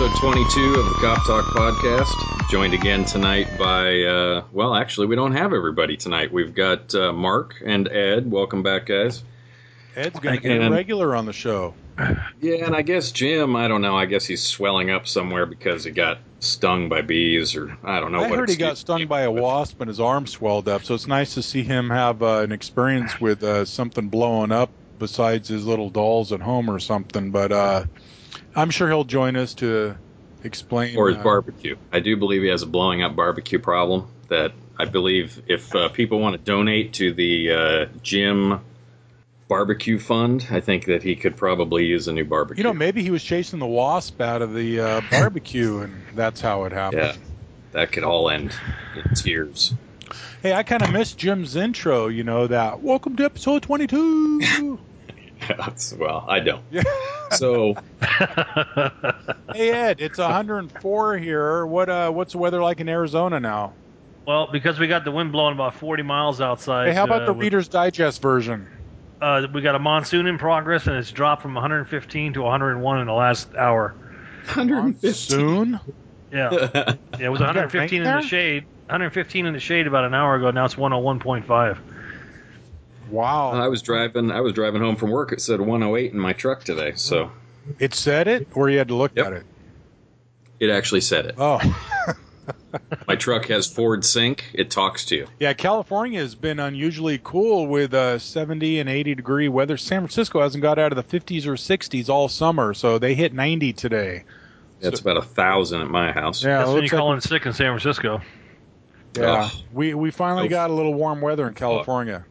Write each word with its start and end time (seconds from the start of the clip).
episode 0.00 0.32
22 0.32 0.74
of 0.80 0.88
the 0.88 0.94
Cop 0.94 1.26
Talk 1.26 1.44
podcast. 1.44 2.48
Joined 2.48 2.72
again 2.72 3.04
tonight 3.04 3.48
by, 3.58 4.00
uh, 4.00 4.44
well, 4.50 4.74
actually, 4.74 5.08
we 5.08 5.14
don't 5.14 5.32
have 5.32 5.52
everybody 5.52 5.98
tonight. 5.98 6.32
We've 6.32 6.54
got 6.54 6.94
uh, 6.94 7.12
Mark 7.12 7.56
and 7.62 7.86
Ed. 7.86 8.30
Welcome 8.30 8.62
back, 8.62 8.86
guys. 8.86 9.22
Ed's 9.94 10.18
going 10.18 10.36
to 10.36 10.42
get 10.42 10.52
a 10.56 10.62
And- 10.62 10.74
regular 10.74 11.14
on 11.14 11.26
the 11.26 11.34
show. 11.34 11.74
Yeah, 12.40 12.64
and 12.64 12.74
I 12.74 12.80
guess 12.80 13.12
Jim, 13.12 13.54
I 13.56 13.68
don't 13.68 13.82
know. 13.82 13.94
I 13.94 14.06
guess 14.06 14.24
he's 14.24 14.42
swelling 14.42 14.90
up 14.90 15.06
somewhere 15.06 15.44
because 15.44 15.84
he 15.84 15.90
got 15.90 16.16
stung 16.38 16.88
by 16.88 17.02
bees, 17.02 17.54
or 17.54 17.76
I 17.84 18.00
don't 18.00 18.12
know. 18.12 18.20
I 18.20 18.30
what 18.30 18.38
heard 18.38 18.48
he 18.48 18.56
got 18.56 18.78
stung 18.78 19.06
by 19.06 19.20
a 19.20 19.24
came 19.26 19.28
up 19.28 19.34
with. 19.34 19.42
wasp 19.42 19.80
and 19.82 19.88
his 19.88 20.00
arm 20.00 20.26
swelled 20.26 20.66
up, 20.66 20.82
so 20.82 20.94
it's 20.94 21.08
nice 21.08 21.34
to 21.34 21.42
see 21.42 21.62
him 21.62 21.90
have 21.90 22.22
uh, 22.22 22.38
an 22.38 22.52
experience 22.52 23.20
with 23.20 23.42
uh, 23.42 23.66
something 23.66 24.08
blowing 24.08 24.50
up 24.50 24.70
besides 24.98 25.48
his 25.48 25.66
little 25.66 25.90
dolls 25.90 26.32
at 26.32 26.40
home 26.40 26.70
or 26.70 26.78
something. 26.78 27.32
But 27.32 27.52
uh, 27.52 27.84
I'm 28.54 28.70
sure 28.70 28.88
he'll 28.88 29.04
join 29.04 29.36
us 29.36 29.54
to 29.54 29.96
explain. 30.44 30.96
or 30.96 31.08
his 31.08 31.18
uh, 31.18 31.22
barbecue. 31.22 31.76
I 31.92 32.00
do 32.00 32.16
believe 32.16 32.42
he 32.42 32.48
has 32.48 32.62
a 32.62 32.66
blowing 32.66 33.02
up 33.02 33.16
barbecue 33.16 33.58
problem. 33.58 34.08
That 34.28 34.52
I 34.78 34.84
believe 34.84 35.42
if 35.46 35.74
uh, 35.74 35.88
people 35.88 36.20
want 36.20 36.34
to 36.36 36.38
donate 36.38 36.94
to 36.94 37.12
the 37.12 37.50
uh, 37.52 37.86
Jim 38.02 38.60
Barbecue 39.48 39.98
Fund, 39.98 40.46
I 40.50 40.60
think 40.60 40.84
that 40.86 41.02
he 41.02 41.16
could 41.16 41.36
probably 41.36 41.84
use 41.86 42.06
a 42.06 42.12
new 42.12 42.24
barbecue. 42.24 42.62
You 42.62 42.64
know, 42.64 42.72
maybe 42.74 43.02
he 43.02 43.10
was 43.10 43.24
chasing 43.24 43.58
the 43.58 43.66
wasp 43.66 44.20
out 44.20 44.42
of 44.42 44.54
the 44.54 44.80
uh, 44.80 45.00
barbecue, 45.10 45.78
and 45.78 46.02
that's 46.14 46.40
how 46.40 46.64
it 46.64 46.72
happened. 46.72 47.02
yeah, 47.02 47.16
that 47.72 47.90
could 47.92 48.04
all 48.04 48.30
end 48.30 48.54
in 48.94 49.14
tears. 49.14 49.74
Hey, 50.42 50.52
I 50.52 50.62
kind 50.62 50.82
of 50.82 50.92
missed 50.92 51.18
Jim's 51.18 51.56
intro. 51.56 52.06
You 52.08 52.24
know 52.24 52.46
that. 52.46 52.80
Welcome 52.82 53.16
to 53.16 53.24
episode 53.24 53.62
22. 53.62 54.78
well, 55.98 56.24
I 56.28 56.40
don't. 56.40 56.62
yeah. 56.70 56.82
So 57.32 57.74
Hey 59.54 59.70
Ed, 59.70 60.00
it's 60.00 60.18
104 60.18 61.18
here. 61.18 61.66
What 61.66 61.88
uh, 61.88 62.10
what's 62.10 62.32
the 62.32 62.38
weather 62.38 62.62
like 62.62 62.80
in 62.80 62.88
Arizona 62.88 63.40
now? 63.40 63.72
Well, 64.26 64.48
because 64.52 64.78
we 64.78 64.86
got 64.86 65.04
the 65.04 65.10
wind 65.10 65.32
blowing 65.32 65.54
about 65.54 65.74
40 65.74 66.02
miles 66.02 66.40
outside. 66.40 66.88
Hey, 66.88 66.94
how 66.94 67.04
about 67.04 67.22
uh, 67.22 67.26
the 67.26 67.32
we- 67.32 67.44
Reader's 67.44 67.68
Digest 67.68 68.22
version? 68.22 68.66
Uh, 69.20 69.46
we 69.52 69.60
got 69.60 69.74
a 69.74 69.78
monsoon 69.78 70.26
in 70.26 70.38
progress, 70.38 70.86
and 70.86 70.96
it's 70.96 71.10
dropped 71.10 71.42
from 71.42 71.54
115 71.54 72.34
to 72.34 72.42
101 72.42 73.00
in 73.00 73.06
the 73.06 73.12
last 73.12 73.54
hour. 73.54 73.94
115. 74.46 75.12
Soon? 75.12 75.80
Yeah, 76.32 76.50
yeah 76.74 76.94
it 77.18 77.28
was 77.28 77.40
115 77.40 78.02
in 78.02 78.04
the 78.04 78.22
shade. 78.22 78.64
115 78.86 79.46
in 79.46 79.52
the 79.52 79.60
shade 79.60 79.86
about 79.86 80.04
an 80.04 80.14
hour 80.14 80.36
ago. 80.36 80.50
Now 80.50 80.64
it's 80.64 80.74
101.5. 80.74 81.78
Wow. 83.10 83.50
I 83.52 83.68
was 83.68 83.82
driving. 83.82 84.30
I 84.30 84.40
was 84.40 84.52
driving 84.52 84.80
home 84.82 84.96
from 84.96 85.10
work. 85.10 85.32
It 85.32 85.40
said 85.40 85.60
108 85.60 86.12
in 86.12 86.18
my 86.18 86.32
truck 86.32 86.64
today, 86.64 86.92
so 86.94 87.30
it 87.78 87.94
said 87.94 88.28
it, 88.28 88.48
or 88.54 88.70
you 88.70 88.78
had 88.78 88.88
to 88.88 88.94
look 88.94 89.12
Yep. 89.16 89.26
at 89.26 89.32
it? 89.34 89.46
it 90.60 90.70
actually 90.70 91.00
said 91.00 91.26
it. 91.26 91.34
Oh, 91.38 91.58
My 93.08 93.16
truck 93.16 93.46
has 93.46 93.66
Ford 93.66 94.04
Sync. 94.04 94.44
It 94.54 94.70
talks 94.70 95.04
to 95.06 95.16
you. 95.16 95.26
yeah. 95.40 95.52
California 95.54 96.20
has 96.20 96.34
been 96.36 96.60
unusually 96.60 97.20
cool 97.24 97.66
with 97.66 97.92
uh, 97.94 98.18
70 98.18 98.78
and 98.80 98.88
80 98.88 99.14
degree 99.16 99.48
weather. 99.48 99.76
San 99.76 100.00
Francisco 100.02 100.40
hasn't 100.40 100.62
got 100.62 100.78
out 100.78 100.96
of 100.96 100.96
the 101.10 101.18
50s 101.20 101.46
or 101.46 101.54
60s 101.54 102.08
all 102.08 102.28
summer, 102.28 102.74
so 102.74 102.98
they 102.98 103.14
hit 103.14 103.32
90 103.32 103.72
today. 103.72 104.24
That's 104.80 105.00
about 105.00 105.16
a 105.16 105.22
thousand 105.22 105.82
at 105.82 105.88
my 105.88 106.12
house. 106.12 106.44
Yeah, 106.44 106.58
That's 106.58 106.68
when 106.68 106.76
you 106.76 106.82
looks 106.82 106.92
like- 106.92 106.98
call 107.00 107.12
in 107.14 107.20
sick 107.20 107.46
in 107.46 107.52
San 107.52 107.66
Francisco. 107.78 108.20
Yeah, 109.18 109.44
Ugh. 109.44 109.52
we 109.72 109.94
we 109.94 110.10
finally 110.12 110.44
Oof. 110.44 110.50
got 110.50 110.70
a 110.70 110.72
little 110.72 110.94
warm 110.94 111.20
weather 111.20 111.48
in 111.48 111.54
California. 111.54 112.24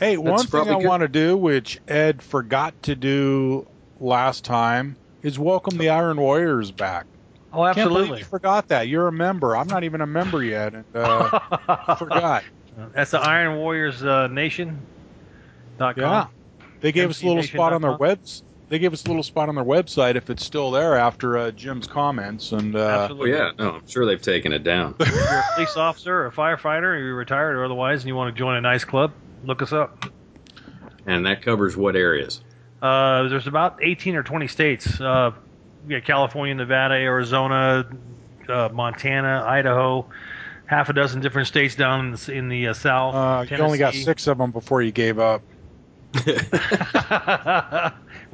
Hey, 0.00 0.16
one 0.16 0.46
thing 0.46 0.62
I 0.62 0.78
good. 0.78 0.86
want 0.86 1.02
to 1.02 1.08
do, 1.08 1.36
which 1.36 1.78
Ed 1.86 2.22
forgot 2.22 2.82
to 2.84 2.96
do 2.96 3.66
last 4.00 4.44
time, 4.44 4.96
is 5.22 5.38
welcome 5.38 5.76
the 5.76 5.90
Iron 5.90 6.16
Warriors 6.16 6.70
back. 6.70 7.04
Oh, 7.52 7.64
Can't 7.64 7.78
absolutely. 7.78 8.20
you 8.20 8.24
forgot 8.24 8.68
that. 8.68 8.88
You're 8.88 9.08
a 9.08 9.12
member. 9.12 9.54
I'm 9.54 9.66
not 9.66 9.84
even 9.84 10.00
a 10.00 10.06
member 10.06 10.42
yet, 10.42 10.72
and 10.74 10.84
uh, 10.94 11.94
forgot. 11.96 12.44
That's 12.94 13.10
the 13.10 13.20
Iron 13.20 13.58
Warriors 13.58 14.02
uh, 14.02 14.28
Nation. 14.28 14.80
Dot 15.76 15.96
com. 15.96 16.02
Yeah, 16.02 16.66
they 16.80 16.92
gave 16.92 17.10
us 17.10 17.22
a 17.22 17.26
little 17.26 17.42
spot 17.42 17.74
on 17.74 17.82
their 17.82 17.90
MCNation.com. 17.92 17.98
webs. 18.00 18.42
They 18.70 18.78
gave 18.78 18.92
us 18.94 19.04
a 19.04 19.08
little 19.08 19.22
spot 19.22 19.48
on 19.50 19.54
their 19.56 19.64
website 19.64 20.14
if 20.14 20.30
it's 20.30 20.44
still 20.44 20.70
there 20.70 20.96
after 20.96 21.36
uh, 21.36 21.50
Jim's 21.50 21.86
comments, 21.86 22.52
and 22.52 22.74
uh, 22.74 22.78
Oh 22.78 22.88
Absolutely. 23.02 23.30
yeah, 23.32 23.50
no, 23.58 23.70
I'm 23.72 23.86
sure 23.86 24.06
they've 24.06 24.22
taken 24.22 24.52
it 24.52 24.62
down. 24.64 24.94
If 25.00 25.08
you're 25.12 25.20
a 25.20 25.44
police 25.56 25.76
officer, 25.76 26.14
or 26.22 26.26
a 26.26 26.32
firefighter, 26.32 26.84
or 26.94 26.96
you're 26.98 27.16
retired 27.16 27.56
or 27.56 27.64
otherwise, 27.66 28.02
and 28.02 28.08
you 28.08 28.14
want 28.14 28.34
to 28.34 28.38
join 28.38 28.56
a 28.56 28.60
nice 28.62 28.84
club, 28.84 29.12
look 29.44 29.62
us 29.62 29.72
up. 29.72 30.06
and 31.06 31.26
that 31.26 31.42
covers 31.42 31.76
what 31.76 31.96
areas? 31.96 32.42
Uh, 32.82 33.28
there's 33.28 33.46
about 33.46 33.78
18 33.82 34.16
or 34.16 34.22
20 34.22 34.48
states. 34.48 35.00
Uh, 35.00 35.32
we 35.86 35.94
got 35.94 36.04
California, 36.04 36.54
Nevada, 36.54 36.94
Arizona, 36.94 37.86
uh, 38.48 38.68
Montana, 38.72 39.44
Idaho, 39.46 40.06
half 40.66 40.88
a 40.88 40.92
dozen 40.92 41.20
different 41.20 41.48
states 41.48 41.74
down 41.74 42.06
in 42.06 42.12
the, 42.12 42.32
in 42.32 42.48
the 42.48 42.68
uh, 42.68 42.74
south. 42.74 43.14
uh, 43.14 43.44
you 43.50 43.62
only 43.62 43.78
got 43.78 43.94
six 43.94 44.26
of 44.26 44.38
them 44.38 44.50
before 44.50 44.82
you 44.82 44.92
gave 44.92 45.18
up. 45.18 45.42
well, 46.26 47.92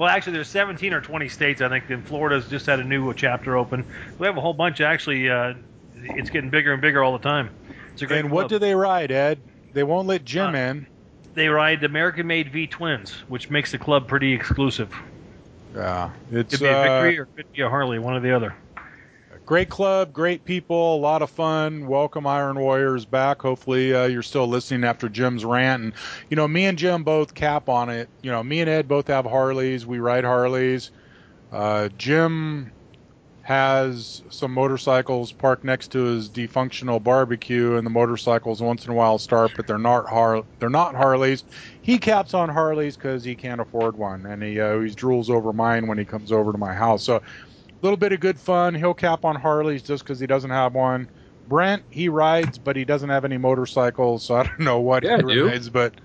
actually, 0.09 0.33
there's 0.33 0.49
17 0.49 0.93
or 0.93 1.01
20 1.01 1.29
states. 1.29 1.61
I 1.61 1.69
think. 1.69 1.91
And 1.91 2.07
Florida's 2.07 2.49
just 2.49 2.67
had 2.67 2.81
a 2.81 2.85
new 2.85 3.13
chapter 3.15 3.57
open. 3.57 3.85
We 4.19 4.27
have 4.27 4.37
a 4.37 4.41
whole 4.41 4.55
bunch. 4.55 4.81
Actually, 4.81 5.31
uh, 5.31 5.55
it's 6.03 6.31
getting 6.31 6.51
bigger 6.51 6.73
and 6.73 6.81
bigger 6.81 7.03
all 7.03 7.13
the 7.13 7.23
time. 7.23 7.51
It's 7.93 8.03
a 8.03 8.07
great 8.07 8.21
And 8.21 8.31
what 8.31 8.49
do 8.49 8.59
they 8.59 8.75
ride, 8.75 9.11
Ed? 9.11 9.41
They 9.73 9.83
won't 9.83 10.07
let 10.07 10.25
Jim 10.25 10.55
Uh, 10.55 10.59
in. 10.59 10.87
They 11.37 11.49
ride 11.49 11.85
American-made 11.85 12.51
V 12.51 12.67
twins, 12.67 13.13
which 13.29 13.49
makes 13.51 13.71
the 13.71 13.79
club 13.79 14.09
pretty 14.09 14.33
exclusive. 14.33 14.93
Yeah, 15.75 16.11
it's 16.33 16.55
Could 16.55 16.61
be 16.65 16.67
a 16.67 16.77
uh, 16.77 16.83
Victory 16.83 17.19
or 17.21 17.27
could 17.27 17.53
be 17.53 17.61
a 17.61 17.69
Harley, 17.69 17.99
one 17.99 18.15
or 18.15 18.21
the 18.21 18.35
other. 18.35 18.57
great 19.45 19.69
club, 19.69 20.13
great 20.13 20.45
people, 20.45 20.97
a 20.97 20.99
lot 20.99 21.23
of 21.23 21.31
fun. 21.31 21.87
Welcome 21.87 22.27
Iron 22.27 22.59
Warriors 22.59 23.05
back. 23.05 23.43
Hopefully 23.43 23.95
uh, 23.95 24.07
you're 24.07 24.23
still 24.23 24.49
listening 24.49 24.85
after 24.85 25.09
Jim's 25.09 25.45
rant. 25.45 25.83
And 25.83 25.93
you 26.31 26.37
know, 26.37 26.49
me 26.49 26.65
and 26.65 26.79
Jim 26.79 27.05
both 27.05 27.35
cap 27.35 27.69
on 27.69 27.91
it. 27.91 28.09
You 28.23 28.33
know, 28.33 28.43
me 28.43 28.61
and 28.61 28.71
Ed 28.71 28.89
both 28.89 29.07
have 29.09 29.27
Harleys. 29.27 29.87
We 29.87 29.99
ride 29.99 30.25
Harleys. 30.25 30.91
Uh, 31.53 31.91
Jim 31.97 32.73
has 33.47 34.21
some 34.31 34.53
motorcycles 34.53 35.33
parked 35.33 35.65
next 35.65 35.89
to 35.93 36.01
his 36.05 36.31
defunctional 36.31 37.03
barbecue, 37.03 37.77
and 37.77 37.87
the 37.87 37.91
motorcycles 37.91 38.61
once 38.61 38.85
in 38.87 38.93
a 38.93 38.95
while 38.95 39.19
start, 39.19 39.55
but 39.57 39.67
they're 39.67 39.79
not 39.79 40.09
Har- 40.09 40.45
they're 40.59 40.69
not 40.71 40.97
Harleys. 40.97 41.45
He 41.83 41.99
caps 41.99 42.35
on 42.35 42.49
Harleys 42.49 42.97
because 42.97 43.25
he 43.25 43.37
can't 43.37 43.61
afford 43.61 43.97
one, 43.97 44.27
and 44.27 44.43
he 44.43 44.61
uh, 44.61 44.73
always 44.73 44.97
drools 44.97 45.31
over 45.31 45.53
mine 45.53 45.87
when 45.87 45.99
he 45.99 46.05
comes 46.05 46.33
over 46.33 46.53
to 46.53 46.59
my 46.59 46.75
house. 46.75 47.05
So, 47.05 47.17
a 47.17 47.23
little 47.83 47.97
bit 47.99 48.13
of 48.13 48.21
good 48.21 48.41
fun. 48.41 48.75
He'll 48.75 48.95
cap 48.95 49.25
on 49.25 49.37
Harleys 49.37 49.83
just 49.85 50.05
because 50.05 50.21
he 50.21 50.27
doesn't 50.27 50.51
have 50.51 50.75
one. 50.75 51.11
Brent, 51.47 51.85
he 51.91 52.09
rides, 52.09 52.59
but 52.59 52.77
he 52.77 52.85
doesn't 52.85 53.11
have 53.11 53.25
any 53.25 53.39
motorcycles, 53.39 54.25
so 54.27 54.37
I 54.37 54.43
don't 54.45 54.61
know 54.61 54.81
what 54.81 55.05
Yeah, 55.05 55.19
he 55.19 55.23
rides. 55.23 55.71
But 55.71 56.01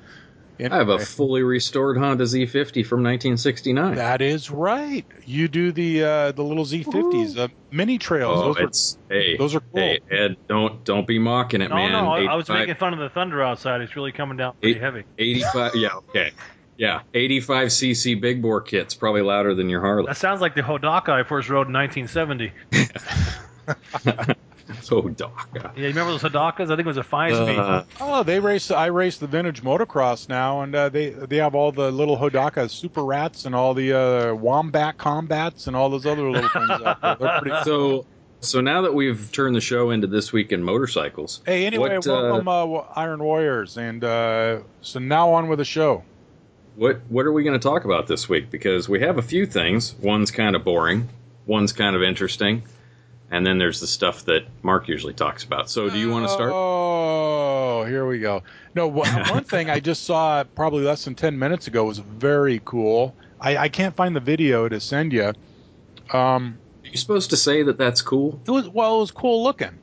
I 0.69 0.75
have 0.77 0.89
a 0.89 0.99
fully 0.99 1.43
restored 1.43 1.97
Honda 1.97 2.25
Z50 2.25 2.85
from 2.85 3.03
1969. 3.03 3.95
That 3.95 4.21
is 4.21 4.51
right. 4.51 5.05
You 5.25 5.47
do 5.47 5.71
the 5.71 6.03
uh, 6.03 6.31
the 6.33 6.43
little 6.43 6.65
Z50s, 6.65 7.37
uh, 7.37 7.47
mini 7.71 7.97
trails. 7.97 8.39
oh, 8.39 8.43
those, 8.53 8.57
are, 8.57 8.63
it's 8.67 8.97
hey, 9.09 9.37
those 9.37 9.55
are 9.55 9.59
cool. 9.61 9.79
hey, 9.81 9.99
Ed, 10.11 10.37
don't 10.47 10.83
don't 10.83 11.07
be 11.07 11.19
mocking 11.19 11.61
it, 11.61 11.69
No, 11.69 11.75
man. 11.75 11.91
no, 11.91 12.11
I, 12.11 12.23
I 12.25 12.35
was 12.35 12.47
making 12.49 12.75
fun 12.75 12.93
of 12.93 12.99
the 12.99 13.09
thunder 13.09 13.41
outside. 13.41 13.81
It's 13.81 13.95
really 13.95 14.11
coming 14.11 14.37
down 14.37 14.53
pretty 14.61 14.75
Eight- 14.77 14.81
heavy. 14.81 15.03
85. 15.17 15.75
Yeah, 15.75 15.89
okay. 16.09 16.31
Yeah, 16.77 17.01
85 17.13 17.67
cc 17.67 18.19
big 18.21 18.41
bore 18.41 18.61
kit's 18.61 18.95
probably 18.95 19.21
louder 19.21 19.53
than 19.53 19.69
your 19.69 19.81
Harley. 19.81 20.07
That 20.07 20.17
sounds 20.17 20.41
like 20.41 20.55
the 20.55 20.61
Hodaka 20.61 21.09
I 21.09 21.23
first 21.23 21.47
rode 21.49 21.67
in 21.67 21.73
1970. 21.73 22.51
So 24.81 25.01
Doc. 25.09 25.49
Yeah, 25.55 25.71
you 25.75 25.87
remember 25.87 26.11
those 26.11 26.23
Hodakas? 26.23 26.65
I 26.65 26.75
think 26.75 26.81
it 26.81 26.85
was 26.87 26.97
a 26.97 27.03
five 27.03 27.35
speed. 27.35 27.57
Uh, 27.57 27.83
Oh, 27.99 28.23
they 28.23 28.39
race. 28.39 28.71
I 28.71 28.87
race 28.87 29.17
the 29.17 29.27
vintage 29.27 29.61
motocross 29.63 30.27
now, 30.29 30.61
and 30.61 30.73
uh, 30.75 30.89
they 30.89 31.09
they 31.11 31.37
have 31.37 31.55
all 31.55 31.71
the 31.71 31.91
little 31.91 32.17
Hodaka 32.17 32.69
super 32.69 33.03
rats 33.03 33.45
and 33.45 33.53
all 33.55 33.73
the 33.73 33.93
uh, 33.93 34.33
wombat 34.35 34.97
combats 34.97 35.67
and 35.67 35.75
all 35.75 35.89
those 35.89 36.05
other 36.05 36.29
little 36.29 36.49
things 36.49 36.69
out 36.69 37.01
there. 37.01 37.15
They're 37.19 37.39
pretty. 37.41 37.57
so 37.63 38.05
so 38.39 38.59
now 38.61 38.81
that 38.81 38.93
we've 38.95 39.31
turned 39.31 39.55
the 39.55 39.61
show 39.61 39.91
into 39.91 40.07
this 40.07 40.33
week 40.33 40.51
in 40.51 40.63
motorcycles, 40.63 41.41
Hey, 41.45 41.65
anyway, 41.67 41.97
what, 41.97 42.07
uh, 42.07 42.11
welcome 42.41 42.47
uh, 42.47 42.83
Iron 42.95 43.23
Warriors, 43.23 43.77
and 43.77 44.03
uh, 44.03 44.61
so 44.81 44.99
now 44.99 45.33
on 45.33 45.47
with 45.47 45.59
the 45.59 45.65
show. 45.65 46.03
what 46.75 47.01
what 47.09 47.25
are 47.27 47.31
we 47.31 47.43
going 47.43 47.59
to 47.59 47.63
talk 47.63 47.85
about 47.85 48.07
this 48.07 48.27
week? 48.27 48.49
Because 48.49 48.89
we 48.89 49.01
have 49.01 49.17
a 49.19 49.21
few 49.21 49.45
things. 49.45 49.93
One's 50.01 50.31
kind 50.31 50.55
of 50.55 50.63
boring, 50.63 51.07
one's 51.45 51.71
kind 51.73 51.95
of 51.95 52.01
interesting, 52.01 52.63
and 53.31 53.45
then 53.47 53.57
there's 53.57 53.79
the 53.79 53.87
stuff 53.87 54.25
that 54.25 54.43
Mark 54.61 54.87
usually 54.87 55.13
talks 55.13 55.43
about. 55.43 55.69
So 55.69 55.89
do 55.89 55.97
you 55.97 56.09
want 56.11 56.25
to 56.27 56.29
start? 56.31 56.51
Oh, 56.53 57.85
here 57.85 58.05
we 58.05 58.19
go. 58.19 58.43
No, 58.75 58.87
one 58.87 59.07
one 59.29 59.43
thing 59.43 59.69
I 59.69 59.79
just 59.79 60.03
saw 60.03 60.43
probably 60.43 60.83
less 60.83 61.05
than 61.05 61.15
ten 61.15 61.39
minutes 61.39 61.67
ago 61.67 61.85
was 61.85 61.97
very 61.99 62.61
cool. 62.65 63.15
I, 63.39 63.57
I 63.57 63.69
can't 63.69 63.95
find 63.95 64.15
the 64.15 64.19
video 64.19 64.69
to 64.69 64.79
send 64.79 65.11
you. 65.13 65.33
Um, 66.13 66.57
Are 66.83 66.87
you 66.91 66.97
supposed 66.97 67.29
to 67.31 67.37
say 67.37 67.63
that 67.63 67.77
that's 67.77 68.01
cool? 68.01 68.39
it 68.45 68.51
was 68.51 68.69
well, 68.69 68.97
it 68.97 68.99
was 68.99 69.11
cool 69.11 69.43
looking. 69.43 69.77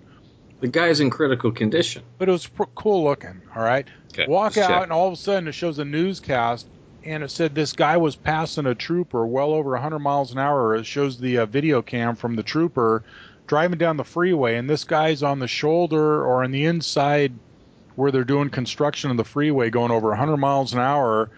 The 0.61 0.69
guy's 0.69 1.01
in 1.01 1.11
critical 1.11 1.53
condition. 1.53 2.03
but 2.19 2.29
it 2.29 2.33
was 2.33 2.47
pr- 2.47 2.65
cool 2.75 3.05
looking. 3.05 3.41
All 3.55 3.63
right. 3.63 3.87
Okay, 4.13 4.27
Walk 4.27 4.57
out, 4.57 4.69
check. 4.69 4.83
and 4.83 4.93
all 4.93 5.07
of 5.07 5.13
a 5.13 5.17
sudden 5.17 5.47
it 5.49 5.53
shows 5.53 5.79
a 5.79 5.85
newscast, 5.85 6.67
and 7.05 7.23
it 7.23 7.31
said 7.31 7.55
this 7.55 7.73
guy 7.73 7.97
was 7.97 8.17
passing 8.17 8.67
a 8.67 8.75
trooper 8.75 9.25
well 9.27 9.53
over 9.53 9.71
100 9.71 10.01
miles 10.01 10.33
an 10.33 10.39
hour. 10.39 10.75
It 10.75 10.85
shows 10.85 11.19
the 11.19 11.39
uh, 11.39 11.47
video 11.47 11.81
cam 11.83 12.17
from 12.17 12.35
the 12.35 12.43
trooper 12.43 13.05
driving 13.49 13.79
down 13.79 13.97
the 13.97 14.05
freeway, 14.05 14.57
and 14.57 14.71
this 14.71 14.85
guy's 14.85 15.23
on 15.23 15.41
the 15.41 15.49
shoulder 15.49 16.25
or 16.25 16.45
on 16.45 16.53
the 16.53 16.67
inside 16.67 17.33
where 17.97 18.13
they're 18.13 18.23
doing 18.23 18.49
construction 18.49 19.11
of 19.11 19.17
the 19.17 19.25
freeway 19.25 19.71
going 19.71 19.91
over 19.91 20.09
100 20.11 20.37
miles 20.37 20.73
an 20.73 20.79
hour. 20.79 21.31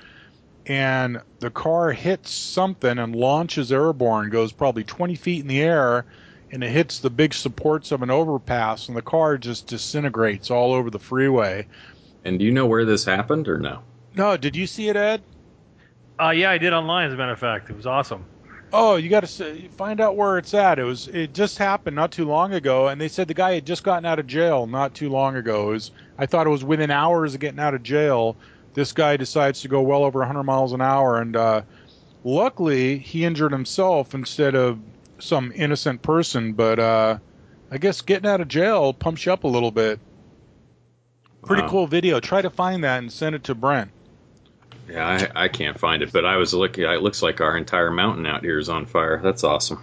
And 0.66 1.22
the 1.38 1.50
car 1.50 1.90
hits 1.90 2.30
something 2.30 2.98
and 2.98 3.16
launches 3.16 3.72
airborne, 3.72 4.28
goes 4.28 4.52
probably 4.52 4.84
20 4.84 5.14
feet 5.14 5.40
in 5.40 5.48
the 5.48 5.62
air, 5.62 6.04
and 6.52 6.62
it 6.62 6.70
hits 6.70 6.98
the 6.98 7.08
big 7.08 7.32
supports 7.32 7.92
of 7.92 8.02
an 8.02 8.10
overpass, 8.10 8.88
and 8.88 8.96
the 8.96 9.02
car 9.02 9.38
just 9.38 9.68
disintegrates 9.68 10.50
all 10.50 10.74
over 10.74 10.90
the 10.90 10.98
freeway. 10.98 11.66
And 12.26 12.38
do 12.38 12.44
you 12.44 12.52
know 12.52 12.66
where 12.66 12.84
this 12.84 13.06
happened 13.06 13.48
or 13.48 13.58
no? 13.58 13.80
No, 14.14 14.36
did 14.36 14.54
you 14.54 14.66
see 14.66 14.88
it, 14.88 14.96
Ed? 14.96 15.22
Uh, 16.20 16.30
yeah, 16.30 16.50
I 16.50 16.58
did 16.58 16.74
online. 16.74 17.06
As 17.06 17.14
a 17.14 17.16
matter 17.16 17.32
of 17.32 17.38
fact, 17.38 17.70
it 17.70 17.76
was 17.76 17.86
awesome. 17.86 18.26
Oh, 18.72 18.96
you 18.96 19.08
got 19.08 19.24
to 19.26 19.68
find 19.70 20.00
out 20.00 20.16
where 20.16 20.38
it's 20.38 20.54
at. 20.54 20.78
It 20.78 20.84
was 20.84 21.08
it 21.08 21.34
just 21.34 21.58
happened 21.58 21.96
not 21.96 22.12
too 22.12 22.24
long 22.24 22.54
ago, 22.54 22.88
and 22.88 23.00
they 23.00 23.08
said 23.08 23.26
the 23.26 23.34
guy 23.34 23.54
had 23.54 23.66
just 23.66 23.82
gotten 23.82 24.06
out 24.06 24.18
of 24.20 24.26
jail 24.26 24.66
not 24.66 24.94
too 24.94 25.08
long 25.08 25.34
ago. 25.36 25.66
Was, 25.68 25.90
I 26.18 26.26
thought 26.26 26.46
it 26.46 26.50
was 26.50 26.64
within 26.64 26.90
hours 26.90 27.34
of 27.34 27.40
getting 27.40 27.58
out 27.58 27.74
of 27.74 27.82
jail. 27.82 28.36
This 28.74 28.92
guy 28.92 29.16
decides 29.16 29.62
to 29.62 29.68
go 29.68 29.82
well 29.82 30.04
over 30.04 30.20
100 30.20 30.44
miles 30.44 30.72
an 30.72 30.80
hour, 30.80 31.20
and 31.20 31.34
uh, 31.34 31.62
luckily 32.22 32.98
he 32.98 33.24
injured 33.24 33.50
himself 33.50 34.14
instead 34.14 34.54
of 34.54 34.78
some 35.18 35.52
innocent 35.56 36.02
person. 36.02 36.52
But 36.52 36.78
uh, 36.78 37.18
I 37.72 37.78
guess 37.78 38.00
getting 38.02 38.30
out 38.30 38.40
of 38.40 38.46
jail 38.46 38.92
pumps 38.92 39.26
you 39.26 39.32
up 39.32 39.42
a 39.42 39.48
little 39.48 39.72
bit. 39.72 39.98
Pretty 41.44 41.62
Wow. 41.62 41.68
cool 41.70 41.86
video. 41.88 42.20
Try 42.20 42.42
to 42.42 42.50
find 42.50 42.84
that 42.84 42.98
and 42.98 43.10
send 43.12 43.34
it 43.34 43.42
to 43.44 43.54
Brent. 43.56 43.90
Yeah, 44.90 45.28
I, 45.34 45.44
I 45.44 45.48
can't 45.48 45.78
find 45.78 46.02
it, 46.02 46.12
but 46.12 46.24
I 46.24 46.36
was 46.36 46.52
looking. 46.52 46.84
It 46.84 47.02
looks 47.02 47.22
like 47.22 47.40
our 47.40 47.56
entire 47.56 47.90
mountain 47.90 48.26
out 48.26 48.42
here 48.42 48.58
is 48.58 48.68
on 48.68 48.86
fire. 48.86 49.20
That's 49.22 49.44
awesome. 49.44 49.80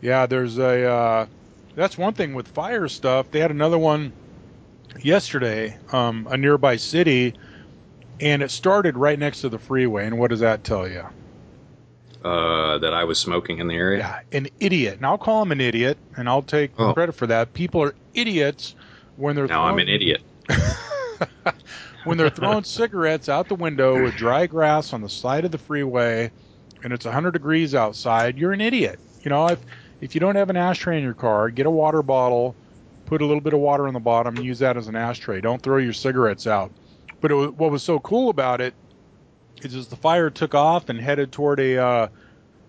Yeah, 0.00 0.26
there's 0.26 0.58
a. 0.58 0.84
Uh, 0.84 1.26
that's 1.74 1.98
one 1.98 2.14
thing 2.14 2.34
with 2.34 2.48
fire 2.48 2.88
stuff. 2.88 3.30
They 3.30 3.40
had 3.40 3.50
another 3.50 3.78
one 3.78 4.12
yesterday, 5.02 5.76
um, 5.92 6.26
a 6.30 6.36
nearby 6.36 6.76
city, 6.76 7.34
and 8.20 8.42
it 8.42 8.50
started 8.50 8.96
right 8.96 9.18
next 9.18 9.40
to 9.42 9.48
the 9.48 9.58
freeway. 9.58 10.06
And 10.06 10.18
what 10.18 10.30
does 10.30 10.40
that 10.40 10.64
tell 10.64 10.88
you? 10.88 11.04
Uh, 12.24 12.78
that 12.78 12.92
I 12.92 13.04
was 13.04 13.18
smoking 13.18 13.58
in 13.58 13.68
the 13.68 13.74
area. 13.74 13.98
Yeah, 14.32 14.38
an 14.38 14.48
idiot. 14.58 14.96
And 14.96 15.06
I'll 15.06 15.18
call 15.18 15.42
him 15.42 15.52
an 15.52 15.60
idiot, 15.60 15.98
and 16.16 16.28
I'll 16.28 16.42
take 16.42 16.72
Oh. 16.78 16.92
credit 16.92 17.14
for 17.14 17.28
that. 17.28 17.52
People 17.54 17.82
are 17.82 17.94
idiots 18.14 18.74
when 19.16 19.36
they're 19.36 19.46
Now 19.46 19.64
I'm 19.64 19.78
an 19.78 19.88
idiot. 19.88 20.20
when 22.08 22.16
they're 22.16 22.30
throwing 22.30 22.64
cigarettes 22.64 23.28
out 23.28 23.48
the 23.48 23.54
window 23.54 24.02
with 24.02 24.16
dry 24.16 24.46
grass 24.46 24.94
on 24.94 25.02
the 25.02 25.08
side 25.08 25.44
of 25.44 25.50
the 25.50 25.58
freeway 25.58 26.30
and 26.82 26.92
it's 26.92 27.04
100 27.04 27.32
degrees 27.32 27.74
outside, 27.74 28.38
you're 28.38 28.52
an 28.52 28.62
idiot. 28.62 28.98
You 29.22 29.28
know, 29.28 29.48
if 29.48 29.58
if 30.00 30.14
you 30.14 30.20
don't 30.20 30.36
have 30.36 30.48
an 30.48 30.56
ashtray 30.56 30.96
in 30.96 31.04
your 31.04 31.12
car, 31.12 31.50
get 31.50 31.66
a 31.66 31.70
water 31.70 32.02
bottle, 32.02 32.54
put 33.04 33.20
a 33.20 33.26
little 33.26 33.40
bit 33.40 33.52
of 33.52 33.60
water 33.60 33.86
on 33.86 33.94
the 33.94 34.00
bottom, 34.00 34.36
and 34.36 34.44
use 34.44 34.60
that 34.60 34.76
as 34.76 34.88
an 34.88 34.96
ashtray. 34.96 35.40
Don't 35.40 35.60
throw 35.60 35.76
your 35.76 35.92
cigarettes 35.92 36.46
out. 36.46 36.70
But 37.20 37.32
was, 37.32 37.50
what 37.50 37.70
was 37.70 37.82
so 37.82 37.98
cool 37.98 38.30
about 38.30 38.60
it 38.60 38.74
is 39.62 39.74
as 39.74 39.88
the 39.88 39.96
fire 39.96 40.30
took 40.30 40.54
off 40.54 40.88
and 40.88 41.00
headed 41.00 41.32
toward 41.32 41.58
a 41.58 41.78
uh, 41.78 42.08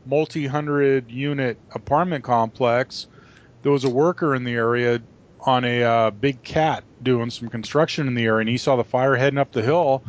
multi-hundred 0.08 1.10
unit 1.12 1.60
apartment 1.76 2.24
complex, 2.24 3.08
there 3.62 3.72
was 3.72 3.84
a 3.84 3.90
worker 3.90 4.34
in 4.34 4.44
the 4.44 4.56
area 4.56 5.02
on 5.42 5.64
a 5.64 5.84
uh, 5.84 6.12
big 6.12 6.42
cat 6.44 6.84
doing 7.02 7.30
some 7.30 7.50
construction 7.50 8.08
in 8.08 8.16
the 8.16 8.26
area, 8.26 8.42
and 8.42 8.50
he 8.50 8.58
saw 8.58 8.76
the 8.76 8.84
fire 8.84 9.16
heading 9.16 9.40
up 9.40 9.52
the 9.52 9.62
hill. 9.62 10.04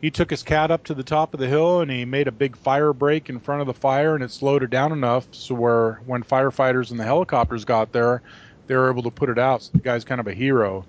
He 0.00 0.10
took 0.10 0.28
his 0.28 0.42
cat 0.42 0.70
up 0.70 0.84
to 0.84 0.94
the 0.94 1.02
top 1.02 1.32
of 1.32 1.40
the 1.40 1.46
hill 1.46 1.80
and 1.80 1.90
he 1.90 2.04
made 2.04 2.28
a 2.28 2.32
big 2.32 2.56
fire 2.56 2.92
break 2.92 3.30
in 3.30 3.40
front 3.40 3.62
of 3.62 3.66
the 3.66 3.74
fire, 3.74 4.14
and 4.14 4.22
it 4.22 4.30
slowed 4.30 4.62
it 4.62 4.70
down 4.70 4.92
enough 4.92 5.26
so 5.30 5.54
where 5.54 5.94
when 6.04 6.22
firefighters 6.22 6.90
and 6.90 7.00
the 7.00 7.04
helicopters 7.04 7.64
got 7.64 7.92
there, 7.92 8.22
they 8.66 8.74
were 8.74 8.90
able 8.90 9.02
to 9.04 9.10
put 9.10 9.30
it 9.30 9.38
out. 9.38 9.62
So 9.62 9.70
the 9.72 9.78
guy's 9.78 10.04
kind 10.04 10.20
of 10.20 10.26
a 10.26 10.34
hero. 10.34 10.84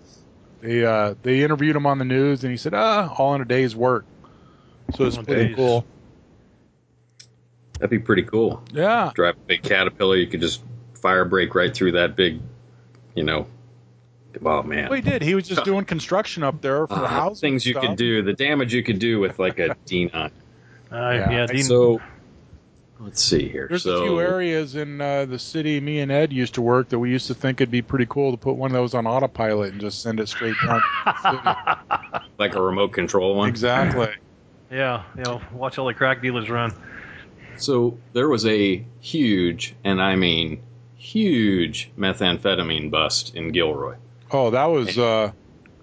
They 0.61 0.83
uh, 0.83 1.15
they 1.21 1.43
interviewed 1.43 1.75
him 1.75 1.85
on 1.85 1.99
the 1.99 2.05
news, 2.05 2.43
and 2.43 2.51
he 2.51 2.57
said, 2.57 2.73
"Ah, 2.73 3.13
all 3.17 3.35
in 3.35 3.41
a 3.41 3.45
day's 3.45 3.75
work." 3.75 4.05
So 4.95 5.05
it's 5.05 5.17
pretty 5.17 5.47
days. 5.47 5.55
cool. 5.55 5.85
That'd 7.73 7.89
be 7.89 7.99
pretty 7.99 8.23
cool. 8.23 8.63
Yeah, 8.73 9.11
Drive 9.13 9.35
a 9.35 9.47
big 9.47 9.63
caterpillar, 9.63 10.15
you 10.15 10.27
could 10.27 10.41
just 10.41 10.63
fire 10.93 11.25
break 11.25 11.53
right 11.53 11.73
through 11.73 11.93
that 11.93 12.15
big, 12.15 12.41
you 13.15 13.23
know. 13.23 13.47
Oh 14.43 14.63
man. 14.63 14.89
well, 14.89 14.95
he 14.95 15.01
did. 15.01 15.21
He 15.21 15.35
was 15.35 15.47
just 15.47 15.63
doing 15.63 15.85
construction 15.85 16.43
up 16.43 16.61
there 16.61 16.87
for 16.87 16.95
the 16.95 17.05
Ah, 17.05 17.07
house. 17.07 17.39
things 17.39 17.65
you 17.65 17.75
could 17.75 17.95
do, 17.95 18.21
the 18.21 18.33
damage 18.33 18.73
you 18.73 18.83
could 18.83 18.99
do 18.99 19.19
with 19.19 19.39
like 19.39 19.59
a 19.59 19.75
D9. 19.85 20.13
Uh, 20.15 20.29
Yeah. 20.91 21.31
yeah, 21.31 21.45
Dean, 21.47 21.63
So 21.63 22.01
let's 22.99 23.21
see 23.21 23.47
here. 23.49 23.67
There's 23.69 23.83
so 23.83 23.97
a 23.97 24.01
few 24.03 24.19
areas 24.19 24.75
in 24.75 25.01
uh, 25.01 25.25
the 25.25 25.39
city 25.39 25.79
me 25.79 25.99
and 25.99 26.11
Ed 26.11 26.31
used 26.33 26.53
to 26.55 26.61
work 26.61 26.89
that 26.89 26.99
we 26.99 27.09
used 27.11 27.27
to 27.27 27.33
think 27.33 27.59
it'd 27.61 27.71
be 27.71 27.81
pretty 27.81 28.05
cool 28.07 28.31
to 28.31 28.37
put 28.37 28.55
one 28.55 28.71
of 28.71 28.73
those 28.75 28.93
on 28.93 29.05
autopilot 29.07 29.71
and 29.71 29.81
just 29.81 30.01
send 30.01 30.19
it 30.19 30.27
straight 30.27 30.55
down. 30.65 30.81
like 32.37 32.55
a 32.55 32.61
remote 32.61 32.93
control 32.93 33.35
one. 33.35 33.49
exactly. 33.49 34.09
yeah, 34.71 35.03
you 35.17 35.23
know, 35.23 35.41
watch 35.53 35.77
all 35.77 35.87
the 35.87 35.93
crack 35.93 36.21
dealers 36.21 36.49
run. 36.49 36.73
So 37.57 37.97
there 38.13 38.27
was 38.27 38.45
a 38.45 38.85
huge, 38.99 39.75
and 39.83 40.01
I 40.01 40.15
mean 40.15 40.61
huge, 40.97 41.91
methamphetamine 41.97 42.89
bust 42.91 43.35
in 43.35 43.51
Gilroy. 43.51 43.95
Oh, 44.35 44.49
that 44.49 44.65
was 44.65 44.97
uh, 44.97 45.31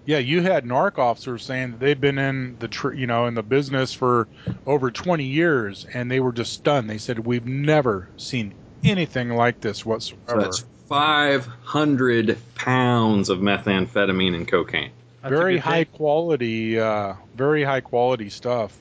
yeah. 0.05 0.19
You 0.19 0.43
had 0.43 0.63
narc 0.63 0.99
officers 0.99 1.43
saying 1.43 1.71
that 1.71 1.79
they've 1.79 1.99
been 1.99 2.19
in 2.19 2.57
the 2.59 2.67
tr- 2.67 2.93
you 2.93 3.07
know 3.07 3.25
in 3.25 3.33
the 3.33 3.41
business 3.41 3.93
for 3.93 4.27
over 4.67 4.91
20 4.91 5.23
years, 5.23 5.87
and 5.91 6.11
they 6.11 6.19
were 6.19 6.31
just 6.31 6.53
stunned. 6.53 6.87
They 6.87 6.99
said 6.99 7.17
we've 7.17 7.47
never 7.47 8.07
seen 8.17 8.53
anything 8.83 9.29
like 9.29 9.59
this 9.59 9.79
So 9.79 9.89
whatsoever. 9.89 10.41
that's 10.41 10.65
500 10.87 12.37
pounds 12.53 13.29
of 13.29 13.39
methamphetamine 13.39 14.35
and 14.35 14.47
cocaine. 14.47 14.91
That's 15.23 15.31
very 15.31 15.57
high 15.57 15.85
thing. 15.85 15.93
quality, 15.93 16.79
uh, 16.79 17.15
very 17.33 17.63
high 17.63 17.81
quality 17.81 18.29
stuff. 18.29 18.77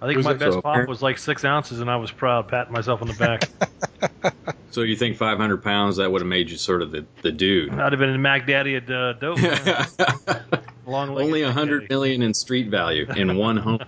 I 0.00 0.06
think 0.06 0.24
my 0.24 0.32
best 0.32 0.54
so 0.54 0.62
pop 0.62 0.72
apparent? 0.72 0.88
was 0.88 1.02
like 1.02 1.18
six 1.18 1.44
ounces, 1.44 1.80
and 1.80 1.90
I 1.90 1.96
was 1.96 2.10
proud, 2.10 2.48
patting 2.48 2.72
myself 2.72 3.02
on 3.02 3.08
the 3.08 3.14
back. 3.14 3.50
So 4.72 4.82
you 4.82 4.94
think 4.94 5.16
500 5.16 5.62
pounds 5.64 5.96
that 5.96 6.12
would 6.12 6.20
have 6.20 6.28
made 6.28 6.50
you 6.50 6.58
sort 6.58 6.82
of 6.82 6.90
the, 6.90 7.06
the 7.22 7.32
dude? 7.32 7.70
I'd 7.72 7.92
have 7.92 7.98
been 7.98 8.10
in 8.10 8.20
Mac 8.20 8.46
Daddy 8.46 8.76
at 8.76 8.90
uh, 8.90 9.14
dope. 9.14 9.38
man. 9.40 9.86
Long 10.86 11.08
Only 11.16 11.40
a 11.42 11.50
hundred 11.50 11.88
million 11.88 12.20
in 12.20 12.34
street 12.34 12.68
value 12.68 13.06
in 13.16 13.38
one 13.38 13.56
home. 13.56 13.80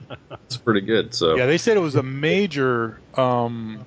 It's 0.46 0.56
pretty 0.56 0.80
good. 0.80 1.12
So 1.14 1.36
Yeah, 1.36 1.44
they 1.44 1.58
said 1.58 1.76
it 1.76 1.80
was 1.80 1.94
a 1.94 2.02
major 2.02 2.98
um, 3.16 3.84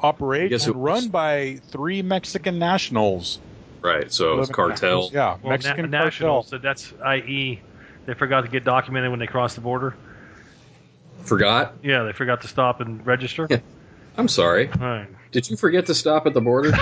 operation 0.00 0.72
run 0.78 1.08
by 1.08 1.60
three 1.70 2.02
Mexican 2.02 2.60
nationals. 2.60 3.40
right. 3.82 4.12
So 4.12 4.34
it 4.34 4.36
was 4.36 4.48
Living- 4.48 4.54
cartel. 4.54 5.10
Yeah, 5.12 5.38
Well, 5.42 5.50
Mexican 5.50 5.90
na- 5.90 6.02
cartel. 6.02 6.04
national, 6.04 6.42
so 6.44 6.58
that's 6.58 6.92
i.e. 7.04 7.60
they 8.06 8.14
forgot 8.14 8.42
to 8.42 8.48
get 8.48 8.62
documented 8.62 9.10
when 9.10 9.18
they 9.18 9.26
crossed 9.26 9.56
the 9.56 9.60
border. 9.60 9.96
Forgot. 11.24 11.74
Yeah, 11.82 12.04
they 12.04 12.12
forgot 12.12 12.42
to 12.42 12.48
stop 12.48 12.80
and 12.80 13.04
register. 13.04 13.48
Yeah. 14.14 14.20
I'm 14.20 14.28
sorry. 14.28 14.70
All 14.70 14.78
right. 14.80 15.08
Did 15.32 15.50
you 15.50 15.56
forget 15.56 15.86
to 15.86 15.94
stop 15.94 16.26
at 16.26 16.34
the 16.34 16.40
border? 16.40 16.70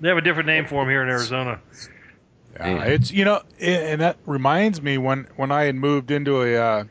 they 0.00 0.08
have 0.08 0.18
a 0.18 0.22
different 0.22 0.46
name 0.46 0.66
for 0.66 0.82
them 0.82 0.88
here 0.88 1.02
in 1.02 1.08
Arizona. 1.08 1.60
Yeah, 2.54 2.84
it's 2.84 3.10
you 3.10 3.24
know, 3.24 3.40
i- 3.60 3.64
and 3.64 4.00
that 4.02 4.18
reminds 4.26 4.80
me 4.82 4.98
when 4.98 5.26
when 5.36 5.50
I 5.50 5.64
had 5.64 5.74
moved 5.74 6.10
into 6.10 6.42
a, 6.42 6.56
uh, 6.56 6.84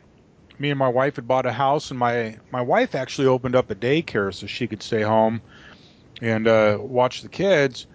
me 0.60 0.70
and 0.72 0.80
my 0.80 0.88
wife 0.88 1.16
had 1.18 1.28
bought 1.28 1.46
a 1.46 1.52
house, 1.52 1.92
and 1.92 2.00
my 2.00 2.38
my 2.52 2.62
wife 2.62 2.96
actually 2.96 3.28
opened 3.28 3.56
up 3.56 3.70
a 3.70 3.76
daycare 3.76 4.34
so 4.34 4.48
she 4.48 4.68
could 4.68 4.82
stay 4.84 5.02
home 5.02 5.42
and 6.22 6.48
uh, 6.48 6.78
watch 6.80 7.22
the 7.22 7.30
kids. 7.30 7.88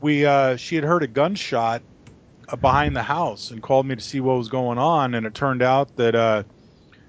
We 0.00 0.24
uh, 0.26 0.56
she 0.56 0.74
had 0.76 0.84
heard 0.84 1.02
a 1.02 1.06
gunshot 1.08 1.82
uh, 2.48 2.56
behind 2.56 2.96
the 2.96 3.02
house 3.02 3.50
and 3.50 3.62
called 3.62 3.86
me 3.86 3.94
to 3.94 4.02
see 4.02 4.20
what 4.20 4.38
was 4.38 4.48
going 4.48 4.78
on, 4.78 5.14
and 5.14 5.26
it 5.26 5.34
turned 5.34 5.62
out 5.62 5.94
that 5.96 6.14
uh, 6.14 6.42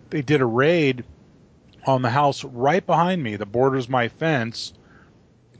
they 0.09 0.21
did 0.21 0.41
a 0.41 0.45
raid 0.45 1.03
on 1.87 2.01
the 2.01 2.09
house 2.09 2.43
right 2.43 2.85
behind 2.85 3.23
me. 3.23 3.35
that 3.35 3.45
borders 3.45 3.87
my 3.89 4.09
fence 4.09 4.73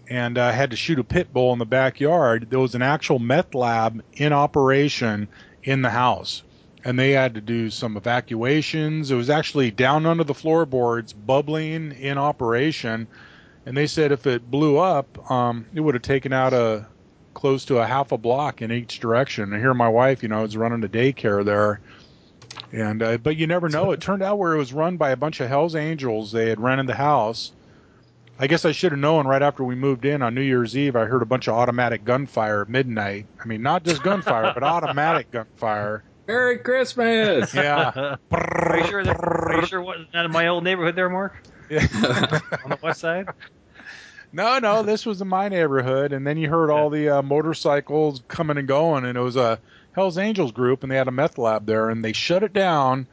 and 0.09 0.37
uh, 0.37 0.51
had 0.51 0.71
to 0.71 0.77
shoot 0.77 0.99
a 0.99 1.03
pit 1.03 1.33
bull 1.33 1.53
in 1.53 1.59
the 1.59 1.65
backyard. 1.65 2.47
There 2.49 2.59
was 2.59 2.75
an 2.75 2.81
actual 2.81 3.19
meth 3.19 3.53
lab 3.53 4.01
in 4.13 4.33
operation 4.33 5.27
in 5.63 5.81
the 5.81 5.89
house, 5.89 6.43
and 6.83 6.97
they 6.97 7.11
had 7.11 7.35
to 7.35 7.41
do 7.41 7.69
some 7.69 7.97
evacuations. 7.97 9.11
It 9.11 9.15
was 9.15 9.29
actually 9.29 9.71
down 9.71 10.05
under 10.05 10.23
the 10.23 10.33
floorboards, 10.33 11.13
bubbling 11.13 11.91
in 11.91 12.17
operation, 12.17 13.07
and 13.65 13.75
they 13.75 13.87
said 13.87 14.11
if 14.13 14.25
it 14.25 14.49
blew 14.49 14.77
up, 14.77 15.29
um, 15.29 15.65
it 15.73 15.81
would 15.81 15.95
have 15.95 16.03
taken 16.03 16.31
out 16.31 16.53
a 16.53 16.85
close 17.33 17.65
to 17.65 17.77
a 17.77 17.85
half 17.85 18.11
a 18.11 18.17
block 18.17 18.61
in 18.61 18.71
each 18.71 18.99
direction. 18.99 19.53
And 19.53 19.61
here, 19.61 19.73
my 19.73 19.89
wife, 19.89 20.23
you 20.23 20.29
know, 20.29 20.43
is 20.43 20.57
running 20.57 20.83
a 20.83 20.87
daycare 20.87 21.45
there. 21.45 21.81
And 22.71 23.01
uh, 23.01 23.17
but 23.17 23.37
you 23.37 23.47
never 23.47 23.69
know. 23.69 23.91
It 23.91 24.01
turned 24.01 24.23
out 24.23 24.37
where 24.37 24.53
it 24.53 24.57
was 24.57 24.73
run 24.73 24.97
by 24.97 25.11
a 25.11 25.17
bunch 25.17 25.39
of 25.39 25.47
Hell's 25.49 25.75
Angels. 25.75 26.31
They 26.31 26.49
had 26.49 26.59
rented 26.59 26.87
the 26.87 26.95
house, 26.95 27.53
I 28.39 28.45
guess 28.47 28.65
I 28.65 28.71
should 28.71 28.91
have 28.91 28.99
known 28.99 29.25
right 29.25 29.41
after 29.41 29.63
we 29.63 29.73
moved 29.73 30.05
in 30.05 30.21
on 30.21 30.35
New 30.35 30.41
Year's 30.41 30.77
Eve. 30.77 30.95
I 30.95 31.05
heard 31.05 31.23
a 31.23 31.25
bunch 31.25 31.47
of 31.47 31.55
automatic 31.55 32.05
gunfire 32.05 32.61
at 32.61 32.69
midnight. 32.69 33.25
I 33.43 33.47
mean, 33.47 33.63
not 33.63 33.83
just 33.83 34.03
gunfire, 34.03 34.51
but 34.53 34.61
automatic 34.63 35.31
gunfire. 35.31 36.03
Merry 36.27 36.59
Christmas. 36.59 37.53
Yeah. 37.55 38.17
are 38.31 38.77
you 38.77 38.85
sure? 38.85 39.03
That, 39.03 39.17
are 39.19 39.59
you 39.59 39.65
sure 39.65 39.81
wasn't 39.81 40.11
that 40.11 40.25
in 40.25 40.31
my 40.31 40.47
old 40.47 40.63
neighborhood 40.63 40.95
there, 40.95 41.09
Mark? 41.09 41.35
Yeah. 41.69 41.87
On 42.63 42.69
the 42.69 42.79
west 42.83 42.99
side? 42.99 43.27
no, 44.31 44.59
no, 44.59 44.83
this 44.83 45.05
was 45.05 45.21
in 45.21 45.27
my 45.27 45.49
neighborhood, 45.49 46.13
and 46.13 46.27
then 46.27 46.37
you 46.37 46.49
heard 46.49 46.69
all 46.69 46.89
the 46.89 47.09
uh, 47.09 47.21
motorcycles 47.23 48.21
coming 48.27 48.57
and 48.57 48.67
going, 48.67 49.05
and 49.05 49.17
it 49.17 49.21
was 49.21 49.35
a 49.35 49.59
Hell's 49.97 50.19
Angels 50.19 50.51
group, 50.51 50.83
and 50.83 50.91
they 50.91 50.95
had 50.95 51.07
a 51.07 51.11
meth 51.11 51.39
lab 51.39 51.65
there, 51.65 51.89
and 51.89 52.05
they 52.05 52.13
shut 52.13 52.43
it 52.43 52.53
down. 52.53 53.07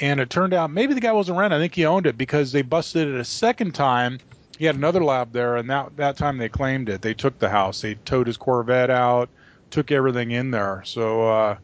And 0.00 0.18
it 0.18 0.28
turned 0.28 0.52
out 0.52 0.72
maybe 0.72 0.92
the 0.92 1.00
guy 1.00 1.12
wasn't 1.12 1.38
renting. 1.38 1.56
I 1.56 1.62
think 1.62 1.76
he 1.76 1.86
owned 1.86 2.08
it 2.08 2.18
because 2.18 2.50
they 2.50 2.62
busted 2.62 3.06
it 3.06 3.14
a 3.14 3.24
second 3.24 3.76
time. 3.76 4.18
He 4.58 4.64
had 4.64 4.74
another 4.74 5.04
lab 5.04 5.32
there, 5.32 5.54
and 5.54 5.70
that 5.70 5.96
that 5.98 6.16
time 6.16 6.38
they 6.38 6.48
claimed 6.48 6.88
it. 6.88 7.00
They 7.00 7.14
took 7.14 7.38
the 7.38 7.48
house. 7.48 7.80
They 7.80 7.94
towed 7.94 8.26
his 8.26 8.36
Corvette 8.36 8.90
out, 8.90 9.28
took 9.70 9.92
everything 9.92 10.32
in 10.32 10.50
there. 10.50 10.82
So, 10.84 11.28
uh, 11.28 11.56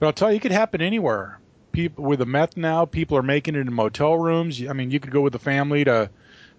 but 0.00 0.06
I'll 0.06 0.12
tell 0.12 0.32
you, 0.32 0.38
it 0.38 0.42
could 0.42 0.50
happen 0.50 0.82
anywhere. 0.82 1.38
People 1.70 2.02
with 2.02 2.18
the 2.18 2.26
meth 2.26 2.56
now, 2.56 2.84
people 2.84 3.16
are 3.16 3.22
making 3.22 3.54
it 3.54 3.60
in 3.60 3.72
motel 3.72 4.18
rooms. 4.18 4.60
I 4.66 4.72
mean, 4.72 4.90
you 4.90 4.98
could 4.98 5.12
go 5.12 5.20
with 5.20 5.34
the 5.34 5.38
family 5.38 5.84
to 5.84 6.10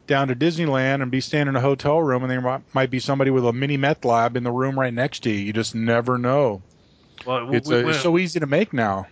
down 0.07 0.29
to 0.29 0.36
Disneyland 0.36 1.01
and 1.01 1.12
be 1.12 1.19
staying 1.19 1.50
in 1.50 1.57
a 1.57 1.62
hotel 1.62 2.01
room, 2.01 2.24
and 2.24 2.31
there 2.31 2.62
might 2.74 2.89
be 2.89 3.00
somebody 3.00 3.29
with 3.29 3.45
a 3.45 3.51
mini 3.51 3.75
meth 3.75 4.05
lab 4.05 4.38
in 4.38 4.43
the 4.43 4.51
room 4.51 4.79
right 4.79 4.93
next 4.93 5.24
to 5.24 5.29
you. 5.29 5.39
You 5.39 5.51
just 5.51 5.75
never 5.75 6.17
know. 6.17 6.62
Well, 7.25 7.53
It's, 7.53 7.70
we- 7.70 7.84
we- 7.84 7.91
it's 7.91 8.01
so 8.01 8.17
easy 8.17 8.39
to 8.39 8.46
make 8.48 8.74
now. 8.74 9.08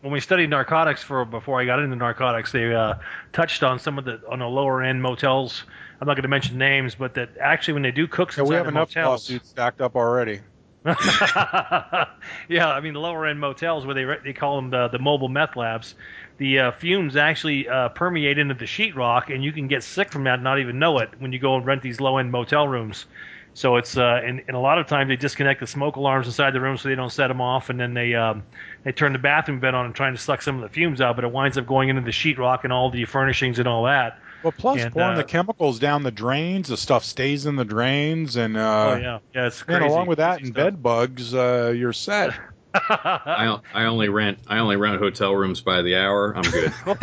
when 0.00 0.12
we 0.12 0.20
studied 0.20 0.50
narcotics 0.50 1.02
for 1.02 1.24
before 1.24 1.60
I 1.60 1.64
got 1.64 1.78
into 1.78 1.94
narcotics, 1.96 2.50
they 2.52 2.74
uh, 2.74 2.94
touched 3.32 3.62
on 3.62 3.78
some 3.78 3.98
of 3.98 4.04
the 4.04 4.20
on 4.28 4.40
the 4.40 4.48
lower 4.48 4.82
end 4.82 5.00
motels. 5.02 5.64
I'm 6.00 6.06
not 6.08 6.14
going 6.14 6.22
to 6.22 6.28
mention 6.28 6.58
names, 6.58 6.96
but 6.96 7.14
that 7.14 7.30
actually 7.40 7.74
when 7.74 7.82
they 7.82 7.92
do 7.92 8.08
cooks 8.08 8.36
Yeah, 8.36 8.42
we 8.42 8.56
have 8.56 8.66
enough 8.66 8.88
motels, 8.96 9.28
lawsuits 9.30 9.48
stacked 9.50 9.80
up 9.80 9.94
already. 9.94 10.40
yeah, 10.84 12.68
I 12.68 12.80
mean 12.80 12.94
the 12.94 12.98
lower 13.00 13.26
end 13.26 13.38
motels 13.38 13.86
where 13.86 13.94
they 13.94 14.04
re- 14.04 14.18
they 14.24 14.32
call 14.32 14.56
them 14.56 14.70
the 14.70 14.88
the 14.88 14.98
mobile 14.98 15.28
meth 15.28 15.54
labs. 15.56 15.94
The 16.38 16.58
uh, 16.58 16.72
fumes 16.72 17.14
actually 17.14 17.68
uh, 17.68 17.90
permeate 17.90 18.38
into 18.38 18.54
the 18.54 18.64
sheetrock, 18.64 19.32
and 19.32 19.44
you 19.44 19.52
can 19.52 19.68
get 19.68 19.84
sick 19.84 20.10
from 20.10 20.24
that 20.24 20.34
and 20.34 20.42
not 20.42 20.58
even 20.58 20.80
know 20.80 20.98
it 20.98 21.10
when 21.20 21.32
you 21.32 21.38
go 21.38 21.54
and 21.56 21.64
rent 21.64 21.82
these 21.82 22.00
low 22.00 22.16
end 22.18 22.32
motel 22.32 22.66
rooms. 22.66 23.06
So 23.54 23.76
it's 23.76 23.96
uh, 23.96 24.20
and, 24.24 24.42
and 24.48 24.56
a 24.56 24.60
lot 24.60 24.78
of 24.78 24.86
times 24.86 25.08
they 25.08 25.16
disconnect 25.16 25.60
the 25.60 25.66
smoke 25.66 25.96
alarms 25.96 26.26
inside 26.26 26.54
the 26.54 26.60
room 26.60 26.78
so 26.78 26.88
they 26.88 26.94
don't 26.94 27.12
set 27.12 27.28
them 27.28 27.40
off, 27.40 27.68
and 27.68 27.78
then 27.78 27.92
they 27.92 28.14
um, 28.14 28.44
they 28.82 28.92
turn 28.92 29.12
the 29.12 29.18
bathroom 29.18 29.60
vent 29.60 29.76
on 29.76 29.84
and 29.86 29.94
trying 29.94 30.14
to 30.14 30.20
suck 30.20 30.40
some 30.40 30.56
of 30.56 30.62
the 30.62 30.70
fumes 30.70 31.00
out, 31.00 31.16
but 31.16 31.24
it 31.24 31.30
winds 31.30 31.58
up 31.58 31.66
going 31.66 31.90
into 31.90 32.00
the 32.00 32.10
sheetrock 32.10 32.64
and 32.64 32.72
all 32.72 32.90
the 32.90 33.04
furnishings 33.04 33.58
and 33.58 33.68
all 33.68 33.84
that. 33.84 34.18
Well, 34.42 34.52
plus 34.56 34.80
And, 34.80 34.92
pouring 34.92 35.12
uh, 35.12 35.16
the 35.16 35.24
chemicals 35.24 35.78
down 35.78 36.02
the 36.02 36.10
drains, 36.10 36.68
the 36.68 36.76
stuff 36.76 37.04
stays 37.04 37.46
in 37.46 37.56
the 37.56 37.64
drains, 37.64 38.36
and 38.36 38.56
uh, 38.56 38.94
oh 38.94 38.96
yeah, 38.96 39.18
yeah, 39.34 39.46
it's 39.46 39.66
man, 39.68 39.80
crazy. 39.80 39.92
along 39.92 40.06
with 40.06 40.18
that 40.18 40.38
crazy 40.38 40.46
and 40.46 40.54
stuff. 40.54 40.64
bed 40.64 40.82
bugs, 40.82 41.34
uh, 41.34 41.74
you're 41.76 41.92
set. 41.92 42.32
I, 42.74 43.58
I 43.74 43.84
only 43.84 44.08
rent 44.08 44.38
I 44.46 44.58
only 44.58 44.76
rent 44.76 44.98
hotel 44.98 45.34
rooms 45.34 45.60
by 45.60 45.82
the 45.82 45.96
hour. 45.96 46.34
I'm 46.34 46.50
good. 46.50 46.72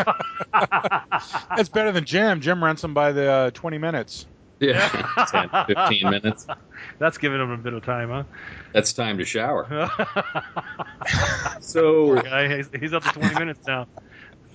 That's 1.56 1.70
better 1.70 1.92
than 1.92 2.06
Jim. 2.06 2.42
Jim 2.42 2.64
rents 2.64 2.82
them 2.82 2.96
by 2.96 3.12
the 3.12 3.32
uh, 3.32 3.52
20 3.52 3.78
minutes. 3.78 4.26
Yeah, 4.60 5.26
10, 5.32 5.50
15 5.68 6.10
minutes. 6.10 6.46
That's 6.98 7.18
giving 7.18 7.40
them 7.40 7.52
a 7.52 7.58
bit 7.58 7.74
of 7.74 7.84
time, 7.84 8.10
huh? 8.10 8.24
That's 8.74 8.92
time 8.94 9.18
to 9.20 9.26
shower. 9.26 9.68
So 11.62 12.22
Guy, 12.22 12.58
he's, 12.58 12.70
he's 12.80 12.94
up 12.94 13.04
to 13.04 13.10
20 13.12 13.36
minutes 13.40 13.66
now. 13.68 13.88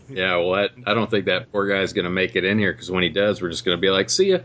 yeah, 0.09 0.37
well, 0.37 0.53
that, 0.53 0.71
I 0.87 0.95
don't 0.95 1.11
think 1.11 1.27
that 1.27 1.51
poor 1.53 1.67
guy's 1.69 1.93
going 1.93 2.05
to 2.05 2.11
make 2.11 2.35
it 2.37 2.45
in 2.45 2.59
here 2.59 2.73
because 2.73 2.91
when 2.91 3.03
he 3.03 3.09
does, 3.09 3.41
we're 3.41 3.51
just 3.51 3.65
going 3.65 3.77
to 3.77 3.81
be 3.81 3.89
like, 3.91 4.11
see 4.11 4.31
ya. 4.33 4.39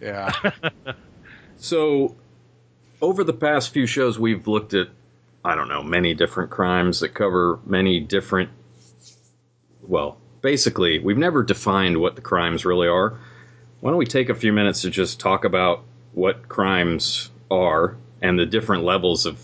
Yeah. 0.00 0.32
So, 1.58 2.14
over 3.00 3.24
the 3.24 3.32
past 3.32 3.72
few 3.72 3.86
shows, 3.86 4.18
we've 4.18 4.46
looked 4.46 4.74
at, 4.74 4.88
I 5.42 5.54
don't 5.54 5.68
know, 5.68 5.82
many 5.82 6.12
different 6.12 6.50
crimes 6.50 7.00
that 7.00 7.14
cover 7.14 7.58
many 7.64 8.00
different. 8.00 8.50
Well, 9.80 10.18
basically, 10.42 10.98
we've 10.98 11.16
never 11.16 11.42
defined 11.42 11.96
what 11.96 12.14
the 12.14 12.20
crimes 12.20 12.66
really 12.66 12.88
are. 12.88 13.18
Why 13.80 13.90
don't 13.90 13.98
we 13.98 14.06
take 14.06 14.28
a 14.28 14.34
few 14.34 14.52
minutes 14.52 14.82
to 14.82 14.90
just 14.90 15.20
talk 15.20 15.44
about 15.44 15.84
what 16.12 16.48
crimes 16.48 17.30
are 17.50 17.96
and 18.22 18.38
the 18.38 18.46
different 18.46 18.84
levels 18.84 19.26
of, 19.26 19.40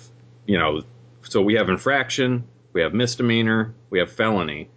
you 0.46 0.58
know, 0.58 0.82
so 1.22 1.42
we 1.42 1.54
have 1.54 1.68
infraction, 1.68 2.44
we 2.72 2.80
have 2.80 2.94
misdemeanor, 2.94 3.74
we 3.90 3.98
have 3.98 4.10
felony. 4.10 4.68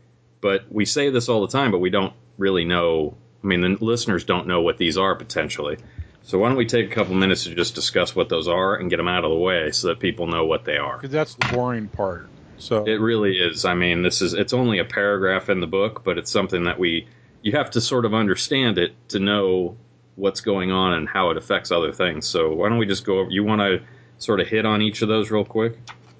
But 0.41 0.71
we 0.71 0.85
say 0.85 1.09
this 1.09 1.29
all 1.29 1.41
the 1.41 1.51
time, 1.51 1.71
but 1.71 1.79
we 1.79 1.89
don't 1.89 2.13
really 2.37 2.65
know. 2.65 3.17
I 3.43 3.47
mean, 3.47 3.61
the 3.61 3.83
listeners 3.83 4.25
don't 4.25 4.47
know 4.47 4.61
what 4.61 4.77
these 4.77 4.97
are 4.97 5.15
potentially. 5.15 5.77
So 6.23 6.39
why 6.39 6.49
don't 6.49 6.57
we 6.57 6.65
take 6.65 6.91
a 6.91 6.93
couple 6.93 7.15
minutes 7.15 7.43
to 7.43 7.55
just 7.55 7.75
discuss 7.75 8.15
what 8.15 8.29
those 8.29 8.47
are 8.47 8.75
and 8.75 8.89
get 8.89 8.97
them 8.97 9.07
out 9.07 9.23
of 9.23 9.29
the 9.29 9.37
way 9.37 9.71
so 9.71 9.87
that 9.87 9.99
people 9.99 10.27
know 10.27 10.45
what 10.45 10.65
they 10.65 10.77
are. 10.77 10.97
Because 10.97 11.11
that's 11.11 11.35
the 11.35 11.47
boring 11.53 11.87
part. 11.87 12.27
So 12.57 12.85
It 12.85 12.99
really 12.99 13.37
is. 13.37 13.65
I 13.65 13.73
mean, 13.73 14.01
this 14.01 14.21
is 14.21 14.33
it's 14.33 14.53
only 14.53 14.79
a 14.79 14.85
paragraph 14.85 15.49
in 15.49 15.59
the 15.59 15.67
book, 15.67 16.03
but 16.03 16.17
it's 16.17 16.31
something 16.31 16.63
that 16.63 16.79
we 16.79 17.07
you 17.45 17.51
have 17.51 17.69
to 17.69 17.79
sort 17.79 18.05
of 18.05 18.13
understand 18.15 18.79
it 18.79 18.95
to 19.07 19.19
know 19.19 19.77
what's 20.15 20.41
going 20.41 20.71
on 20.71 20.93
and 20.93 21.07
how 21.07 21.29
it 21.29 21.37
affects 21.37 21.71
other 21.71 21.91
things. 21.91 22.25
So 22.25 22.51
why 22.51 22.69
don't 22.69 22.79
we 22.79 22.87
just 22.87 23.05
go 23.05 23.19
over 23.19 23.29
you 23.29 23.43
want 23.43 23.61
to 23.61 23.83
sort 24.17 24.39
of 24.39 24.47
hit 24.47 24.65
on 24.65 24.81
each 24.81 25.03
of 25.03 25.09
those 25.09 25.29
real 25.29 25.45
quick? 25.45 25.77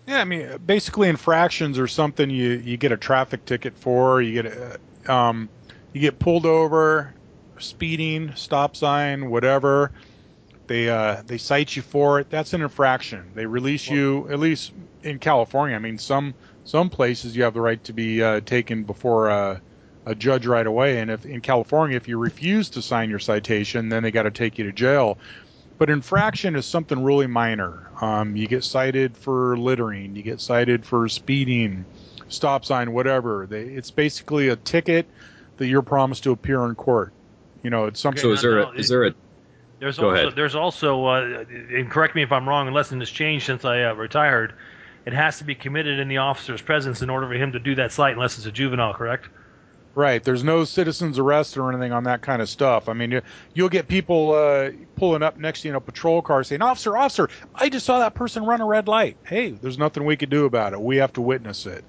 Yeah, 0.07 0.21
I 0.21 0.23
mean, 0.25 0.47
basically 0.67 1.09
infractions 1.09 1.79
are 1.79 1.87
something 1.87 2.29
you 2.29 2.51
you 2.51 2.77
get 2.77 2.91
a 2.91 2.97
traffic 2.97 3.43
ticket 3.45 3.75
for. 3.75 4.21
You 4.21 4.43
get 4.43 4.53
a, 4.53 5.11
um, 5.11 5.49
you 5.93 6.01
get 6.01 6.19
pulled 6.19 6.45
over, 6.45 7.15
speeding, 7.57 8.33
stop 8.35 8.75
sign, 8.75 9.31
whatever. 9.31 9.91
They 10.67 10.89
uh, 10.89 11.23
they 11.25 11.39
cite 11.39 11.75
you 11.75 11.81
for 11.81 12.19
it. 12.19 12.29
That's 12.29 12.53
an 12.53 12.61
infraction. 12.61 13.31
They 13.33 13.47
release 13.47 13.89
you 13.89 14.29
at 14.29 14.37
least 14.37 14.73
in 15.01 15.17
California. 15.17 15.75
I 15.75 15.79
mean, 15.79 15.97
some 15.97 16.35
some 16.65 16.91
places 16.91 17.35
you 17.35 17.41
have 17.45 17.55
the 17.55 17.61
right 17.61 17.83
to 17.85 17.93
be 17.93 18.21
uh, 18.21 18.41
taken 18.41 18.83
before 18.83 19.29
a, 19.29 19.61
a 20.05 20.15
judge 20.15 20.45
right 20.45 20.65
away. 20.65 20.99
And 20.99 21.09
if 21.09 21.25
in 21.25 21.41
California, 21.41 21.97
if 21.97 22.07
you 22.07 22.17
refuse 22.17 22.69
to 22.71 22.81
sign 22.81 23.09
your 23.09 23.19
citation, 23.19 23.89
then 23.89 24.03
they 24.03 24.11
got 24.11 24.23
to 24.23 24.31
take 24.31 24.57
you 24.57 24.65
to 24.65 24.71
jail. 24.71 25.17
But 25.77 25.89
infraction 25.89 26.55
is 26.55 26.65
something 26.65 27.03
really 27.03 27.27
minor. 27.27 27.89
Um, 27.99 28.35
you 28.35 28.47
get 28.47 28.63
cited 28.63 29.17
for 29.17 29.57
littering, 29.57 30.15
you 30.15 30.23
get 30.23 30.39
cited 30.39 30.85
for 30.85 31.09
speeding, 31.09 31.85
stop 32.29 32.63
sign, 32.63 32.93
whatever. 32.93 33.45
They, 33.45 33.63
it's 33.63 33.91
basically 33.91 34.49
a 34.49 34.55
ticket 34.55 35.05
that 35.57 35.67
you're 35.67 35.81
promised 35.81 36.23
to 36.23 36.31
appear 36.31 36.65
in 36.65 36.75
court. 36.75 37.11
You 37.63 37.71
know, 37.71 37.85
it's 37.85 37.99
something. 37.99 38.21
So 38.21 38.31
is 38.31 38.41
there 38.41 38.59
no, 38.59 38.71
a, 38.71 38.73
is 38.73 38.87
there 38.87 39.05
a 39.05 39.13
There's 39.79 39.97
Go 39.97 40.09
also 40.09 40.21
ahead. 40.21 40.35
there's 40.35 40.55
also 40.55 41.05
uh, 41.05 41.45
and 41.49 41.89
correct 41.89 42.15
me 42.15 42.21
if 42.21 42.31
I'm 42.31 42.47
wrong. 42.47 42.67
Unless 42.67 42.91
it 42.91 42.99
has 42.99 43.09
changed 43.09 43.45
since 43.45 43.65
I 43.65 43.83
uh, 43.83 43.93
retired, 43.95 44.53
it 45.05 45.13
has 45.13 45.39
to 45.39 45.43
be 45.43 45.55
committed 45.55 45.99
in 45.99 46.07
the 46.07 46.17
officer's 46.17 46.61
presence 46.61 47.01
in 47.01 47.09
order 47.09 47.27
for 47.27 47.33
him 47.33 47.51
to 47.53 47.59
do 47.59 47.75
that 47.75 47.91
site, 47.91 48.13
unless 48.13 48.37
it's 48.37 48.45
a 48.45 48.51
juvenile. 48.51 48.93
Correct? 48.93 49.27
Right. 49.95 50.21
There's 50.21 50.43
no 50.43 50.65
citizens 50.65 51.17
arrest 51.17 51.55
or 51.57 51.71
anything 51.71 51.93
on 51.93 52.03
that 52.03 52.21
kind 52.21 52.41
of 52.41 52.49
stuff. 52.49 52.89
I 52.89 52.93
mean, 52.93 53.11
you, 53.11 53.21
you'll 53.53 53.69
get 53.69 53.87
people 53.87 54.33
uh, 54.33 54.71
pulling 54.97 55.23
up 55.23 55.37
next 55.37 55.61
to 55.61 55.69
you 55.69 55.71
in 55.71 55.77
a 55.77 55.81
patrol 55.81 56.21
car 56.21 56.43
saying, 56.43 56.61
"Officer, 56.61 56.97
officer, 56.97 57.29
I 57.55 57.69
just 57.69 57.85
saw 57.85 57.99
that 57.99 58.13
person 58.13 58.45
run 58.45 58.59
a 58.59 58.65
red 58.65 58.89
light." 58.89 59.15
Hey, 59.25 59.51
there's 59.51 59.77
nothing 59.77 60.03
we 60.03 60.17
can 60.17 60.29
do 60.29 60.45
about 60.45 60.73
it. 60.73 60.81
We 60.81 60.97
have 60.97 61.13
to 61.13 61.21
witness 61.21 61.65
it. 61.65 61.85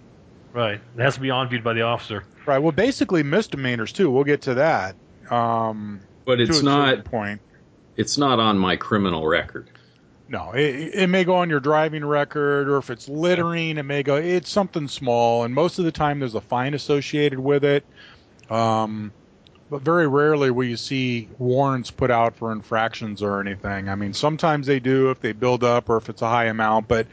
Right. 0.52 0.80
It 0.96 1.02
has 1.02 1.16
to 1.16 1.20
be 1.20 1.30
on 1.30 1.48
viewed 1.48 1.64
by 1.64 1.72
the 1.74 1.82
officer. 1.82 2.24
Right. 2.46 2.58
Well, 2.58 2.72
basically 2.72 3.24
misdemeanors 3.24 3.92
too. 3.92 4.08
We'll 4.10 4.24
get 4.24 4.42
to 4.42 4.54
that. 4.54 4.94
Um, 5.28 6.00
but 6.24 6.36
to 6.36 6.44
it's 6.44 6.60
a 6.60 6.64
not 6.64 7.04
point. 7.04 7.40
it's 7.96 8.16
not 8.16 8.38
on 8.38 8.56
my 8.56 8.76
criminal 8.76 9.26
record. 9.26 9.68
No, 10.28 10.52
it, 10.52 10.94
it 10.94 11.06
may 11.08 11.24
go 11.24 11.36
on 11.36 11.50
your 11.50 11.60
driving 11.60 12.04
record, 12.04 12.68
or 12.68 12.78
if 12.78 12.90
it's 12.90 13.08
littering, 13.08 13.78
it 13.78 13.84
may 13.84 14.02
go. 14.02 14.16
It's 14.16 14.50
something 14.50 14.88
small, 14.88 15.44
and 15.44 15.54
most 15.54 15.78
of 15.78 15.84
the 15.84 15.92
time 15.92 16.18
there's 16.18 16.34
a 16.34 16.40
fine 16.40 16.74
associated 16.74 17.38
with 17.38 17.64
it. 17.64 17.84
Um, 18.50 19.12
but 19.70 19.82
very 19.82 20.06
rarely 20.06 20.50
will 20.50 20.64
you 20.66 20.76
see 20.76 21.28
warrants 21.38 21.90
put 21.90 22.10
out 22.10 22.36
for 22.36 22.52
infractions 22.52 23.22
or 23.22 23.40
anything. 23.40 23.88
I 23.88 23.94
mean, 23.94 24.14
sometimes 24.14 24.66
they 24.66 24.80
do 24.80 25.10
if 25.10 25.20
they 25.20 25.32
build 25.32 25.64
up 25.64 25.88
or 25.88 25.96
if 25.96 26.08
it's 26.08 26.22
a 26.22 26.28
high 26.28 26.46
amount, 26.46 26.88
but 26.88 27.06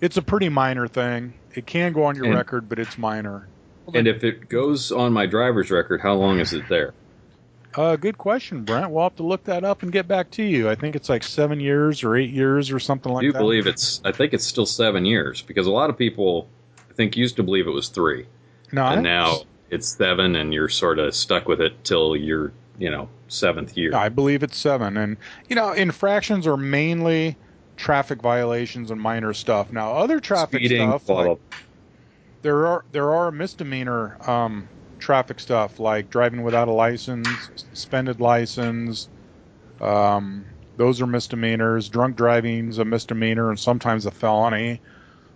it's 0.00 0.16
a 0.16 0.22
pretty 0.22 0.48
minor 0.48 0.88
thing. 0.88 1.34
It 1.54 1.66
can 1.66 1.92
go 1.92 2.04
on 2.04 2.16
your 2.16 2.26
And- 2.26 2.34
record, 2.34 2.68
but 2.68 2.78
it's 2.78 2.96
minor. 2.96 3.46
And 3.92 4.06
if 4.06 4.22
it 4.22 4.48
goes 4.48 4.92
on 4.92 5.12
my 5.12 5.26
driver's 5.26 5.70
record, 5.70 6.00
how 6.00 6.14
long 6.14 6.38
is 6.38 6.52
it 6.52 6.68
there? 6.68 6.94
Uh, 7.74 7.96
good 7.96 8.18
question, 8.18 8.64
Brent. 8.64 8.90
We'll 8.90 9.04
have 9.04 9.16
to 9.16 9.22
look 9.22 9.44
that 9.44 9.64
up 9.64 9.82
and 9.82 9.92
get 9.92 10.08
back 10.08 10.30
to 10.32 10.42
you. 10.42 10.68
I 10.68 10.74
think 10.74 10.96
it's 10.96 11.08
like 11.08 11.22
seven 11.22 11.60
years 11.60 12.02
or 12.02 12.16
eight 12.16 12.30
years 12.30 12.70
or 12.70 12.80
something 12.80 13.12
like 13.12 13.22
that. 13.22 13.26
I 13.26 13.28
do 13.28 13.32
that. 13.32 13.38
believe 13.38 13.66
it's 13.66 14.00
I 14.04 14.12
think 14.12 14.32
it's 14.34 14.44
still 14.44 14.66
seven 14.66 15.04
years 15.04 15.42
because 15.42 15.66
a 15.66 15.70
lot 15.70 15.88
of 15.90 15.96
people 15.96 16.48
I 16.90 16.94
think 16.94 17.16
used 17.16 17.36
to 17.36 17.42
believe 17.42 17.66
it 17.66 17.70
was 17.70 17.88
three. 17.88 18.26
no, 18.72 18.86
and 18.86 19.02
now 19.02 19.42
it's- 19.70 19.86
seven 19.86 20.34
and 20.34 20.52
you're 20.52 20.68
sort 20.68 20.98
of 20.98 21.14
stuck 21.14 21.46
with 21.46 21.60
it 21.60 21.84
till 21.84 22.16
your 22.16 22.52
you 22.78 22.90
know 22.90 23.08
seventh 23.28 23.76
year 23.76 23.94
I 23.94 24.08
believe 24.08 24.42
it's 24.42 24.58
seven. 24.58 24.96
And, 24.96 25.16
you 25.48 25.54
know, 25.54 25.70
infractions 25.72 26.46
are 26.48 26.56
mainly 26.56 27.36
traffic 27.76 28.20
violations 28.20 28.90
and 28.90 29.00
minor 29.00 29.32
stuff. 29.32 29.72
Now, 29.72 29.92
other 29.92 30.18
traffic 30.18 30.58
speeding 30.60 30.88
stuff, 30.90 31.08
like, 31.08 31.38
there 32.42 32.66
are 32.66 32.84
there 32.90 33.12
are 33.12 33.30
misdemeanor 33.30 34.16
um, 34.28 34.68
traffic 35.00 35.40
stuff 35.40 35.78
like 35.80 36.10
driving 36.10 36.42
without 36.42 36.68
a 36.68 36.72
license, 36.72 37.50
suspended 37.56 38.20
license. 38.20 39.08
Um, 39.80 40.46
those 40.76 41.00
are 41.00 41.06
misdemeanors. 41.06 41.88
Drunk 41.88 42.16
driving's 42.16 42.78
a 42.78 42.84
misdemeanor 42.84 43.50
and 43.50 43.58
sometimes 43.58 44.06
a 44.06 44.10
felony. 44.10 44.80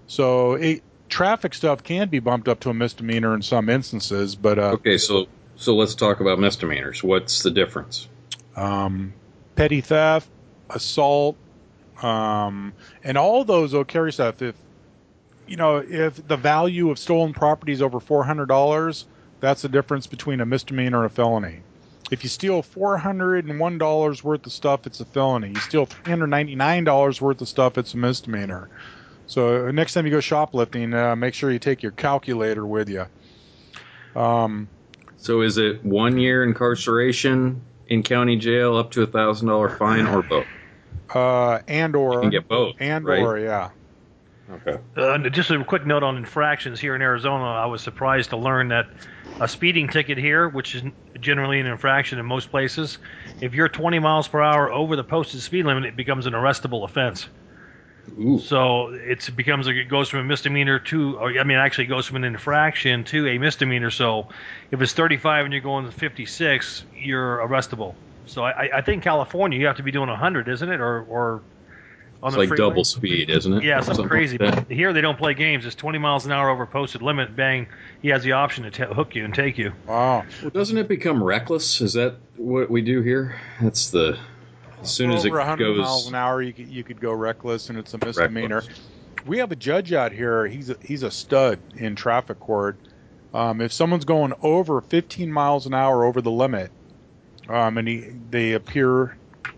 So 0.07 0.55
it 0.55 0.83
traffic 1.09 1.55
stuff 1.55 1.83
can 1.83 2.09
be 2.09 2.19
bumped 2.19 2.49
up 2.49 2.61
to 2.61 2.71
a 2.71 2.75
misdemeanor 2.75 3.35
in 3.35 3.43
some 3.43 3.69
instances, 3.69 4.37
but 4.37 4.59
uh, 4.59 4.75
Okay, 4.75 4.99
so 4.99 5.27
so 5.57 5.75
let's 5.77 5.95
talk 5.95 6.21
about 6.21 6.39
misdemeanors. 6.39 7.03
What's 7.03 7.43
the 7.43 7.51
difference? 7.51 8.09
um, 8.57 9.15
petty 9.57 9.81
theft, 9.81 10.29
assault, 10.71 11.37
um, 12.03 12.73
and 13.03 13.19
all 13.19 13.45
those 13.45 13.73
will 13.73 13.85
carry 13.85 14.13
stuff. 14.13 14.43
If 14.43 14.57
you 15.47 15.57
know, 15.57 15.77
if 15.79 16.27
the 16.27 16.37
value 16.37 16.91
of 16.91 16.99
stolen 16.99 17.33
property 17.33 17.73
is 17.73 17.83
over 17.83 18.01
four 18.01 18.25
hundred 18.25 18.47
dollars, 18.47 19.07
that's 19.45 19.63
the 19.63 19.69
difference 19.69 20.07
between 20.07 20.41
a 20.41 20.47
misdemeanor 20.47 21.05
and 21.05 21.07
a 21.07 21.15
felony. 21.15 21.61
If 22.11 22.23
you 22.23 22.31
steal 22.31 22.63
four 22.63 22.97
hundred 22.97 23.45
and 23.47 23.61
one 23.61 23.79
dollars 23.79 24.25
worth 24.25 24.47
of 24.47 24.53
stuff, 24.53 24.87
it's 24.87 25.01
a 25.01 25.05
felony. 25.05 25.51
You 25.51 25.61
steal 25.61 25.87
three 25.87 26.11
hundred 26.11 26.29
ninety 26.29 26.55
nine 26.55 26.85
dollars 26.85 27.21
worth 27.21 27.41
of 27.41 27.49
stuff, 27.49 27.79
it's 27.79 27.95
a 27.95 27.97
misdemeanor. 27.99 28.69
So 29.27 29.69
uh, 29.69 29.73
next 29.73 29.95
time 29.95 30.05
you 30.07 30.11
go 30.13 30.21
shoplifting, 30.21 30.93
uh, 30.95 31.17
make 31.17 31.35
sure 31.35 31.51
you 31.51 31.59
take 31.59 31.83
your 31.83 31.93
calculator 31.93 32.67
with 32.67 32.89
you. 32.89 33.07
Um, 34.15 34.69
So 35.17 35.41
is 35.43 35.59
it 35.59 35.85
one 35.85 36.19
year 36.19 36.43
incarceration 36.45 37.63
in 37.89 38.03
county 38.03 38.37
jail, 38.37 38.77
up 38.77 38.91
to 38.93 39.03
a 39.03 39.07
thousand 39.07 39.49
dollar 39.49 39.69
fine, 39.71 40.07
or 40.07 40.23
both? 40.23 40.47
uh, 41.15 41.61
and 41.69 41.97
or 41.97 42.15
You 42.15 42.21
can 42.21 42.31
get 42.31 42.49
both, 42.49 42.77
and 42.81 43.07
right? 43.07 43.21
or 43.21 43.39
yeah. 43.39 43.71
Okay. 44.51 44.79
Uh, 44.97 45.19
just 45.31 45.51
a 45.51 45.65
quick 45.65 45.87
note 45.87 46.03
on 46.03 46.17
infractions 46.17 46.79
here 46.79 46.95
in 46.95 47.03
Arizona. 47.03 47.45
I 47.45 47.67
was 47.67 47.83
surprised 47.83 48.31
to 48.31 48.37
learn 48.37 48.69
that 48.69 48.87
a 49.41 49.49
speeding 49.49 49.89
ticket 49.89 50.19
here, 50.19 50.49
which 50.49 50.75
is 50.75 50.83
generally 51.21 51.61
an 51.61 51.67
infraction 51.67 52.19
in 52.19 52.27
most 52.27 52.51
places, 52.51 52.99
if 53.41 53.55
you're 53.55 53.69
20 53.69 53.99
miles 53.99 54.29
per 54.29 54.41
hour 54.41 54.71
over 54.71 54.97
the 54.97 55.05
posted 55.05 55.41
speed 55.41 55.65
limit, 55.65 55.85
it 55.85 55.97
becomes 55.97 56.27
an 56.27 56.35
arrestable 56.35 56.85
offense. 56.85 57.27
Ooh. 58.21 58.39
So 58.39 58.89
it 58.89 59.31
becomes 59.35 59.67
it 59.67 59.89
goes 59.89 60.11
from 60.11 60.21
a 60.21 60.25
misdemeanor 60.25 60.79
to, 60.79 61.17
or 61.17 61.39
I 61.39 61.45
mean, 61.45 61.57
actually 61.57 61.87
goes 61.87 62.07
from 62.07 62.17
an 62.17 62.25
infraction 62.25 63.05
to 63.05 63.27
a 63.29 63.39
misdemeanor. 63.39 63.91
So 63.91 64.29
if 64.71 64.81
it's 64.83 64.93
35 64.93 65.47
and 65.47 65.53
you're 65.53 65.63
going 65.63 65.91
56, 65.91 66.85
you're 66.95 67.39
arrestable. 67.39 67.95
So 68.27 68.45
I, 68.45 68.79
I 68.79 68.81
think 68.83 69.03
California 69.03 69.59
you 69.59 69.67
have 69.67 69.77
to 69.77 69.83
be 69.83 69.91
doing 69.91 70.09
100, 70.09 70.49
isn't 70.49 70.69
it, 70.69 70.81
or 70.81 71.03
or 71.05 71.43
on 72.25 72.29
It's 72.29 72.35
the 72.37 72.41
like 72.41 72.49
freeway? 72.49 72.69
double 72.71 72.85
speed, 72.85 73.29
isn't 73.29 73.53
it? 73.53 73.63
Yeah, 73.65 73.81
something, 73.81 74.05
like 74.05 74.11
crazy. 74.11 74.39
that. 74.39 74.67
But 74.67 74.71
here 74.75 74.95
they 74.95 75.03
don't 75.03 75.19
play 75.19 75.35
games. 75.35 75.67
It's 75.67 75.75
20 75.75 75.99
miles 75.99 76.25
an 76.25 76.33
hour 76.33 76.49
over 76.49 76.65
posted 76.65 77.03
limit. 77.03 77.37
Bang, 77.37 77.67
he 78.01 78.09
has 78.09 78.23
the 78.25 78.33
option 78.33 78.65
to 78.65 78.71
t- 78.71 78.83
hook 78.95 79.15
you 79.15 79.27
and 79.27 79.35
take 79.35 79.59
you. 79.59 79.73
Wow. 79.87 80.25
Well, 80.41 80.51
doesn't 80.51 80.79
it 80.79 80.89
become 80.89 81.23
reckless? 81.23 81.83
Is 81.83 81.93
that 81.93 82.17
what 82.37 82.71
we 82.71 82.81
do 82.81 83.03
here? 83.03 83.39
That's 83.61 83.91
the 83.91 84.19
as 84.81 84.91
soon 84.91 85.11
as 85.13 85.27
it 85.27 85.29
over 85.29 85.39
100 85.39 85.65
goes 85.65 85.79
miles 85.79 86.09
an 86.09 86.15
hour, 86.15 86.41
you 86.41 86.53
could, 86.55 86.69
you 86.69 86.83
could 86.83 86.99
go 87.01 87.13
reckless, 87.13 87.69
and 87.69 87.79
it's 87.79 87.93
a 87.93 87.99
misdemeanor. 87.99 88.57
reckless. 88.61 88.81
We 89.27 89.39
have 89.39 89.53
a 89.53 89.57
judge 89.57 89.93
out 89.93 90.13
here. 90.13 90.47
He's 90.47 90.71
a, 90.71 90.77
he's 90.83 91.03
a 91.03 91.11
stud 91.11 91.59
in 91.77 91.95
traffic 91.95 92.41
court. 92.41 92.77
Um, 93.35 93.61
if 93.61 93.73
someone's 93.73 94.05
going 94.05 94.33
over 94.43 94.81
15 94.81 95.31
miles 95.31 95.67
an 95.67 95.75
hour 95.75 96.05
over 96.05 96.21
the 96.23 96.31
limit, 96.31 96.71
um, 97.51 97.77
and 97.79 97.87
he 97.87 98.13
they 98.31 98.53
appear 98.53 99.17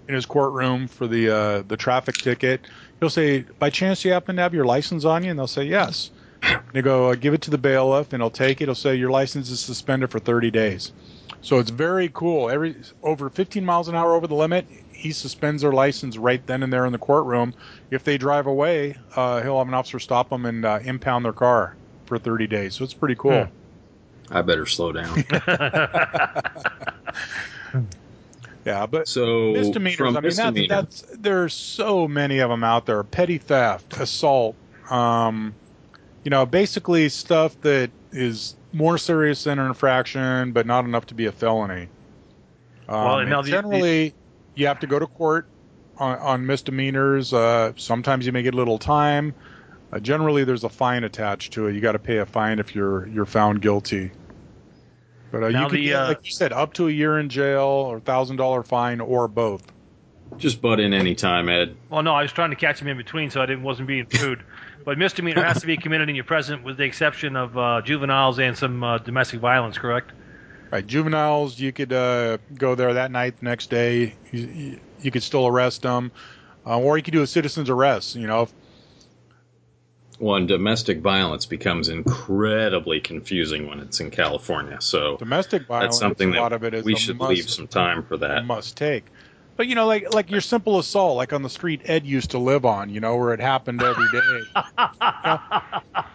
in 0.08 0.14
his 0.14 0.26
courtroom 0.26 0.86
for 0.88 1.06
the 1.06 1.30
uh, 1.30 1.62
the 1.62 1.76
traffic 1.76 2.16
ticket, 2.16 2.66
he'll 3.00 3.10
say, 3.10 3.44
"By 3.58 3.70
chance, 3.70 4.04
you 4.04 4.12
happen 4.12 4.36
to 4.36 4.42
have 4.42 4.54
your 4.54 4.64
license 4.64 5.04
on 5.04 5.24
you?" 5.24 5.30
And 5.30 5.38
they'll 5.38 5.46
say, 5.46 5.64
"Yes." 5.64 6.10
They 6.72 6.82
go, 6.82 7.10
uh, 7.10 7.14
"Give 7.14 7.34
it 7.34 7.42
to 7.42 7.50
the 7.50 7.58
bailiff," 7.58 8.12
and 8.12 8.22
he'll 8.22 8.30
take 8.30 8.60
it. 8.60 8.66
He'll 8.66 8.74
say, 8.74 8.94
"Your 8.94 9.10
license 9.10 9.50
is 9.50 9.60
suspended 9.60 10.10
for 10.10 10.18
30 10.18 10.50
days." 10.50 10.92
So 11.40 11.58
it's 11.58 11.70
very 11.70 12.10
cool. 12.12 12.50
Every 12.50 12.76
over 13.02 13.30
15 13.30 13.64
miles 13.64 13.88
an 13.88 13.94
hour 13.94 14.14
over 14.14 14.26
the 14.26 14.34
limit, 14.34 14.66
he 14.92 15.12
suspends 15.12 15.62
their 15.62 15.72
license 15.72 16.16
right 16.16 16.44
then 16.46 16.62
and 16.62 16.72
there 16.72 16.86
in 16.86 16.92
the 16.92 16.98
courtroom. 16.98 17.54
If 17.90 18.04
they 18.04 18.18
drive 18.18 18.46
away, 18.46 18.96
uh, 19.16 19.42
he'll 19.42 19.58
have 19.58 19.68
an 19.68 19.74
officer 19.74 19.98
stop 19.98 20.30
them 20.30 20.44
and 20.44 20.64
uh, 20.64 20.80
impound 20.82 21.24
their 21.24 21.32
car 21.32 21.76
for 22.06 22.18
30 22.18 22.46
days. 22.46 22.74
So 22.74 22.84
it's 22.84 22.94
pretty 22.94 23.16
cool. 23.16 23.44
Hmm. 23.44 24.36
I 24.36 24.42
better 24.42 24.66
slow 24.66 24.92
down. 24.92 25.24
Yeah, 28.66 28.84
but 28.86 29.06
So 29.06 29.52
misdemeanors. 29.52 30.00
I 30.00 30.10
mean, 30.10 30.22
misdemeanor, 30.24 30.66
that's 30.68 31.02
there's 31.16 31.54
so 31.54 32.08
many 32.08 32.40
of 32.40 32.50
them 32.50 32.64
out 32.64 32.84
there. 32.84 33.04
Petty 33.04 33.38
theft, 33.38 33.96
assault. 34.00 34.56
Um, 34.90 35.54
you 36.24 36.30
know, 36.30 36.44
basically 36.44 37.08
stuff 37.08 37.58
that 37.60 37.90
is 38.10 38.56
more 38.72 38.98
serious 38.98 39.44
than 39.44 39.60
an 39.60 39.66
infraction, 39.68 40.50
but 40.50 40.66
not 40.66 40.84
enough 40.84 41.06
to 41.06 41.14
be 41.14 41.26
a 41.26 41.32
felony. 41.32 41.88
Um, 42.88 43.04
Well, 43.04 43.18
and 43.20 43.30
now 43.30 43.42
the- 43.42 43.50
generally, 43.50 44.14
you 44.56 44.66
have 44.66 44.80
to 44.80 44.88
go 44.88 44.98
to 44.98 45.06
court 45.06 45.46
on, 45.98 46.18
on 46.18 46.46
misdemeanors. 46.46 47.32
Uh, 47.32 47.72
sometimes 47.76 48.26
you 48.26 48.32
may 48.32 48.42
get 48.42 48.54
a 48.54 48.56
little 48.56 48.78
time. 48.78 49.32
Uh, 49.92 50.00
generally, 50.00 50.42
there's 50.42 50.64
a 50.64 50.68
fine 50.68 51.04
attached 51.04 51.52
to 51.52 51.68
it. 51.68 51.74
You 51.76 51.80
got 51.80 51.92
to 51.92 52.00
pay 52.00 52.16
a 52.18 52.26
fine 52.26 52.58
if 52.58 52.74
you're 52.74 53.06
you're 53.06 53.26
found 53.26 53.62
guilty. 53.62 54.10
But 55.30 55.42
uh, 55.42 55.48
Now 55.50 55.64
you 55.64 55.68
could 55.68 55.78
the, 55.78 55.94
uh, 55.94 56.08
like 56.08 56.24
you 56.24 56.32
said, 56.32 56.52
up 56.52 56.72
to 56.74 56.88
a 56.88 56.90
year 56.90 57.18
in 57.18 57.28
jail 57.28 57.64
or 57.64 58.00
thousand 58.00 58.36
dollar 58.36 58.62
fine 58.62 59.00
or 59.00 59.28
both. 59.28 59.62
just 60.38 60.60
butt 60.60 60.80
in 60.80 60.92
anytime, 60.94 61.48
Ed. 61.48 61.76
well, 61.90 62.02
no, 62.02 62.14
I 62.14 62.22
was 62.22 62.32
trying 62.32 62.50
to 62.50 62.56
catch 62.56 62.80
him 62.80 62.88
in 62.88 62.96
between, 62.96 63.30
so 63.30 63.40
I 63.42 63.46
didn't 63.46 63.62
wasn't 63.62 63.88
being 63.88 64.06
rude. 64.20 64.42
But 64.84 64.98
misdemeanor 64.98 65.42
has 65.42 65.60
to 65.62 65.66
be 65.66 65.76
committed 65.76 66.08
in 66.08 66.14
your 66.14 66.24
presence, 66.24 66.62
with 66.62 66.76
the 66.76 66.84
exception 66.84 67.34
of 67.36 67.58
uh, 67.58 67.82
juveniles 67.82 68.38
and 68.38 68.56
some 68.56 68.84
uh, 68.84 68.98
domestic 68.98 69.40
violence. 69.40 69.78
Correct? 69.78 70.12
Right, 70.70 70.86
juveniles, 70.86 71.58
you 71.58 71.72
could 71.72 71.92
uh, 71.92 72.38
go 72.54 72.74
there 72.74 72.94
that 72.94 73.10
night, 73.10 73.38
the 73.38 73.44
next 73.44 73.70
day. 73.70 74.14
You, 74.32 74.40
you, 74.46 74.80
you 75.00 75.10
could 75.10 75.22
still 75.22 75.46
arrest 75.46 75.82
them, 75.82 76.10
uh, 76.66 76.78
or 76.78 76.96
you 76.96 77.02
could 77.02 77.12
do 77.12 77.22
a 77.22 77.26
citizen's 77.26 77.70
arrest. 77.70 78.14
You 78.16 78.26
know, 78.26 78.48
One 80.18 80.46
domestic 80.46 81.00
violence 81.00 81.44
becomes 81.44 81.88
incredibly 81.88 83.00
confusing 83.00 83.68
when 83.68 83.80
it's 83.80 84.00
in 84.00 84.10
California. 84.10 84.80
So 84.80 85.16
domestic 85.18 85.66
violence. 85.66 85.96
that's 85.96 86.00
something 86.00 86.34
a 86.34 86.40
lot 86.40 86.50
that 86.50 86.56
of 86.56 86.64
it 86.64 86.74
is 86.74 86.84
we 86.84 86.96
should 86.96 87.18
must, 87.18 87.30
leave 87.30 87.50
some 87.50 87.66
time 87.66 88.02
for 88.02 88.16
that. 88.18 88.44
must 88.46 88.76
take. 88.76 89.04
But 89.56 89.68
you 89.68 89.74
know, 89.74 89.86
like 89.86 90.12
like 90.14 90.30
your 90.30 90.40
simple 90.40 90.78
assault, 90.78 91.16
like 91.16 91.32
on 91.32 91.42
the 91.42 91.50
street 91.50 91.82
Ed 91.84 92.06
used 92.06 92.30
to 92.32 92.38
live 92.38 92.64
on. 92.64 92.90
You 92.90 93.00
know, 93.00 93.16
where 93.16 93.32
it 93.32 93.40
happened 93.40 93.82
every 93.82 94.06
day. 94.12 94.42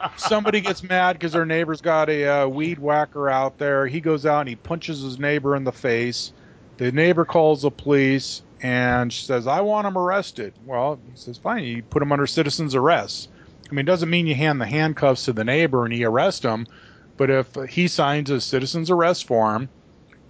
Somebody 0.17 0.61
gets 0.61 0.83
mad 0.83 1.13
because 1.13 1.33
their 1.33 1.45
neighbor's 1.45 1.81
got 1.81 2.09
a 2.09 2.27
uh, 2.27 2.47
weed 2.47 2.77
whacker 2.79 3.29
out 3.29 3.57
there. 3.57 3.87
He 3.87 3.99
goes 3.99 4.25
out 4.25 4.41
and 4.41 4.49
he 4.49 4.55
punches 4.55 5.01
his 5.01 5.19
neighbor 5.19 5.55
in 5.55 5.63
the 5.63 5.71
face. 5.71 6.33
The 6.77 6.91
neighbor 6.91 7.25
calls 7.25 7.63
the 7.63 7.71
police 7.71 8.43
and 8.61 9.11
she 9.11 9.25
says, 9.25 9.47
"I 9.47 9.61
want 9.61 9.87
him 9.87 9.97
arrested." 9.97 10.53
Well, 10.65 10.99
he 11.11 11.17
says, 11.17 11.37
"Fine, 11.37 11.63
you 11.63 11.81
put 11.83 12.01
him 12.01 12.11
under 12.11 12.27
citizen's 12.27 12.75
arrest." 12.75 13.29
I 13.71 13.73
mean, 13.73 13.85
it 13.85 13.87
doesn't 13.87 14.09
mean 14.09 14.27
you 14.27 14.35
hand 14.35 14.59
the 14.59 14.65
handcuffs 14.65 15.25
to 15.25 15.33
the 15.33 15.45
neighbor 15.45 15.85
and 15.85 15.93
he 15.93 16.03
arrests 16.03 16.43
him, 16.43 16.67
but 17.15 17.29
if 17.29 17.47
he 17.69 17.87
signs 17.87 18.29
a 18.29 18.41
citizen's 18.41 18.89
arrest 18.89 19.25
form, 19.25 19.69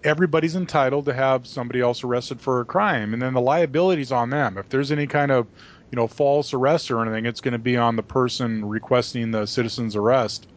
everybody's 0.04 0.56
entitled 0.56 1.06
to 1.06 1.14
have 1.14 1.48
somebody 1.48 1.82
else 1.82 2.04
arrested 2.04 2.40
for 2.40 2.60
a 2.60 2.66
crime, 2.66 3.14
and 3.14 3.22
then 3.22 3.34
the 3.34 3.42
liability's 3.42 4.12
on 4.12 4.30
them. 4.30 4.58
If 4.58 4.70
there's 4.70 4.92
any 4.92 5.08
kind 5.08 5.32
of 5.32 5.48
you 5.92 5.96
know 5.96 6.08
false 6.08 6.54
arrest 6.54 6.92
or 6.92 7.02
anything, 7.02 7.26
it's 7.26 7.42
going 7.42 7.54
to 7.54 7.60
be 7.60 7.78
on 7.78 7.96
the 7.96 8.04
person 8.04 8.64
requesting 8.66 9.32
the 9.32 9.48
citizen's 9.48 9.96
arrest. 9.96 10.48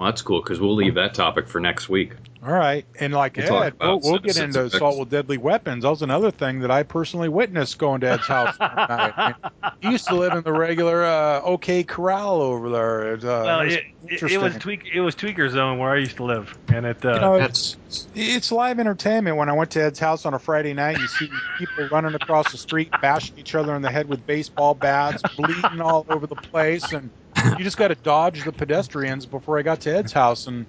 Well, 0.00 0.10
that's 0.10 0.22
cool 0.22 0.40
because 0.40 0.58
we'll 0.60 0.74
leave 0.74 0.94
that 0.94 1.12
topic 1.12 1.46
for 1.46 1.60
next 1.60 1.90
week. 1.90 2.14
All 2.42 2.54
right, 2.54 2.86
and 2.98 3.12
like 3.12 3.36
We'll 3.36 3.62
Ed, 3.62 3.74
we'll, 3.78 4.00
we'll 4.00 4.18
get 4.18 4.38
into 4.38 4.60
effects. 4.60 4.76
assault 4.76 4.98
with 4.98 5.10
deadly 5.10 5.36
weapons. 5.36 5.82
That 5.82 5.90
was 5.90 6.00
another 6.00 6.30
thing 6.30 6.60
that 6.60 6.70
I 6.70 6.84
personally 6.84 7.28
witnessed 7.28 7.76
going 7.76 8.00
to 8.00 8.08
Ed's 8.08 8.26
house. 8.26 8.58
night. 8.60 8.70
I 8.78 9.34
mean, 9.62 9.72
he 9.82 9.90
used 9.90 10.08
to 10.08 10.14
live 10.14 10.32
in 10.32 10.42
the 10.42 10.54
regular 10.54 11.04
uh, 11.04 11.42
OK 11.42 11.84
Corral 11.84 12.40
over 12.40 12.70
there. 12.70 13.12
It, 13.12 13.24
uh, 13.24 13.42
well, 13.44 13.60
it 13.60 13.64
was 13.64 13.74
it, 13.74 13.84
it, 14.08 14.32
it 14.32 14.38
was 14.38 14.56
tweak. 14.56 14.86
It 14.90 15.02
was 15.02 15.14
tweaker 15.14 15.50
zone 15.50 15.78
where 15.78 15.90
I 15.90 15.98
used 15.98 16.16
to 16.16 16.24
live, 16.24 16.56
and 16.68 16.86
it. 16.86 17.04
Uh, 17.04 17.12
You 17.12 17.20
know, 17.20 17.38
That's 17.38 17.76
It's 18.14 18.50
live 18.50 18.80
entertainment. 18.80 19.36
When 19.36 19.50
I 19.50 19.52
went 19.52 19.70
to 19.72 19.82
Ed's 19.82 19.98
house 19.98 20.24
on 20.24 20.32
a 20.32 20.38
Friday 20.38 20.72
night, 20.72 20.98
you 20.98 21.08
see 21.08 21.28
people 21.58 21.86
running 21.90 22.14
across 22.14 22.50
the 22.52 22.56
street, 22.56 22.90
bashing 23.02 23.36
each 23.36 23.54
other 23.54 23.74
in 23.76 23.82
the 23.82 23.90
head 23.90 24.08
with 24.08 24.26
baseball 24.26 24.72
bats, 24.72 25.22
bleeding 25.36 25.82
all 25.82 26.06
over 26.08 26.26
the 26.26 26.36
place, 26.36 26.90
and 26.90 27.10
you 27.58 27.64
just 27.64 27.76
got 27.76 27.88
to 27.88 27.94
dodge 27.94 28.44
the 28.44 28.52
pedestrians 28.52 29.26
before 29.26 29.58
I 29.58 29.62
got 29.62 29.80
to 29.82 29.96
Ed's 29.96 30.12
house. 30.12 30.46
And 30.46 30.66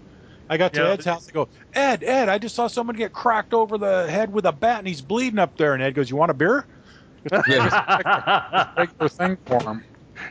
I 0.50 0.58
got 0.58 0.74
to 0.74 0.82
Yeah. 0.82 0.90
Ed's 0.90 1.06
house. 1.06 1.28
I 1.28 1.32
go, 1.32 1.48
Ed, 1.74 2.04
Ed, 2.04 2.30
I 2.30 2.38
just 2.38 2.56
saw 2.56 2.68
someone 2.68 2.96
get 2.96 3.14
cracked 3.14 3.54
over 3.54 3.78
the 3.78 4.10
head 4.10 4.32
with 4.34 4.46
a 4.46 4.52
bat, 4.52 4.80
and 4.80 4.88
he's 4.88 5.02
bleeding 5.02 5.40
up 5.40 5.58
there. 5.58 5.74
And 5.74 5.82
Ed 5.84 5.92
goes, 5.96 6.10
"You 6.10 6.16
want 6.18 6.32
a 6.32 6.34
beer?" 6.34 6.66
yeah. 7.48 8.72
Regular 8.78 9.10
thing 9.10 9.38
for 9.46 9.62
him. 9.62 9.84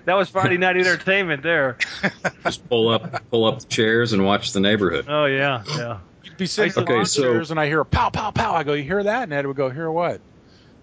that 0.05 0.15
was 0.15 0.29
Friday 0.29 0.57
night 0.59 0.77
entertainment 0.77 1.43
there. 1.43 1.79
just 2.45 2.69
pull 2.69 2.89
up, 2.89 3.29
pull 3.31 3.45
up 3.45 3.61
the 3.61 3.67
chairs 3.67 4.13
and 4.13 4.25
watch 4.25 4.53
the 4.53 4.61
neighborhood. 4.61 5.07
Oh 5.09 5.25
yeah, 5.27 5.63
yeah. 5.69 5.99
You'd 6.25 6.37
be 6.37 6.47
sitting 6.47 6.83
Okay, 6.83 6.97
on 6.97 7.07
so- 7.07 7.23
chairs, 7.23 7.51
and 7.51 7.59
I 7.59 7.67
hear 7.67 7.81
a 7.81 7.85
pow, 7.87 8.11
pow, 8.11 8.31
pow. 8.31 8.55
I 8.55 8.63
go, 8.65 8.73
"You 8.75 8.83
hear 8.85 9.03
that?" 9.03 9.23
And 9.25 9.33
Ed 9.33 9.47
would 9.47 9.57
go, 9.57 9.71
"Hear 9.71 9.91
what?" 9.91 10.21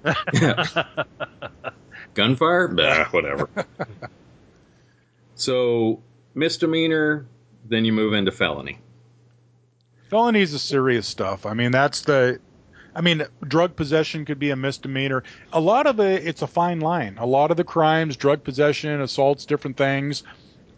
Yeah. 0.34 0.64
Gunfire? 2.14 2.68
Bah, 2.70 3.06
whatever. 3.12 3.50
So 5.38 6.02
misdemeanor, 6.34 7.28
then 7.66 7.86
you 7.86 7.94
move 7.94 8.14
into 8.14 8.32
felony. 8.32 8.80
Felonies 10.10 10.54
is 10.54 10.62
serious 10.62 11.08
stuff. 11.08 11.46
I 11.46 11.54
mean, 11.54 11.72
that's 11.72 12.02
the. 12.02 12.40
I 12.96 13.02
mean, 13.02 13.24
drug 13.48 13.76
possession 13.76 14.26
could 14.26 14.40
be 14.40 14.50
a 14.50 14.56
misdemeanor. 14.56 15.24
A 15.54 15.60
lot 15.60 15.86
of 15.86 16.00
it, 16.00 16.26
it's 16.26 16.42
a 16.42 16.48
fine 16.48 16.80
line. 16.80 17.18
A 17.20 17.26
lot 17.28 17.52
of 17.52 17.58
the 17.58 17.64
crimes, 17.64 18.18
drug 18.18 18.44
possession, 18.44 19.02
assaults, 19.02 19.46
different 19.46 19.78
things, 19.78 20.24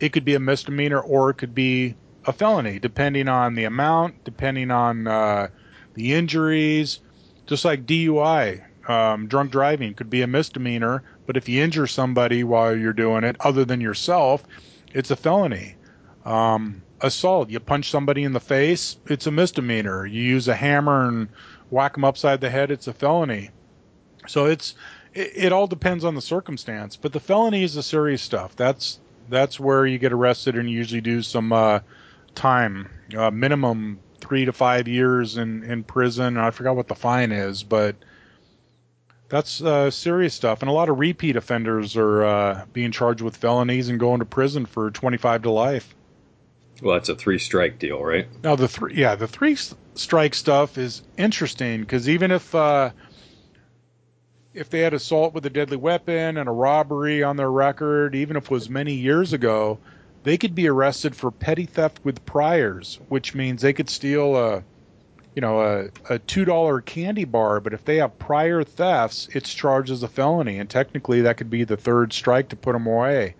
it 0.01 0.11
could 0.11 0.25
be 0.25 0.35
a 0.35 0.39
misdemeanor 0.39 0.99
or 0.99 1.29
it 1.29 1.35
could 1.35 1.55
be 1.55 1.95
a 2.25 2.33
felony, 2.33 2.77
depending 2.77 3.29
on 3.29 3.55
the 3.55 3.63
amount, 3.63 4.25
depending 4.25 4.69
on 4.69 5.07
uh, 5.07 5.47
the 5.93 6.13
injuries. 6.13 6.99
Just 7.45 7.63
like 7.63 7.85
DUI, 7.85 8.63
um, 8.89 9.27
drunk 9.27 9.51
driving 9.51 9.93
could 9.93 10.09
be 10.09 10.21
a 10.21 10.27
misdemeanor, 10.27 11.03
but 11.29 11.37
if 11.37 11.47
you 11.47 11.61
injure 11.63 11.85
somebody 11.85 12.43
while 12.43 12.75
you're 12.75 12.91
doing 12.91 13.23
it, 13.23 13.35
other 13.41 13.63
than 13.63 13.79
yourself, 13.79 14.43
it's 14.95 15.11
a 15.11 15.15
felony. 15.15 15.75
Um, 16.25 16.81
assault, 17.01 17.51
you 17.51 17.59
punch 17.59 17.91
somebody 17.91 18.23
in 18.23 18.33
the 18.33 18.39
face, 18.39 18.97
it's 19.05 19.27
a 19.27 19.31
misdemeanor. 19.31 20.07
You 20.07 20.23
use 20.23 20.47
a 20.47 20.55
hammer 20.55 21.07
and 21.07 21.27
whack 21.69 21.93
them 21.93 22.03
upside 22.03 22.41
the 22.41 22.49
head, 22.49 22.71
it's 22.71 22.87
a 22.87 22.93
felony. 22.93 23.51
So 24.25 24.47
it's 24.47 24.73
it, 25.13 25.53
all 25.53 25.67
depends 25.67 26.03
on 26.03 26.15
the 26.15 26.21
circumstance, 26.23 26.95
but 26.95 27.13
the 27.13 27.19
felony 27.19 27.61
is 27.61 27.75
the 27.75 27.83
serious 27.83 28.23
stuff. 28.23 28.55
That's 28.55 28.97
that's 29.29 29.59
where 29.59 29.85
you 29.85 29.99
get 29.99 30.11
arrested 30.11 30.55
and 30.55 30.67
you 30.67 30.75
usually 30.75 31.01
do 31.01 31.21
some 31.21 31.53
uh, 31.53 31.81
time, 32.33 32.89
uh, 33.15 33.29
minimum 33.29 33.99
three 34.19 34.45
to 34.45 34.51
five 34.51 34.87
years 34.87 35.37
in 35.37 35.61
in 35.61 35.83
prison. 35.83 36.37
I 36.37 36.49
forgot 36.49 36.75
what 36.75 36.87
the 36.87 36.95
fine 36.95 37.31
is, 37.31 37.61
but 37.61 37.95
that's 39.29 39.61
uh, 39.61 39.91
serious 39.91 40.33
stuff. 40.33 40.61
And 40.61 40.69
a 40.69 40.73
lot 40.73 40.89
of 40.89 40.99
repeat 40.99 41.35
offenders 41.35 41.95
are 41.95 42.23
uh, 42.23 42.65
being 42.73 42.91
charged 42.91 43.21
with 43.21 43.37
felonies 43.37 43.87
and 43.87 43.99
going 43.99 44.19
to 44.19 44.25
prison 44.25 44.65
for 44.65 44.91
25 44.91 45.43
to 45.43 45.51
life. 45.51 45.95
Well, 46.81 46.95
that's 46.95 47.09
a 47.09 47.15
three 47.15 47.39
strike 47.39 47.77
deal, 47.77 48.03
right? 48.03 48.27
Now 48.43 48.55
the 48.55 48.67
three, 48.67 48.95
yeah, 48.95 49.15
the 49.15 49.27
three 49.27 49.57
strike 49.95 50.33
stuff 50.33 50.77
is 50.77 51.03
interesting 51.17 51.81
because 51.81 52.09
even 52.09 52.31
if 52.31 52.55
uh, 52.55 52.91
if 54.53 54.69
they 54.69 54.79
had 54.79 54.93
assault 54.93 55.33
with 55.33 55.45
a 55.45 55.49
deadly 55.49 55.77
weapon 55.77 56.37
and 56.37 56.49
a 56.49 56.51
robbery 56.51 57.21
on 57.21 57.35
their 57.35 57.51
record, 57.51 58.15
even 58.15 58.37
if 58.37 58.45
it 58.45 58.51
was 58.51 58.69
many 58.69 58.93
years 58.93 59.33
ago, 59.33 59.77
they 60.23 60.37
could 60.37 60.55
be 60.55 60.67
arrested 60.67 61.15
for 61.15 61.31
petty 61.31 61.65
theft 61.65 61.99
with 62.03 62.25
priors, 62.25 62.99
which 63.09 63.35
means 63.35 63.61
they 63.61 63.73
could 63.73 63.89
steal 63.89 64.35
a 64.35 64.63
you 65.39 65.41
know 65.41 65.61
a, 65.61 66.15
a 66.15 66.19
two 66.19 66.43
dollar 66.43 66.81
candy 66.81 67.23
bar, 67.23 67.61
but 67.61 67.71
if 67.71 67.85
they 67.85 67.95
have 67.95 68.19
prior 68.19 68.61
thefts, 68.61 69.29
it's 69.31 69.53
charged 69.53 69.89
as 69.89 70.03
a 70.03 70.09
felony, 70.09 70.59
and 70.59 70.69
technically 70.69 71.21
that 71.21 71.37
could 71.37 71.49
be 71.49 71.63
the 71.63 71.77
third 71.77 72.11
strike 72.11 72.49
to 72.49 72.57
put 72.57 72.73
them 72.73 72.85
away. 72.85 73.35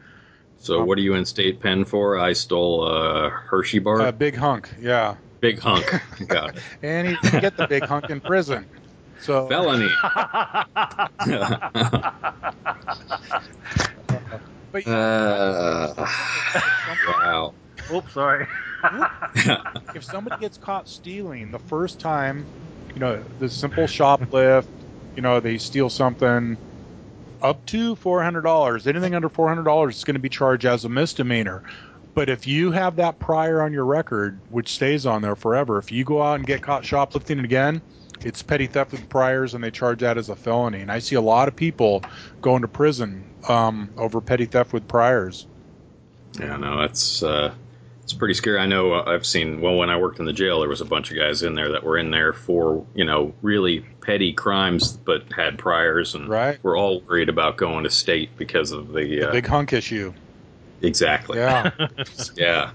So, 0.60 0.82
what 0.82 0.98
are 0.98 1.02
you 1.02 1.16
in 1.16 1.26
state 1.26 1.60
pen 1.60 1.84
for? 1.84 2.18
I 2.18 2.32
stole 2.32 2.88
a 2.88 3.30
Hershey 3.30 3.80
bar. 3.80 4.00
A 4.00 4.14
big 4.14 4.38
hunk, 4.38 4.70
yeah. 4.80 5.18
Big 5.42 5.60
hunk. 5.60 5.86
Got 6.30 6.56
it. 6.56 6.64
and 6.82 7.10
he 7.10 7.18
can 7.18 7.42
get 7.42 7.58
the 7.58 7.68
big 7.68 7.84
hunk 7.84 8.10
in 8.10 8.22
prison. 8.22 8.66
So 9.20 9.46
felony. 9.50 9.90
but 14.72 14.88
uh, 14.88 15.94
wow. 17.10 17.54
Oops, 17.92 18.14
sorry. 18.14 18.48
if 19.96 20.04
somebody 20.04 20.40
gets 20.40 20.58
caught 20.58 20.88
stealing 20.88 21.52
the 21.52 21.60
first 21.60 22.00
time, 22.00 22.46
you 22.94 23.00
know, 23.00 23.24
the 23.40 23.50
simple 23.50 23.84
shoplift, 23.86 24.68
you 25.16 25.22
know, 25.22 25.40
they 25.40 25.58
steal 25.58 25.90
something 25.90 26.58
up 27.42 27.66
to 27.68 27.96
$400. 27.96 28.88
Anything 28.88 29.16
under 29.16 29.30
$400 29.30 29.90
is 29.90 30.04
going 30.04 30.16
to 30.16 30.20
be 30.20 30.30
charged 30.30 30.66
as 30.66 30.86
a 30.86 30.90
misdemeanor. 30.90 31.64
But 32.14 32.30
if 32.30 32.48
you 32.48 32.72
have 32.72 32.98
that 32.98 33.20
prior 33.20 33.62
on 33.62 33.72
your 33.72 33.86
record, 33.86 34.40
which 34.50 34.70
stays 34.70 35.06
on 35.06 35.22
there 35.22 35.36
forever, 35.36 35.78
if 35.78 35.92
you 35.92 36.04
go 36.04 36.22
out 36.22 36.36
and 36.36 36.46
get 36.46 36.62
caught 36.62 36.84
shoplifting 36.84 37.40
again, 37.40 37.82
it's 38.22 38.42
petty 38.42 38.68
theft 38.68 38.92
with 38.92 39.08
priors, 39.08 39.54
and 39.54 39.64
they 39.64 39.72
charge 39.72 40.00
that 40.00 40.18
as 40.18 40.30
a 40.30 40.36
felony. 40.36 40.82
And 40.82 40.92
I 40.92 41.00
see 41.00 41.16
a 41.16 41.22
lot 41.22 41.48
of 41.48 41.56
people 41.56 42.04
going 42.42 42.64
to 42.64 42.68
prison 42.68 43.24
um, 43.48 43.90
over 43.98 44.20
petty 44.20 44.46
theft 44.46 44.74
with 44.74 44.88
priors. 44.88 45.48
Yeah, 46.38 46.58
no, 46.58 46.82
that's 46.82 47.24
uh, 47.24 47.54
it's 48.10 48.18
pretty 48.18 48.34
scary. 48.34 48.58
I 48.58 48.66
know 48.66 48.94
uh, 48.94 49.04
I've 49.06 49.24
seen. 49.24 49.62
Well, 49.62 49.76
when 49.76 49.92
I 49.92 49.98
worked 50.00 50.18
in 50.18 50.26
the 50.26 50.34
jail, 50.34 50.62
there 50.62 50.70
was 50.70 50.82
a 50.82 50.86
bunch 50.86 51.12
of 51.12 51.18
guys 51.18 51.44
in 51.44 51.54
there 51.54 51.74
that 51.74 51.84
were 51.84 51.96
in 51.96 52.10
there 52.10 52.34
for 52.34 52.84
you 52.96 53.06
know 53.06 53.36
really 53.44 53.82
petty 54.02 54.34
crimes, 54.34 54.94
but 54.94 55.32
had 55.32 55.60
priors, 55.60 56.16
and 56.16 56.28
right. 56.28 56.58
were 56.64 56.76
all 56.76 57.02
worried 57.02 57.30
about 57.30 57.58
going 57.58 57.84
to 57.84 57.92
state 57.92 58.36
because 58.36 58.72
of 58.72 58.94
the, 58.94 59.30
uh, 59.30 59.32
big 59.32 59.46
hunk 59.46 59.74
issue. 59.74 60.12
Exactly. 60.82 61.38
Yeah. 61.38 61.70
yeah. 62.36 62.72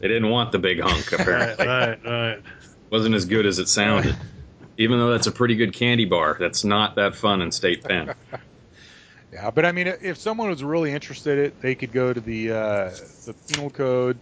They 0.00 0.08
didn't 0.08 0.28
want 0.28 0.52
the 0.52 0.58
big 0.58 0.80
hunk 0.80 1.10
apparently. 1.18 1.66
right, 1.66 2.04
right, 2.04 2.34
right. 2.34 2.42
Wasn't 2.90 3.14
as 3.14 3.24
good 3.24 3.46
as 3.46 3.58
it 3.58 3.70
sounded. 3.70 4.14
Even 4.76 4.98
though 4.98 5.10
that's 5.10 5.26
a 5.26 5.32
pretty 5.32 5.56
good 5.56 5.72
candy 5.72 6.04
bar, 6.04 6.36
that's 6.38 6.64
not 6.64 6.96
that 6.96 7.14
fun 7.16 7.40
in 7.40 7.50
state 7.50 7.82
pen. 7.82 8.12
yeah, 9.32 9.50
but 9.50 9.64
I 9.64 9.72
mean, 9.72 9.86
if 9.86 10.18
someone 10.18 10.50
was 10.50 10.62
really 10.62 10.92
interested, 10.92 11.38
in 11.38 11.44
it 11.46 11.62
they 11.62 11.74
could 11.74 11.92
go 11.92 12.12
to 12.12 12.20
the 12.20 12.52
uh, 12.52 12.90
the 13.24 13.34
penal 13.48 13.70
code 13.70 14.18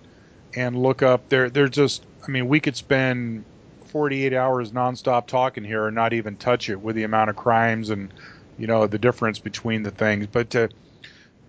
and 0.56 0.80
look 0.80 1.02
up. 1.02 1.28
They're 1.28 1.50
they're 1.50 1.68
just. 1.68 2.04
I 2.26 2.30
mean, 2.30 2.48
we 2.48 2.58
could 2.58 2.76
spend 2.76 3.44
48 3.86 4.32
hours 4.32 4.72
nonstop 4.72 5.26
talking 5.26 5.62
here 5.62 5.86
and 5.86 5.94
not 5.94 6.12
even 6.12 6.36
touch 6.36 6.70
it 6.70 6.80
with 6.80 6.96
the 6.96 7.02
amount 7.02 7.30
of 7.30 7.36
crimes 7.36 7.90
and 7.90 8.12
you 8.58 8.66
know 8.66 8.86
the 8.86 8.98
difference 8.98 9.38
between 9.38 9.82
the 9.82 9.90
things. 9.90 10.26
But 10.26 10.50
to 10.50 10.68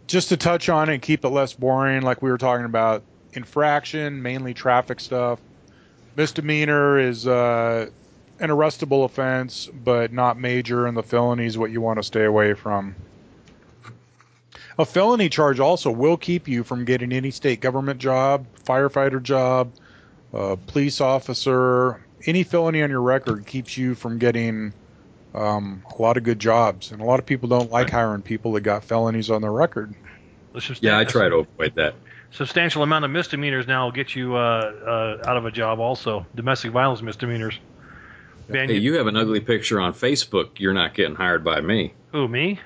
just 0.07 0.29
to 0.29 0.37
touch 0.37 0.69
on 0.69 0.89
it 0.89 0.93
and 0.93 1.01
keep 1.01 1.25
it 1.25 1.29
less 1.29 1.53
boring, 1.53 2.01
like 2.01 2.21
we 2.21 2.29
were 2.29 2.37
talking 2.37 2.65
about, 2.65 3.03
infraction, 3.33 4.21
mainly 4.21 4.53
traffic 4.53 4.99
stuff. 4.99 5.39
Misdemeanor 6.15 6.99
is 6.99 7.27
uh, 7.27 7.89
an 8.39 8.49
arrestable 8.49 9.05
offense, 9.05 9.67
but 9.83 10.13
not 10.13 10.39
major, 10.39 10.87
and 10.87 10.95
the 10.95 11.03
felony 11.03 11.45
is 11.45 11.57
what 11.57 11.71
you 11.71 11.81
want 11.81 11.97
to 11.97 12.03
stay 12.03 12.23
away 12.23 12.53
from. 12.53 12.95
A 14.77 14.85
felony 14.85 15.29
charge 15.29 15.59
also 15.59 15.89
will 15.89 16.17
keep 16.17 16.47
you 16.47 16.63
from 16.63 16.83
getting 16.85 17.13
any 17.13 17.31
state 17.31 17.61
government 17.61 17.99
job, 17.99 18.45
firefighter 18.65 19.23
job, 19.23 19.71
uh, 20.33 20.57
police 20.67 20.99
officer. 20.99 22.03
Any 22.25 22.43
felony 22.43 22.83
on 22.83 22.89
your 22.89 23.01
record 23.01 23.45
keeps 23.45 23.77
you 23.77 23.95
from 23.95 24.17
getting 24.17 24.73
um, 25.33 25.83
a 25.97 26.01
lot 26.01 26.17
of 26.17 26.23
good 26.23 26.39
jobs, 26.39 26.91
and 26.91 27.01
a 27.01 27.05
lot 27.05 27.19
of 27.19 27.25
people 27.25 27.47
don't 27.47 27.71
like 27.71 27.89
hiring 27.89 28.21
people 28.21 28.53
that 28.53 28.61
got 28.61 28.83
felonies 28.83 29.29
on 29.29 29.41
their 29.41 29.51
record. 29.51 29.93
Yeah, 30.81 30.97
I 30.97 31.03
try 31.03 31.29
to 31.29 31.37
avoid 31.37 31.75
that. 31.75 31.95
Substantial 32.31 32.83
amount 32.83 33.05
of 33.05 33.11
misdemeanors 33.11 33.67
now 33.67 33.85
will 33.85 33.91
get 33.91 34.15
you 34.15 34.35
uh, 34.35 34.39
uh, 34.39 35.29
out 35.29 35.37
of 35.37 35.45
a 35.45 35.51
job. 35.51 35.79
Also, 35.79 36.25
domestic 36.35 36.71
violence 36.71 37.01
misdemeanors. 37.01 37.59
Ben, 38.49 38.69
hey, 38.69 38.77
you 38.77 38.95
have 38.95 39.07
an 39.07 39.15
ugly 39.15 39.39
picture 39.39 39.79
on 39.79 39.93
Facebook. 39.93 40.59
You're 40.59 40.73
not 40.73 40.93
getting 40.93 41.15
hired 41.15 41.43
by 41.43 41.61
me. 41.61 41.93
Who 42.11 42.27
me? 42.27 42.59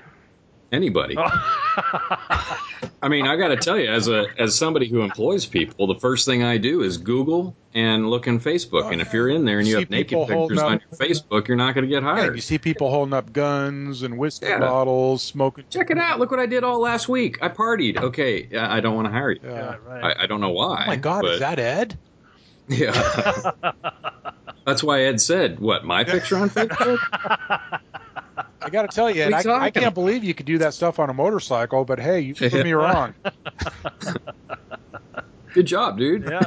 Anybody. 0.72 1.16
Oh. 1.18 2.58
I 3.02 3.08
mean, 3.08 3.26
I 3.26 3.36
got 3.36 3.48
to 3.48 3.56
tell 3.56 3.78
you, 3.78 3.90
as 3.90 4.08
a 4.08 4.26
as 4.38 4.56
somebody 4.56 4.88
who 4.88 5.00
employs 5.00 5.46
people, 5.46 5.86
the 5.86 5.98
first 5.98 6.26
thing 6.26 6.42
I 6.42 6.58
do 6.58 6.82
is 6.82 6.98
Google 6.98 7.56
and 7.74 8.08
look 8.08 8.26
in 8.26 8.38
Facebook. 8.38 8.84
Oh, 8.84 8.88
and 8.90 9.00
if 9.00 9.12
you're 9.12 9.28
in 9.28 9.44
there 9.44 9.58
and 9.58 9.66
you, 9.66 9.78
have 9.78 9.90
naked 9.90 10.28
pictures 10.28 10.58
up, 10.58 10.66
on 10.66 10.80
your 10.80 10.98
Facebook, 10.98 11.48
you're 11.48 11.56
not 11.56 11.74
going 11.74 11.84
to 11.84 11.88
get 11.88 12.02
hired. 12.02 12.26
Yeah, 12.26 12.34
you 12.34 12.40
see 12.40 12.58
people 12.58 12.90
holding 12.90 13.14
up 13.14 13.32
guns 13.32 14.02
and 14.02 14.18
whiskey 14.18 14.46
yeah. 14.46 14.58
bottles, 14.58 15.22
smoking. 15.22 15.64
Check 15.70 15.90
it 15.90 15.98
out! 15.98 16.20
Look 16.20 16.30
what 16.30 16.40
I 16.40 16.46
did 16.46 16.62
all 16.62 16.78
last 16.78 17.08
week. 17.08 17.38
I 17.42 17.48
partied. 17.48 17.96
Okay, 17.96 18.56
I 18.56 18.80
don't 18.80 18.94
want 18.94 19.06
to 19.06 19.12
hire 19.12 19.32
you. 19.32 19.40
Yeah, 19.42 19.76
right. 19.84 20.16
I, 20.16 20.24
I, 20.24 20.26
don't 20.26 20.40
know 20.40 20.50
why. 20.50 20.84
Oh 20.84 20.86
my 20.88 20.96
God, 20.96 21.22
but, 21.22 21.32
is 21.32 21.40
that 21.40 21.58
Ed? 21.58 21.98
Yeah. 22.68 23.50
That's 24.66 24.82
why 24.82 25.02
Ed 25.02 25.20
said, 25.20 25.58
"What 25.58 25.84
my 25.84 26.04
picture 26.04 26.36
on 26.36 26.50
Facebook." 26.50 27.80
I 28.62 28.70
got 28.70 28.82
to 28.82 28.88
tell 28.94 29.10
you, 29.10 29.24
I, 29.24 29.38
I, 29.38 29.70
can't 29.70 29.94
believe 29.94 30.24
you 30.24 30.34
could 30.34 30.46
do 30.46 30.58
that 30.58 30.74
stuff 30.74 30.98
on 30.98 31.10
a 31.10 31.14
motorcycle. 31.14 31.84
But 31.84 31.98
hey, 31.98 32.20
you 32.20 32.34
proved 32.34 32.54
me 32.64 32.72
wrong. 32.72 33.14
Good 35.54 35.66
job, 35.66 35.98
dude. 35.98 36.28
Yeah. 36.30 36.44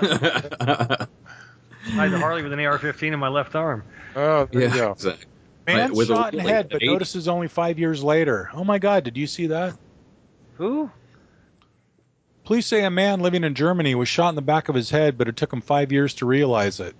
I 1.85 2.07
had 2.07 2.13
a 2.13 2.19
Harley 2.19 2.43
with 2.43 2.53
an 2.53 2.59
AR-15 2.59 3.13
in 3.13 3.19
my 3.19 3.27
left 3.27 3.55
arm. 3.55 3.83
Oh, 4.15 4.47
there 4.51 4.61
yeah, 4.61 4.67
you 4.67 4.75
go. 4.75 4.91
Exactly. 4.91 5.25
Man 5.67 5.93
with 5.93 6.07
shot 6.07 6.33
a, 6.33 6.37
in 6.37 6.43
the 6.43 6.49
head, 6.49 6.69
but 6.69 6.83
eight. 6.83 6.87
notices 6.87 7.27
only 7.27 7.47
five 7.47 7.79
years 7.79 8.03
later. 8.03 8.49
Oh 8.53 8.63
my 8.63 8.79
God! 8.79 9.05
Did 9.05 9.17
you 9.17 9.27
see 9.27 9.47
that? 9.47 9.77
Who? 10.57 10.91
Police 12.43 12.67
say 12.67 12.83
a 12.83 12.89
man 12.89 13.21
living 13.21 13.45
in 13.45 13.55
Germany 13.55 13.95
was 13.95 14.09
shot 14.09 14.29
in 14.29 14.35
the 14.35 14.41
back 14.41 14.67
of 14.67 14.75
his 14.75 14.89
head, 14.89 15.17
but 15.17 15.29
it 15.29 15.37
took 15.37 15.53
him 15.53 15.61
five 15.61 15.93
years 15.93 16.15
to 16.15 16.25
realize 16.25 16.81
it. 16.81 16.95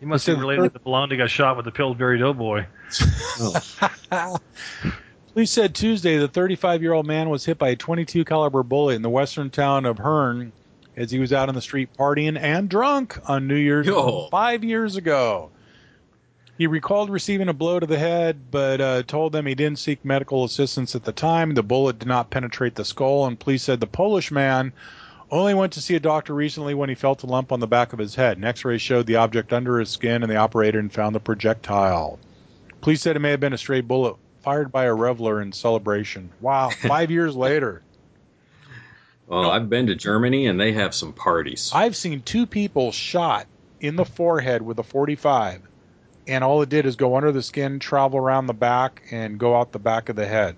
He 0.00 0.06
must 0.06 0.26
be 0.26 0.34
related 0.34 0.64
to 0.64 0.68
the 0.70 0.78
blonde 0.78 1.12
who 1.12 1.18
got 1.18 1.30
shot 1.30 1.56
with 1.56 1.64
the 1.64 1.72
Pillsbury 1.72 2.18
Doughboy. 2.18 2.66
oh. 3.40 4.38
Police 5.32 5.50
said 5.50 5.74
Tuesday 5.74 6.16
the 6.16 6.28
35-year-old 6.28 7.06
man 7.06 7.28
was 7.28 7.44
hit 7.44 7.58
by 7.58 7.70
a 7.70 7.76
22 7.76 8.24
caliber 8.24 8.62
bullet 8.62 8.94
in 8.94 9.02
the 9.02 9.10
western 9.10 9.50
town 9.50 9.84
of 9.84 9.98
Herne 9.98 10.52
as 10.96 11.10
he 11.10 11.18
was 11.18 11.32
out 11.32 11.48
on 11.48 11.54
the 11.54 11.60
street 11.60 11.90
partying 11.98 12.38
and 12.38 12.68
drunk 12.68 13.18
on 13.28 13.46
New 13.46 13.56
Year's 13.56 13.86
Yo. 13.86 14.28
five 14.30 14.64
years 14.64 14.96
ago. 14.96 15.50
He 16.56 16.66
recalled 16.66 17.10
receiving 17.10 17.50
a 17.50 17.52
blow 17.52 17.78
to 17.78 17.86
the 17.86 17.98
head, 17.98 18.50
but 18.50 18.80
uh, 18.80 19.02
told 19.02 19.32
them 19.32 19.44
he 19.44 19.54
didn't 19.54 19.78
seek 19.78 20.02
medical 20.06 20.44
assistance 20.44 20.94
at 20.94 21.04
the 21.04 21.12
time. 21.12 21.52
The 21.52 21.62
bullet 21.62 21.98
did 21.98 22.08
not 22.08 22.30
penetrate 22.30 22.74
the 22.74 22.84
skull, 22.84 23.26
and 23.26 23.38
police 23.38 23.62
said 23.62 23.78
the 23.78 23.86
Polish 23.86 24.30
man 24.30 24.72
only 25.30 25.54
went 25.54 25.72
to 25.72 25.80
see 25.80 25.96
a 25.96 26.00
doctor 26.00 26.34
recently 26.34 26.74
when 26.74 26.88
he 26.88 26.94
felt 26.94 27.22
a 27.22 27.26
lump 27.26 27.52
on 27.52 27.60
the 27.60 27.66
back 27.66 27.92
of 27.92 27.98
his 27.98 28.14
head. 28.14 28.38
An 28.38 28.44
x-ray 28.44 28.78
showed 28.78 29.06
the 29.06 29.16
object 29.16 29.52
under 29.52 29.78
his 29.78 29.90
skin, 29.90 30.22
and 30.22 30.30
the 30.30 30.36
operator 30.36 30.78
and 30.78 30.92
found 30.92 31.14
the 31.14 31.20
projectile. 31.20 32.18
Police 32.80 33.02
said 33.02 33.16
it 33.16 33.20
may 33.20 33.30
have 33.30 33.40
been 33.40 33.52
a 33.52 33.58
stray 33.58 33.80
bullet 33.80 34.16
fired 34.42 34.70
by 34.70 34.84
a 34.84 34.94
reveler 34.94 35.40
in 35.40 35.52
celebration. 35.52 36.30
Wow, 36.40 36.70
five 36.86 37.10
years 37.10 37.34
later. 37.34 37.82
Well, 39.26 39.50
I've 39.50 39.68
been 39.68 39.88
to 39.88 39.96
Germany 39.96 40.46
and 40.46 40.60
they 40.60 40.72
have 40.72 40.94
some 40.94 41.12
parties. 41.12 41.72
I've 41.74 41.96
seen 41.96 42.22
two 42.22 42.46
people 42.46 42.92
shot 42.92 43.48
in 43.80 43.96
the 43.96 44.04
forehead 44.04 44.62
with 44.62 44.78
a 44.78 44.84
45, 44.84 45.62
and 46.28 46.44
all 46.44 46.62
it 46.62 46.68
did 46.68 46.86
is 46.86 46.94
go 46.94 47.16
under 47.16 47.32
the 47.32 47.42
skin, 47.42 47.80
travel 47.80 48.20
around 48.20 48.46
the 48.46 48.54
back, 48.54 49.02
and 49.10 49.38
go 49.38 49.56
out 49.56 49.72
the 49.72 49.80
back 49.80 50.08
of 50.08 50.16
the 50.16 50.26
head. 50.26 50.54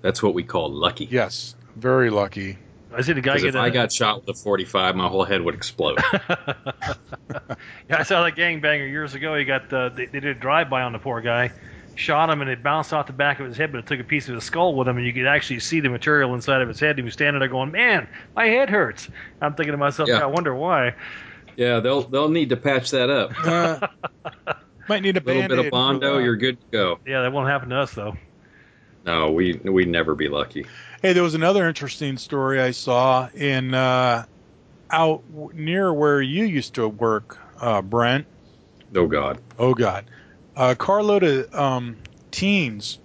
That's 0.00 0.20
what 0.20 0.34
we 0.34 0.42
call 0.42 0.72
lucky. 0.72 1.06
Yes, 1.08 1.54
very 1.76 2.10
lucky. 2.10 2.58
I 2.94 3.00
see 3.02 3.12
the 3.12 3.20
guy 3.20 3.32
'Cause 3.34 3.42
get 3.42 3.48
if 3.50 3.54
a, 3.54 3.58
I 3.60 3.70
got 3.70 3.92
shot 3.92 4.20
with 4.20 4.28
a 4.28 4.34
45, 4.34 4.96
my 4.96 5.08
whole 5.08 5.24
head 5.24 5.40
would 5.42 5.54
explode. 5.54 5.98
yeah, 6.12 7.96
I 7.98 8.02
saw 8.02 8.22
that 8.24 8.36
gangbanger 8.36 8.88
years 8.90 9.14
ago. 9.14 9.34
He 9.36 9.44
got 9.44 9.68
the, 9.70 9.92
they, 9.94 10.06
they 10.06 10.20
did 10.20 10.36
a 10.36 10.40
drive-by 10.40 10.82
on 10.82 10.92
the 10.92 10.98
poor 10.98 11.20
guy, 11.20 11.52
shot 11.94 12.30
him, 12.30 12.40
and 12.40 12.50
it 12.50 12.62
bounced 12.62 12.92
off 12.92 13.06
the 13.06 13.12
back 13.12 13.40
of 13.40 13.46
his 13.46 13.56
head, 13.56 13.72
but 13.72 13.78
it 13.78 13.86
took 13.86 14.00
a 14.00 14.04
piece 14.04 14.28
of 14.28 14.34
his 14.34 14.44
skull 14.44 14.74
with 14.74 14.88
him, 14.88 14.96
and 14.98 15.06
you 15.06 15.12
could 15.12 15.26
actually 15.26 15.60
see 15.60 15.80
the 15.80 15.88
material 15.90 16.34
inside 16.34 16.60
of 16.62 16.68
his 16.68 16.80
head. 16.80 16.96
He 16.96 17.02
was 17.02 17.12
standing 17.14 17.40
there 17.40 17.48
going, 17.48 17.70
"Man, 17.72 18.08
my 18.36 18.46
head 18.46 18.68
hurts." 18.70 19.08
I'm 19.40 19.54
thinking 19.54 19.72
to 19.72 19.78
myself, 19.78 20.08
Yeah. 20.08 20.18
"I 20.22 20.26
wonder 20.26 20.54
why." 20.54 20.94
yeah, 21.56 21.80
they'll 21.80 22.02
they'll 22.02 22.30
need 22.30 22.48
to 22.50 22.56
patch 22.56 22.90
that 22.90 23.10
up. 23.10 23.32
Uh, 24.44 24.88
might 24.88 25.02
need 25.02 25.16
a 25.16 25.20
A 25.20 25.24
little 25.24 25.48
bit 25.48 25.58
of 25.60 25.70
bondo, 25.70 26.18
you're 26.18 26.36
good 26.36 26.60
to 26.60 26.66
go. 26.72 26.98
Yeah, 27.06 27.22
that 27.22 27.32
won't 27.32 27.48
happen 27.48 27.68
to 27.68 27.76
us 27.76 27.92
though. 27.92 28.16
No, 29.06 29.30
we 29.30 29.54
we'd 29.62 29.88
never 29.88 30.14
be 30.16 30.28
lucky. 30.28 30.66
Hey, 31.02 31.14
there 31.14 31.24
was 31.24 31.34
another 31.34 31.66
interesting 31.68 32.16
story 32.16 32.60
I 32.60 32.70
saw 32.70 33.28
in 33.34 33.74
uh, 33.74 34.24
out 34.92 35.24
near 35.52 35.92
where 35.92 36.22
you 36.22 36.44
used 36.44 36.76
to 36.76 36.88
work, 36.88 37.38
uh, 37.60 37.82
Brent. 37.82 38.24
Oh 38.94 39.08
God. 39.08 39.40
Oh 39.58 39.74
God, 39.74 40.08
a 40.54 40.76
carload 40.76 41.24
of 41.24 41.52
um, 41.52 41.96
teens 42.30 43.00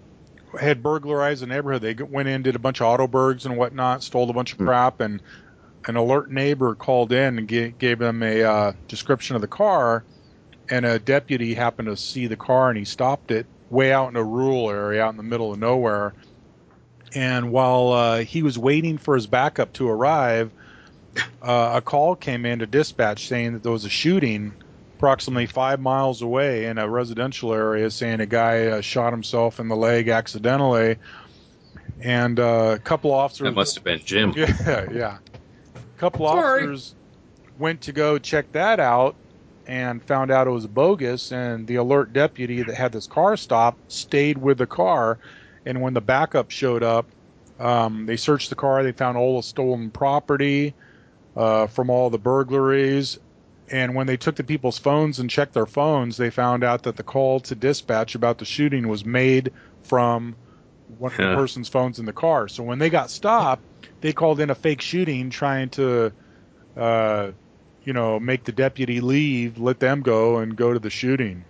had 0.59 0.83
burglarized 0.83 1.41
the 1.41 1.47
neighborhood. 1.47 1.81
They 1.81 1.95
went 1.95 2.29
in, 2.29 2.43
did 2.43 2.55
a 2.55 2.59
bunch 2.59 2.81
of 2.81 2.85
auto 2.85 3.07
burgs 3.07 3.47
and 3.47 3.57
whatnot, 3.57 4.03
stole 4.03 4.29
a 4.29 4.33
bunch 4.33 4.51
of 4.53 4.59
Hmm. 4.59 4.65
crap, 4.65 5.01
and 5.01 5.19
an 5.87 5.95
alert 5.95 6.29
neighbor 6.29 6.75
called 6.75 7.11
in 7.11 7.39
and 7.39 7.47
ga- 7.47 7.71
gave 7.71 7.97
them 7.97 8.21
a 8.21 8.43
uh, 8.43 8.73
description 8.87 9.35
of 9.35 9.41
the 9.41 9.47
car. 9.47 10.05
And 10.69 10.85
a 10.85 10.99
deputy 10.99 11.55
happened 11.55 11.87
to 11.87 11.97
see 11.97 12.27
the 12.27 12.37
car 12.37 12.69
and 12.69 12.77
he 12.77 12.85
stopped 12.85 13.31
it 13.31 13.47
way 13.71 13.91
out 13.91 14.09
in 14.09 14.17
a 14.17 14.23
rural 14.23 14.69
area, 14.69 15.03
out 15.03 15.11
in 15.11 15.17
the 15.17 15.23
middle 15.23 15.51
of 15.51 15.57
nowhere. 15.57 16.13
And 17.15 17.51
while 17.51 17.91
uh, 17.91 18.17
he 18.19 18.43
was 18.43 18.57
waiting 18.57 18.97
for 18.97 19.15
his 19.15 19.27
backup 19.27 19.73
to 19.73 19.89
arrive, 19.89 20.51
uh, 21.41 21.73
a 21.75 21.81
call 21.81 22.15
came 22.15 22.45
in 22.45 22.59
to 22.59 22.65
dispatch 22.65 23.27
saying 23.27 23.53
that 23.53 23.63
there 23.63 23.71
was 23.71 23.85
a 23.85 23.89
shooting 23.89 24.53
approximately 24.97 25.45
five 25.45 25.79
miles 25.79 26.21
away 26.21 26.65
in 26.65 26.77
a 26.77 26.89
residential 26.89 27.53
area, 27.53 27.89
saying 27.91 28.19
a 28.19 28.25
guy 28.25 28.67
uh, 28.67 28.81
shot 28.81 29.13
himself 29.13 29.59
in 29.59 29.67
the 29.67 29.75
leg 29.75 30.09
accidentally. 30.09 30.97
And 31.99 32.39
uh, 32.39 32.75
a 32.75 32.79
couple 32.79 33.13
officers. 33.13 33.45
That 33.45 33.55
must 33.55 33.75
have 33.75 33.83
been 33.83 33.99
Jim. 34.03 34.33
Yeah, 34.35 34.91
yeah. 34.91 35.17
A 35.75 35.99
couple 35.99 36.27
Sorry. 36.27 36.63
officers 36.63 36.95
went 37.57 37.81
to 37.81 37.91
go 37.91 38.17
check 38.17 38.51
that 38.51 38.79
out 38.79 39.15
and 39.67 40.01
found 40.03 40.31
out 40.31 40.47
it 40.47 40.51
was 40.51 40.67
bogus. 40.67 41.31
And 41.31 41.67
the 41.67 41.75
alert 41.75 42.13
deputy 42.13 42.63
that 42.63 42.75
had 42.75 42.91
this 42.91 43.07
car 43.07 43.37
stopped 43.37 43.91
stayed 43.91 44.37
with 44.37 44.57
the 44.57 44.67
car. 44.67 45.19
And 45.67 45.81
when 45.81 45.93
the 45.93 46.01
backup 46.01 46.49
showed 46.49 46.81
up, 46.81 47.05
um, 47.59 48.05
they 48.05 48.15
searched 48.15 48.49
the 48.49 48.55
car. 48.55 48.83
They 48.83 48.93
found 48.93 49.17
all 49.17 49.35
the 49.37 49.43
stolen 49.43 49.89
property 49.91 50.73
uh, 51.35 51.67
from 51.67 51.89
all 51.89 52.09
the 52.09 52.17
burglaries. 52.17 53.19
And 53.69 53.93
when 53.93 54.07
they 54.07 54.15
took 54.15 54.35
the 54.35 54.45
people's 54.45 54.77
phones 54.77 55.19
and 55.19 55.29
checked 55.29 55.53
their 55.53 55.65
phones, 55.65 56.15
they 56.15 56.29
found 56.29 56.63
out 56.63 56.83
that 56.83 56.95
the 56.95 57.03
call 57.03 57.41
to 57.41 57.55
dispatch 57.55 58.15
about 58.15 58.37
the 58.37 58.45
shooting 58.45 58.87
was 58.87 59.03
made 59.03 59.51
from 59.83 60.37
one 60.99 61.11
of 61.11 61.17
the 61.17 61.35
person's 61.35 61.67
phones 61.67 61.99
in 61.99 62.05
the 62.05 62.13
car. 62.13 62.47
So 62.47 62.63
when 62.63 62.79
they 62.79 62.89
got 62.89 63.09
stopped, 63.09 63.61
they 63.99 64.13
called 64.13 64.39
in 64.39 64.49
a 64.49 64.55
fake 64.55 64.79
shooting 64.79 65.29
trying 65.29 65.67
to, 65.71 66.13
uh, 66.77 67.31
you 67.83 67.91
know, 67.91 68.21
make 68.21 68.45
the 68.45 68.53
deputy 68.53 69.01
leave, 69.01 69.59
let 69.59 69.81
them 69.81 70.01
go, 70.01 70.37
and 70.37 70.55
go 70.55 70.71
to 70.71 70.79
the 70.79 70.89
shooting. 70.89 71.43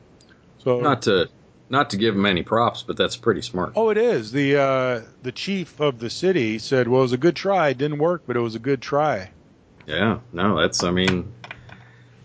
So 0.58 0.80
Not 0.80 1.04
to 1.04 1.30
not 1.70 1.90
to 1.92 1.98
give 1.98 2.16
him 2.16 2.26
any 2.26 2.44
props, 2.44 2.84
but 2.84 2.98
that's 2.98 3.18
pretty 3.18 3.42
smart. 3.42 3.74
Oh, 3.76 3.90
it 3.90 3.98
is. 3.98 4.32
The 4.32 4.58
uh, 4.58 5.02
the 5.24 5.32
chief 5.32 5.80
of 5.80 6.00
the 6.00 6.10
city 6.10 6.60
said, 6.60 6.88
"Well, 6.88 7.02
it 7.02 7.04
was 7.04 7.14
a 7.14 7.18
good 7.18 7.36
try. 7.36 7.70
It 7.70 7.78
didn't 7.78 7.98
work, 8.00 8.24
but 8.26 8.38
it 8.38 8.42
was 8.42 8.56
a 8.56 8.60
good 8.60 8.82
try." 8.82 9.32
Yeah, 9.86 10.20
no, 10.34 10.60
that's 10.60 10.84
I 10.84 10.92
mean, 10.92 11.32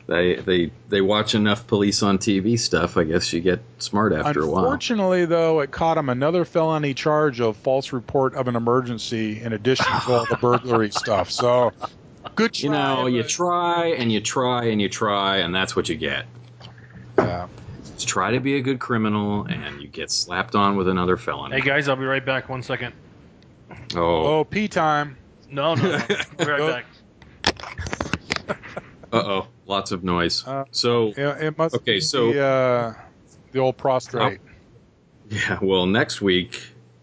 they 0.06 0.36
they 0.36 0.70
they 0.88 1.00
watch 1.00 1.34
enough 1.34 1.66
police 1.66 2.02
on 2.02 2.18
TV 2.18 2.58
stuff. 2.58 2.96
I 2.96 3.04
guess 3.04 3.32
you 3.32 3.40
get 3.40 3.60
smart 3.78 4.12
after 4.12 4.42
a 4.42 4.46
while. 4.46 4.64
Unfortunately, 4.64 5.24
though, 5.24 5.60
it 5.60 5.70
caught 5.70 5.98
him 5.98 6.08
another 6.08 6.44
felony 6.44 6.94
charge 6.94 7.40
of 7.40 7.56
false 7.56 7.92
report 7.92 8.34
of 8.34 8.48
an 8.48 8.56
emergency 8.56 9.40
in 9.40 9.52
addition 9.52 9.86
to 9.86 10.12
all 10.12 10.26
the 10.26 10.36
burglary 10.36 10.90
stuff. 10.92 11.30
So, 11.30 11.72
good 12.34 12.52
try. 12.52 12.64
You 12.64 12.70
know, 12.70 13.06
you 13.06 13.22
try 13.22 13.86
and 13.86 14.12
you 14.12 14.20
try 14.20 14.66
and 14.66 14.80
you 14.80 14.88
try, 14.88 15.38
and 15.38 15.54
that's 15.54 15.74
what 15.74 15.88
you 15.88 15.96
get. 15.96 16.26
Yeah. 18.02 18.06
Just 18.06 18.08
try 18.08 18.32
to 18.32 18.40
be 18.40 18.56
a 18.56 18.60
good 18.60 18.80
criminal, 18.80 19.44
and 19.44 19.80
you 19.80 19.86
get 19.88 20.10
slapped 20.10 20.54
on 20.54 20.76
with 20.76 20.88
another 20.88 21.16
felony. 21.16 21.56
Hey 21.56 21.60
guys, 21.62 21.88
I'll 21.88 21.96
be 21.96 22.04
right 22.04 22.24
back. 22.24 22.48
One 22.48 22.62
second. 22.62 22.94
Oh, 23.94 24.38
Oh, 24.40 24.44
pee 24.44 24.66
time. 24.68 25.16
No, 25.50 25.74
no, 25.74 25.82
no. 25.82 25.98
I'll 25.98 26.36
be 26.36 26.44
right 26.44 26.84
back. 27.46 28.48
uh 29.12 29.16
oh, 29.24 29.46
lots 29.66 29.92
of 29.92 30.02
noise. 30.04 30.46
Uh, 30.46 30.64
so 30.70 31.12
Yeah, 31.16 31.36
it 31.38 31.56
must 31.58 31.74
Okay, 31.76 31.94
be 31.96 32.00
so- 32.00 32.32
the, 32.32 32.42
uh, 32.44 32.94
the 33.52 33.58
old 33.60 33.76
prostrate. 33.76 34.40
Yeah, 35.30 35.58
well, 35.62 35.86
next 35.86 36.20
week 36.20 36.60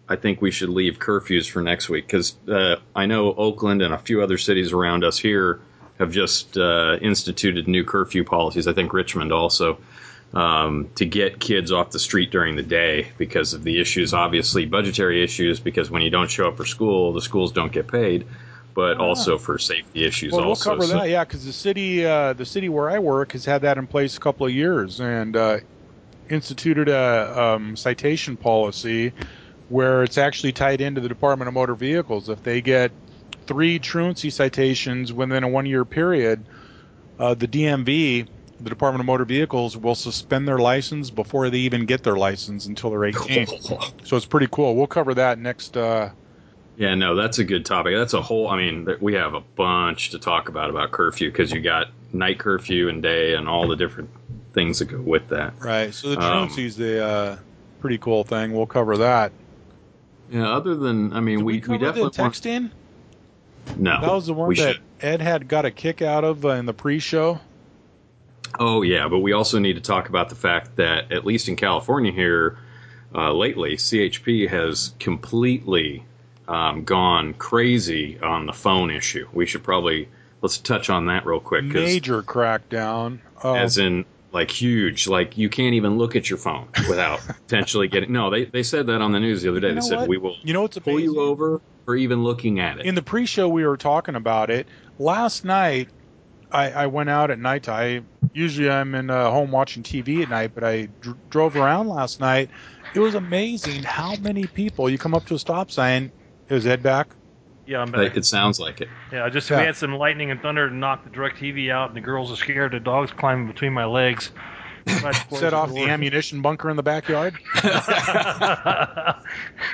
I 0.09 0.15
think 0.15 0.41
we 0.41 0.51
should 0.51 0.69
leave 0.69 0.99
curfews 0.99 1.49
for 1.49 1.61
next 1.61 1.87
week 1.89 2.05
because 2.07 2.35
uh, 2.47 2.75
I 2.95 3.05
know 3.05 3.33
Oakland 3.33 3.81
and 3.81 3.93
a 3.93 3.97
few 3.97 4.21
other 4.21 4.37
cities 4.37 4.71
around 4.73 5.03
us 5.03 5.17
here 5.17 5.61
have 5.97 6.11
just 6.11 6.57
uh, 6.57 6.97
instituted 7.01 7.67
new 7.67 7.83
curfew 7.83 8.23
policies. 8.23 8.67
I 8.67 8.73
think 8.73 8.91
Richmond 8.93 9.31
also 9.31 9.77
um, 10.33 10.89
to 10.95 11.05
get 11.05 11.39
kids 11.39 11.71
off 11.71 11.91
the 11.91 11.99
street 11.99 12.29
during 12.31 12.55
the 12.55 12.63
day 12.63 13.07
because 13.17 13.53
of 13.53 13.63
the 13.63 13.79
issues, 13.81 14.13
obviously 14.13 14.65
budgetary 14.65 15.23
issues. 15.23 15.59
Because 15.59 15.89
when 15.89 16.01
you 16.01 16.09
don't 16.09 16.29
show 16.29 16.47
up 16.49 16.57
for 16.57 16.65
school, 16.65 17.13
the 17.13 17.21
schools 17.21 17.51
don't 17.51 17.71
get 17.71 17.87
paid, 17.87 18.27
but 18.75 18.97
Ah. 18.97 19.03
also 19.05 19.37
for 19.37 19.57
safety 19.57 20.05
issues. 20.05 20.31
Well, 20.31 20.41
we'll 20.41 20.49
also, 20.49 20.71
cover 20.71 20.83
So- 20.83 20.99
that, 20.99 21.09
yeah, 21.09 21.23
because 21.23 21.45
the 21.45 21.53
city, 21.53 22.05
uh, 22.05 22.33
the 22.33 22.45
city 22.45 22.69
where 22.69 22.89
I 22.89 22.99
work, 22.99 23.31
has 23.31 23.45
had 23.45 23.63
that 23.63 23.77
in 23.77 23.87
place 23.87 24.17
a 24.17 24.19
couple 24.19 24.45
of 24.45 24.53
years 24.53 24.99
and 24.99 25.35
uh, 25.35 25.57
instituted 26.29 26.89
a 26.89 27.55
um, 27.55 27.75
citation 27.75 28.37
policy 28.37 29.11
where 29.69 30.03
it's 30.03 30.17
actually 30.17 30.51
tied 30.51 30.81
into 30.81 31.01
the 31.01 31.09
Department 31.09 31.47
of 31.47 31.53
Motor 31.53 31.75
Vehicles. 31.75 32.29
If 32.29 32.43
they 32.43 32.61
get 32.61 32.91
three 33.47 33.79
truancy 33.79 34.29
citations 34.29 35.11
within 35.11 35.43
a 35.43 35.47
one-year 35.47 35.85
period, 35.85 36.43
uh, 37.19 37.33
the 37.33 37.47
DMV, 37.47 38.27
the 38.61 38.69
Department 38.69 38.99
of 39.01 39.05
Motor 39.05 39.25
Vehicles, 39.25 39.77
will 39.77 39.95
suspend 39.95 40.47
their 40.47 40.57
license 40.59 41.09
before 41.09 41.49
they 41.49 41.59
even 41.59 41.85
get 41.85 42.03
their 42.03 42.17
license 42.17 42.65
until 42.65 42.89
they're 42.89 43.05
18. 43.05 43.47
so 44.03 44.17
it's 44.17 44.25
pretty 44.25 44.47
cool. 44.51 44.75
We'll 44.75 44.87
cover 44.87 45.13
that 45.15 45.39
next. 45.39 45.77
Uh, 45.77 46.09
Yeah, 46.77 46.95
no, 46.95 47.15
that's 47.15 47.39
a 47.39 47.43
good 47.43 47.65
topic. 47.65 47.95
That's 47.95 48.13
a 48.13 48.21
whole. 48.21 48.47
I 48.49 48.57
mean, 48.57 48.87
we 49.01 49.13
have 49.15 49.33
a 49.33 49.41
bunch 49.41 50.09
to 50.11 50.19
talk 50.19 50.49
about 50.49 50.69
about 50.69 50.91
curfew 50.91 51.31
because 51.31 51.51
you 51.51 51.61
got 51.61 51.87
night 52.13 52.39
curfew 52.39 52.89
and 52.89 53.01
day 53.01 53.35
and 53.35 53.47
all 53.47 53.67
the 53.67 53.75
different 53.75 54.09
things 54.53 54.79
that 54.79 54.85
go 54.85 54.99
with 54.99 55.27
that. 55.29 55.53
right. 55.59 55.93
So 55.93 56.09
the 56.09 56.19
Um, 56.19 56.31
truancy's 56.47 56.75
the 56.75 57.05
uh, 57.05 57.37
pretty 57.81 57.97
cool 57.99 58.23
thing. 58.23 58.51
We'll 58.53 58.65
cover 58.65 58.97
that. 58.97 59.31
Yeah, 60.31 60.47
other 60.51 60.75
than 60.75 61.13
I 61.13 61.19
mean, 61.21 61.39
Did 61.39 61.45
we, 61.45 61.53
we, 61.53 61.59
we, 61.59 61.77
definitely 61.77 62.11
the 62.15 62.21
want- 62.21 62.33
texting? 62.35 62.69
no. 63.77 64.01
That 64.01 64.11
was 64.11 64.27
the 64.27 64.33
one 64.33 64.49
that 64.49 64.55
should. 64.57 64.79
Ed 65.01 65.21
had 65.21 65.47
got 65.47 65.65
a 65.65 65.71
kick 65.71 66.01
out 66.01 66.23
of 66.23 66.43
uh, 66.45 66.49
in 66.49 66.65
the 66.65 66.73
pre-show. 66.73 67.39
Oh 68.57 68.81
yeah, 68.81 69.07
but 69.07 69.19
we 69.19 69.33
also 69.33 69.59
need 69.59 69.73
to 69.73 69.81
talk 69.81 70.09
about 70.09 70.29
the 70.29 70.35
fact 70.35 70.75
that 70.77 71.11
at 71.11 71.25
least 71.25 71.47
in 71.49 71.55
California 71.55 72.11
here 72.11 72.57
uh, 73.13 73.33
lately, 73.33 73.75
CHP 73.75 74.49
has 74.49 74.93
completely 74.99 76.03
um, 76.47 76.83
gone 76.83 77.33
crazy 77.35 78.19
on 78.19 78.45
the 78.45 78.53
phone 78.53 78.91
issue. 78.91 79.27
We 79.33 79.45
should 79.45 79.63
probably 79.63 80.09
let's 80.41 80.57
touch 80.57 80.89
on 80.89 81.07
that 81.07 81.25
real 81.25 81.39
quick. 81.39 81.65
Major 81.65 82.23
crackdown. 82.23 83.19
Uh, 83.43 83.53
as 83.55 83.77
in 83.77 84.05
like 84.31 84.51
huge 84.51 85.07
like 85.07 85.37
you 85.37 85.49
can't 85.49 85.73
even 85.73 85.97
look 85.97 86.15
at 86.15 86.29
your 86.29 86.37
phone 86.37 86.67
without 86.87 87.19
potentially 87.47 87.87
getting 87.87 88.11
no 88.11 88.29
they, 88.29 88.45
they 88.45 88.61
said 88.61 88.85
that 88.85 89.01
on 89.01 89.11
the 89.11 89.19
news 89.19 89.41
the 89.41 89.49
other 89.49 89.59
day 89.59 89.69
You 89.69 89.75
they 89.75 89.81
said 89.81 89.99
what? 90.01 90.07
we 90.07 90.17
will 90.19 90.35
you 90.43 90.53
know 90.53 90.61
what's 90.61 90.77
pull 90.77 90.93
amazing? 90.93 91.15
you 91.15 91.19
over 91.19 91.61
for 91.85 91.95
even 91.95 92.23
looking 92.23 92.59
at 92.59 92.79
it 92.79 92.85
In 92.85 92.93
the 92.93 93.01
pre-show, 93.01 93.49
we 93.49 93.65
were 93.65 93.77
talking 93.77 94.13
about 94.13 94.51
it 94.51 94.67
last 94.99 95.45
night. 95.45 95.89
I, 96.51 96.71
I 96.71 96.87
went 96.87 97.09
out 97.09 97.31
at 97.31 97.39
night. 97.39 97.67
I 97.69 98.01
usually 98.33 98.69
I'm 98.69 98.95
in 98.95 99.09
uh, 99.09 99.29
home 99.31 99.51
watching 99.51 99.83
TV 99.83 100.21
at 100.23 100.29
night, 100.29 100.51
but 100.55 100.63
I 100.63 100.87
dr- 101.01 101.17
drove 101.29 101.55
around 101.55 101.87
last 101.89 102.19
night. 102.19 102.49
It 102.95 102.99
was 102.99 103.15
amazing 103.15 103.83
how 103.83 104.15
many 104.17 104.45
people. 104.45 104.89
You 104.89 104.97
come 104.97 105.13
up 105.13 105.25
to 105.25 105.35
a 105.35 105.39
stop 105.39 105.69
sign. 105.71 106.11
Is 106.49 106.65
Ed 106.65 106.81
back? 106.81 107.09
Yeah, 107.67 107.81
I'm 107.81 107.91
Like, 107.91 108.09
back. 108.09 108.17
it 108.17 108.25
sounds 108.25 108.59
like 108.59 108.81
it 108.81 108.89
Yeah, 109.11 109.29
just 109.29 109.47
Yeah. 109.49 109.59
we 109.59 109.65
had 109.65 109.75
some 109.75 109.93
lightning 109.93 110.31
and 110.31 110.41
thunder 110.41 110.67
to 110.67 110.73
knock 110.75 111.03
the 111.03 111.11
DirecTV 111.11 111.71
out, 111.71 111.89
and 111.89 111.95
the 111.95 112.01
girls 112.01 112.31
are 112.31 112.35
scared. 112.35 112.71
The 112.71 112.79
dog's 112.79 113.11
climbing 113.11 113.45
between 113.47 113.73
my 113.73 113.85
legs. 113.85 114.31
Tried 114.87 115.13
Set 115.31 115.53
off 115.53 115.71
the 115.71 115.83
ammunition 115.83 116.41
bunker 116.41 116.69
in 116.71 116.75
the 116.77 116.81
backyard. 116.81 117.35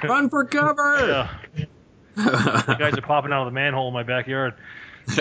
run 0.03 0.29
for 0.29 0.43
cover 0.43 1.29
yeah. 1.57 2.27
You 2.67 2.75
guys 2.75 2.97
are 2.97 3.01
popping 3.01 3.31
out 3.31 3.43
of 3.43 3.53
the 3.53 3.55
manhole 3.55 3.87
in 3.87 3.93
my 3.93 4.03
backyard. 4.03 4.55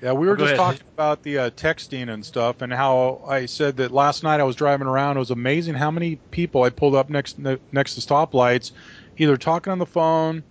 Yeah, 0.00 0.12
we 0.12 0.26
were 0.28 0.34
Oh, 0.34 0.36
just 0.36 0.54
ahead. 0.54 0.56
talking 0.56 0.86
about 0.94 1.22
the 1.22 1.38
uh, 1.38 1.50
texting 1.50 2.08
and 2.12 2.24
stuff, 2.24 2.62
and 2.62 2.72
how 2.72 3.20
I 3.26 3.46
said 3.46 3.76
that 3.78 3.90
last 3.90 4.22
night 4.22 4.40
I 4.40 4.44
was 4.44 4.54
driving 4.54 4.86
around. 4.86 5.16
It 5.16 5.20
was 5.20 5.30
amazing 5.32 5.74
how 5.74 5.90
many 5.90 6.16
people 6.30 6.62
I 6.62 6.70
pulled 6.70 6.94
up 6.94 7.10
next 7.10 7.38
next 7.38 7.94
to 7.94 8.00
stoplights, 8.00 8.70
either 9.16 9.36
talking 9.36 9.72
on 9.72 9.78
the 9.80 9.86
phone, 9.86 10.44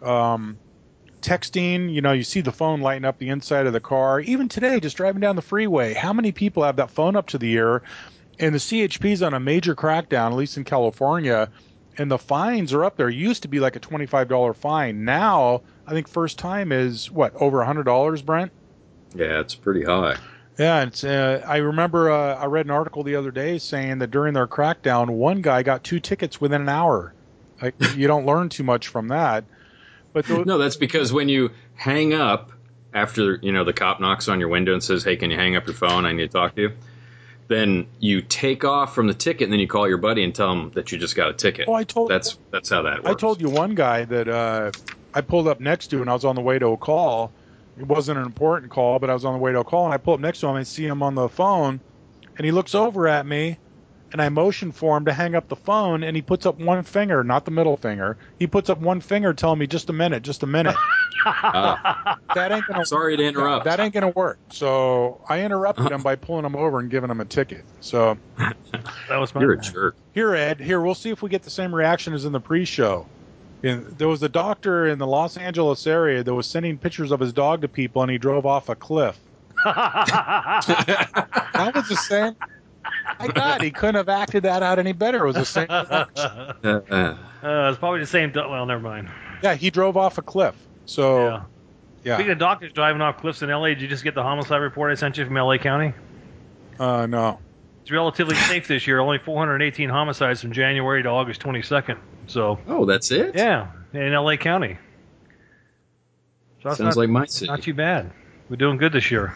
um, 0.00 0.56
texting. 1.20 1.92
You 1.92 2.00
know, 2.00 2.12
you 2.12 2.22
see 2.22 2.40
the 2.40 2.52
phone 2.52 2.80
lighting 2.80 3.04
up 3.04 3.18
the 3.18 3.28
inside 3.28 3.66
of 3.66 3.74
the 3.74 3.80
car. 3.80 4.20
Even 4.20 4.48
today, 4.48 4.80
just 4.80 4.96
driving 4.96 5.20
down 5.20 5.36
the 5.36 5.42
freeway, 5.42 5.92
how 5.92 6.14
many 6.14 6.32
people 6.32 6.62
have 6.62 6.76
that 6.76 6.90
phone 6.90 7.14
up 7.14 7.26
to 7.28 7.38
the 7.38 7.52
ear? 7.52 7.82
And 8.38 8.54
the 8.54 8.58
CHP's 8.58 9.22
on 9.22 9.34
a 9.34 9.38
major 9.38 9.76
crackdown, 9.76 10.30
at 10.30 10.34
least 10.36 10.56
in 10.56 10.64
California, 10.64 11.50
and 11.98 12.10
the 12.10 12.18
fines 12.18 12.72
are 12.72 12.84
up 12.84 12.96
there. 12.96 13.08
It 13.10 13.14
used 13.16 13.42
to 13.42 13.48
be 13.48 13.60
like 13.60 13.76
a 13.76 13.80
twenty-five 13.80 14.28
dollar 14.28 14.54
fine. 14.54 15.04
Now, 15.04 15.60
I 15.86 15.92
think 15.92 16.08
first 16.08 16.38
time 16.38 16.72
is 16.72 17.10
what 17.10 17.34
over 17.36 17.60
a 17.60 17.66
hundred 17.66 17.84
dollars, 17.84 18.22
Brent. 18.22 18.50
Yeah, 19.14 19.40
it's 19.40 19.54
pretty 19.54 19.84
high. 19.84 20.16
Yeah, 20.58 20.84
it's. 20.84 21.02
Uh, 21.02 21.42
I 21.46 21.56
remember 21.56 22.10
uh, 22.10 22.36
I 22.36 22.46
read 22.46 22.66
an 22.66 22.70
article 22.70 23.02
the 23.02 23.16
other 23.16 23.30
day 23.30 23.58
saying 23.58 23.98
that 23.98 24.10
during 24.10 24.34
their 24.34 24.46
crackdown, 24.46 25.10
one 25.10 25.42
guy 25.42 25.62
got 25.62 25.82
two 25.82 25.98
tickets 26.00 26.40
within 26.40 26.62
an 26.62 26.68
hour. 26.68 27.12
Like, 27.60 27.74
you 27.96 28.06
don't 28.06 28.26
learn 28.26 28.48
too 28.48 28.62
much 28.62 28.88
from 28.88 29.08
that. 29.08 29.44
But 30.12 30.26
the, 30.26 30.44
No, 30.44 30.58
that's 30.58 30.76
because 30.76 31.12
when 31.12 31.28
you 31.28 31.50
hang 31.74 32.14
up 32.14 32.52
after 32.92 33.40
you 33.42 33.50
know 33.50 33.64
the 33.64 33.72
cop 33.72 34.00
knocks 34.00 34.28
on 34.28 34.38
your 34.38 34.48
window 34.48 34.72
and 34.72 34.82
says, 34.82 35.02
"Hey, 35.02 35.16
can 35.16 35.30
you 35.30 35.36
hang 35.36 35.56
up 35.56 35.66
your 35.66 35.74
phone? 35.74 36.06
I 36.06 36.12
need 36.12 36.22
to 36.22 36.28
talk 36.28 36.54
to 36.54 36.62
you." 36.62 36.72
Then 37.46 37.88
you 37.98 38.22
take 38.22 38.64
off 38.64 38.94
from 38.94 39.06
the 39.06 39.12
ticket, 39.14 39.42
and 39.42 39.52
then 39.52 39.60
you 39.60 39.68
call 39.68 39.88
your 39.88 39.98
buddy 39.98 40.24
and 40.24 40.34
tell 40.34 40.52
him 40.52 40.70
that 40.74 40.92
you 40.92 40.98
just 40.98 41.14
got 41.14 41.28
a 41.28 41.34
ticket. 41.34 41.68
oh, 41.68 41.74
I 41.74 41.84
told 41.84 42.10
That's 42.10 42.38
that's 42.52 42.70
how 42.70 42.82
that 42.82 43.02
works. 43.02 43.10
I 43.10 43.14
told 43.14 43.40
you 43.40 43.50
one 43.50 43.74
guy 43.74 44.04
that 44.04 44.28
uh, 44.28 44.70
I 45.12 45.20
pulled 45.20 45.48
up 45.48 45.60
next 45.60 45.88
to, 45.88 46.00
and 46.00 46.08
I 46.08 46.14
was 46.14 46.24
on 46.24 46.36
the 46.36 46.40
way 46.40 46.58
to 46.60 46.68
a 46.68 46.76
call. 46.76 47.32
It 47.76 47.86
wasn't 47.86 48.18
an 48.18 48.24
important 48.24 48.70
call, 48.70 48.98
but 48.98 49.10
I 49.10 49.14
was 49.14 49.24
on 49.24 49.32
the 49.34 49.38
way 49.38 49.52
to 49.52 49.60
a 49.60 49.64
call, 49.64 49.84
and 49.86 49.94
I 49.94 49.96
pull 49.98 50.14
up 50.14 50.20
next 50.20 50.40
to 50.40 50.46
him. 50.46 50.50
and 50.56 50.60
I 50.60 50.62
see 50.64 50.86
him 50.86 51.02
on 51.02 51.14
the 51.14 51.28
phone, 51.28 51.80
and 52.38 52.44
he 52.44 52.52
looks 52.52 52.74
over 52.74 53.08
at 53.08 53.26
me, 53.26 53.58
and 54.12 54.22
I 54.22 54.28
motion 54.28 54.70
for 54.70 54.96
him 54.96 55.06
to 55.06 55.12
hang 55.12 55.34
up 55.34 55.48
the 55.48 55.56
phone, 55.56 56.04
and 56.04 56.14
he 56.14 56.22
puts 56.22 56.46
up 56.46 56.60
one 56.60 56.84
finger, 56.84 57.24
not 57.24 57.44
the 57.44 57.50
middle 57.50 57.76
finger. 57.76 58.16
He 58.38 58.46
puts 58.46 58.70
up 58.70 58.78
one 58.78 59.00
finger, 59.00 59.34
telling 59.34 59.58
me 59.58 59.66
just 59.66 59.90
a 59.90 59.92
minute, 59.92 60.22
just 60.22 60.42
a 60.42 60.46
minute. 60.46 60.76
Ah, 61.26 62.18
that 62.34 62.52
ain't 62.52 62.66
gonna 62.66 62.84
sorry 62.84 63.16
to 63.16 63.24
interrupt. 63.24 63.64
That 63.64 63.80
ain't 63.80 63.94
gonna 63.94 64.10
work. 64.14 64.38
So 64.50 65.22
I 65.26 65.40
interrupted 65.40 65.90
him 65.90 66.02
by 66.02 66.16
pulling 66.16 66.44
him 66.44 66.54
over 66.54 66.78
and 66.78 66.90
giving 66.90 67.08
him 67.10 67.18
a 67.20 67.24
ticket. 67.24 67.64
So 67.80 68.18
That 69.08 69.16
was 69.16 69.34
my 69.34 69.40
You're 69.40 69.52
a 69.52 69.60
jerk. 69.60 69.96
here, 70.12 70.34
Ed, 70.34 70.60
here 70.60 70.82
we'll 70.82 70.94
see 70.94 71.08
if 71.08 71.22
we 71.22 71.30
get 71.30 71.42
the 71.42 71.50
same 71.50 71.74
reaction 71.74 72.12
as 72.12 72.26
in 72.26 72.32
the 72.32 72.40
pre-show. 72.40 73.06
And 73.64 73.86
there 73.98 74.08
was 74.08 74.22
a 74.22 74.28
doctor 74.28 74.86
in 74.88 74.98
the 74.98 75.06
Los 75.06 75.36
Angeles 75.38 75.86
area 75.86 76.22
that 76.22 76.34
was 76.34 76.46
sending 76.46 76.76
pictures 76.78 77.10
of 77.10 77.18
his 77.20 77.32
dog 77.32 77.62
to 77.62 77.68
people, 77.68 78.02
and 78.02 78.10
he 78.10 78.18
drove 78.18 78.44
off 78.46 78.68
a 78.68 78.74
cliff. 78.76 79.18
That 79.64 81.72
was 81.74 81.88
the 81.88 81.96
same. 81.96 82.36
My 83.18 83.28
God, 83.28 83.62
he 83.62 83.70
couldn't 83.70 83.94
have 83.94 84.08
acted 84.08 84.42
that 84.42 84.62
out 84.62 84.78
any 84.78 84.92
better. 84.92 85.24
It 85.24 85.26
was 85.26 85.36
the 85.36 85.44
same. 85.44 85.66
uh, 85.70 86.04
Uh, 86.14 87.16
uh, 87.42 87.68
it's 87.70 87.78
probably 87.78 88.00
the 88.00 88.06
same. 88.06 88.32
do- 88.32 88.48
Well, 88.48 88.66
never 88.66 88.82
mind. 88.82 89.08
Yeah, 89.42 89.54
he 89.54 89.70
drove 89.70 89.96
off 89.96 90.18
a 90.18 90.22
cliff. 90.22 90.54
So 90.86 91.26
Yeah. 91.26 91.42
yeah, 92.04 92.16
Speaking 92.16 92.32
of 92.32 92.38
doctors 92.38 92.72
driving 92.72 93.00
off 93.00 93.18
cliffs 93.18 93.42
in 93.42 93.48
LA, 93.50 93.68
did 93.68 93.80
you 93.82 93.88
just 93.88 94.04
get 94.04 94.14
the 94.14 94.22
homicide 94.22 94.60
report 94.60 94.90
I 94.90 94.94
sent 94.94 95.16
you 95.16 95.24
from 95.24 95.34
LA 95.36 95.58
County? 95.58 95.92
uh, 96.78 97.06
no. 97.06 97.38
It's 97.82 97.90
relatively 97.90 98.34
safe 98.34 98.66
this 98.66 98.86
year. 98.86 98.98
Only 98.98 99.18
418 99.18 99.90
homicides 99.90 100.40
from 100.40 100.52
January 100.52 101.02
to 101.02 101.08
August 101.10 101.42
22nd. 101.42 101.98
So, 102.26 102.58
oh, 102.66 102.84
that's 102.84 103.10
it. 103.10 103.34
yeah, 103.34 103.70
in 103.92 104.12
LA 104.12 104.36
County. 104.36 104.78
So 106.62 106.68
that's 106.70 106.78
Sounds 106.78 106.96
not, 106.96 107.02
like 107.02 107.10
my 107.10 107.26
city. 107.26 107.50
not 107.50 107.62
too 107.62 107.74
bad. 107.74 108.10
We're 108.48 108.56
doing 108.56 108.78
good 108.78 108.92
this 108.92 109.10
year. 109.10 109.34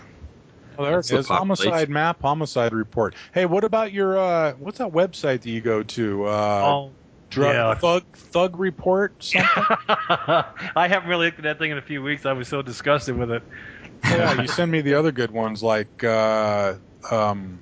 Well, 0.76 0.86
there 0.86 0.96
That's 0.96 1.10
it 1.10 1.26
the 1.26 1.34
Homicide 1.34 1.88
map, 1.88 2.22
homicide 2.22 2.72
report. 2.72 3.16
Hey, 3.34 3.46
what 3.46 3.64
about 3.64 3.92
your 3.92 4.16
uh, 4.16 4.52
what's 4.54 4.78
that 4.78 4.92
website 4.92 5.40
that 5.42 5.46
you 5.50 5.60
go 5.60 5.82
to? 5.82 6.24
Uh, 6.26 6.28
oh, 6.30 6.90
drug, 7.30 7.54
yeah. 7.54 7.74
thug 7.74 8.04
thug 8.14 8.58
report 8.58 9.12
something. 9.22 9.48
I 9.88 10.86
haven't 10.88 11.08
really 11.08 11.26
looked 11.26 11.38
at 11.38 11.44
that 11.44 11.58
thing 11.58 11.72
in 11.72 11.78
a 11.78 11.82
few 11.82 12.00
weeks. 12.02 12.26
I 12.26 12.32
was 12.32 12.46
so 12.46 12.62
disgusted 12.62 13.16
with 13.18 13.32
it. 13.32 13.42
yeah, 14.04 14.40
you 14.40 14.46
send 14.46 14.70
me 14.70 14.80
the 14.80 14.94
other 14.94 15.10
good 15.10 15.32
ones 15.32 15.64
like 15.64 16.04
uh, 16.04 16.74
um, 17.10 17.58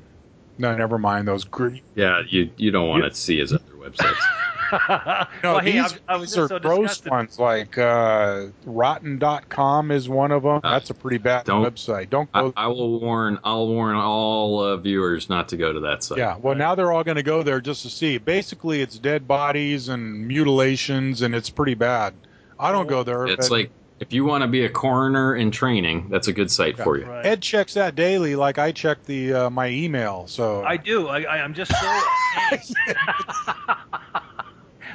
no, 0.58 0.76
never 0.76 0.98
mind 0.98 1.26
those. 1.26 1.44
Gr- 1.44 1.76
Yeah, 1.94 2.20
you 2.28 2.50
you 2.58 2.70
don't 2.70 2.88
want 2.88 3.04
to 3.04 3.14
see 3.18 3.38
his 3.38 3.52
other 3.52 3.64
websites. 3.78 4.14
no, 4.88 5.26
well, 5.42 5.58
hey, 5.60 5.72
these, 5.72 5.98
I, 6.08 6.14
I 6.14 6.16
was 6.16 6.30
these 6.30 6.38
are 6.38 6.48
so 6.48 6.58
gross 6.58 6.78
disgusted. 6.98 7.10
ones 7.12 7.38
like 7.38 7.78
uh, 7.78 8.46
rotten.com 8.64 9.90
is 9.90 10.08
one 10.08 10.32
of 10.32 10.42
them. 10.42 10.60
Uh, 10.62 10.70
That's 10.72 10.90
a 10.90 10.94
pretty 10.94 11.18
bad 11.18 11.44
don't- 11.44 11.64
website. 11.64 12.10
Don't 12.10 12.28
I, 12.34 12.42
go. 12.42 12.52
I 12.56 12.66
will 12.68 13.00
warn. 13.00 13.38
I'll 13.44 13.68
warn 13.68 13.96
all 13.96 14.60
uh, 14.62 14.76
viewers 14.76 15.28
not 15.28 15.48
to 15.50 15.56
go 15.56 15.72
to 15.72 15.80
that 15.80 16.02
site. 16.02 16.18
yeah, 16.18 16.36
well, 16.36 16.54
now 16.54 16.74
they're 16.74 16.92
all 16.92 17.04
going 17.04 17.16
to 17.16 17.22
go 17.22 17.42
there 17.42 17.60
just 17.60 17.82
to 17.82 17.90
see. 17.90 18.18
Basically, 18.18 18.80
it's 18.80 18.98
dead 18.98 19.26
bodies 19.28 19.88
and 19.88 20.26
mutilations, 20.26 21.22
and 21.22 21.34
it's 21.34 21.50
pretty 21.50 21.74
bad. 21.74 22.14
I 22.58 22.72
don't 22.72 22.86
go 22.88 23.02
there. 23.02 23.26
It's 23.26 23.48
but 23.48 23.54
like 23.54 23.70
if 24.00 24.12
you 24.12 24.24
want 24.24 24.42
to 24.42 24.48
be 24.48 24.64
a 24.64 24.68
coroner 24.68 25.34
in 25.36 25.50
training, 25.50 26.08
that's 26.10 26.28
a 26.28 26.32
good 26.32 26.50
site 26.50 26.76
Yeah. 26.78 26.84
for 26.84 26.98
you. 26.98 27.04
Right. 27.06 27.24
Ed 27.24 27.40
checks 27.42 27.74
that 27.74 27.94
daily, 27.94 28.36
like 28.36 28.58
I 28.58 28.72
check 28.72 29.02
the 29.04 29.32
uh, 29.32 29.50
my 29.50 29.68
email. 29.68 30.26
So 30.26 30.62
I 30.64 30.76
do. 30.76 31.08
I, 31.08 31.22
I, 31.22 31.42
I'm 31.42 31.54
just 31.54 31.72
so. 31.72 32.00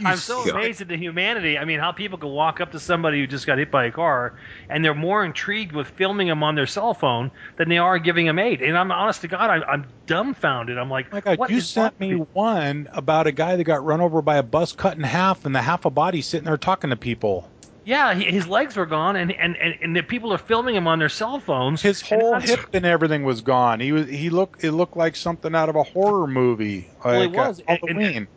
I'm 0.06 0.18
so 0.18 0.44
suck. 0.46 0.54
amazed 0.54 0.82
at 0.82 0.88
the 0.88 0.98
humanity. 0.98 1.58
I 1.58 1.66
mean, 1.66 1.80
how 1.80 1.92
people 1.92 2.18
can 2.18 2.30
walk 2.30 2.62
up 2.62 2.72
to 2.72 2.80
somebody 2.80 3.20
who 3.20 3.28
just 3.28 3.46
got 3.46 3.58
hit 3.58 3.72
by 3.72 3.86
a 3.86 3.92
car, 3.92 4.34
and 4.70 4.84
they're 4.84 4.94
more 4.94 5.24
intrigued 5.24 5.74
with 5.74 5.88
filming 5.88 6.28
them 6.28 6.44
on 6.44 6.56
their 6.56 6.68
cell 6.68 6.94
phone 6.94 7.32
than 7.58 7.70
they 7.70 7.78
are 7.78 8.00
giving 8.00 8.26
them 8.26 8.40
aid. 8.40 8.62
And 8.62 8.78
I'm 8.78 8.92
honest 8.92 9.22
to 9.22 9.28
God, 9.28 9.50
I'm, 9.50 9.64
I'm 9.68 9.86
dumbfounded. 10.06 10.78
I'm 10.78 10.90
like, 10.90 11.08
Oh 11.12 11.16
my 11.16 11.22
God, 11.22 11.40
what 11.40 11.50
you 11.50 11.58
is 11.58 11.70
sent 11.70 11.96
wrong 12.00 12.10
me 12.10 12.16
with 12.16 12.30
one 12.34 12.90
about 12.94 13.28
a 13.28 13.32
guy 13.32 13.56
that 13.56 13.64
got 13.64 13.84
run 13.84 14.02
over 14.02 14.22
by 14.22 14.38
a 14.38 14.44
bus 14.44 14.72
cut 14.74 14.98
in 14.98 15.04
half, 15.04 15.46
and 15.46 15.56
the 15.56 15.62
half 15.62 15.86
a 15.86 15.90
body 15.90 16.22
sitting 16.22 16.46
there 16.46 16.58
talking 16.58 16.90
to 16.90 16.96
people. 16.96 17.50
Yeah, 17.84 18.14
he, 18.14 18.26
his 18.26 18.48
legs 18.48 18.76
were 18.76 18.86
gone, 18.86 19.16
and, 19.16 19.32
and, 19.32 19.58
and, 19.58 19.76
and 19.82 19.96
the 19.96 20.04
people 20.04 20.32
are 20.32 20.38
filming 20.38 20.76
him 20.76 20.88
on 20.88 21.00
their 21.00 21.10
cell 21.10 21.40
phones. 21.40 21.82
His 21.82 22.00
whole 22.02 22.34
that's- 22.34 22.50
hip 22.50 22.70
and 22.74 22.86
everything 22.86 23.24
was 23.24 23.42
gone. 23.42 23.80
He 23.80 23.92
was 23.92 24.08
he 24.08 24.30
looked 24.30 24.64
it 24.64 24.72
looked 24.72 24.96
like 24.96 25.16
something 25.16 25.56
out 25.56 25.68
of 25.68 25.76
a 25.76 25.84
horror 25.84 26.28
movie. 26.28 26.88
Well, 27.04 27.22
he 27.22 27.28
like, 27.28 27.38
uh, 27.38 27.48
was, 27.50 27.60
and- 27.68 27.80
and- 27.82 28.02
Halloween. 28.02 28.28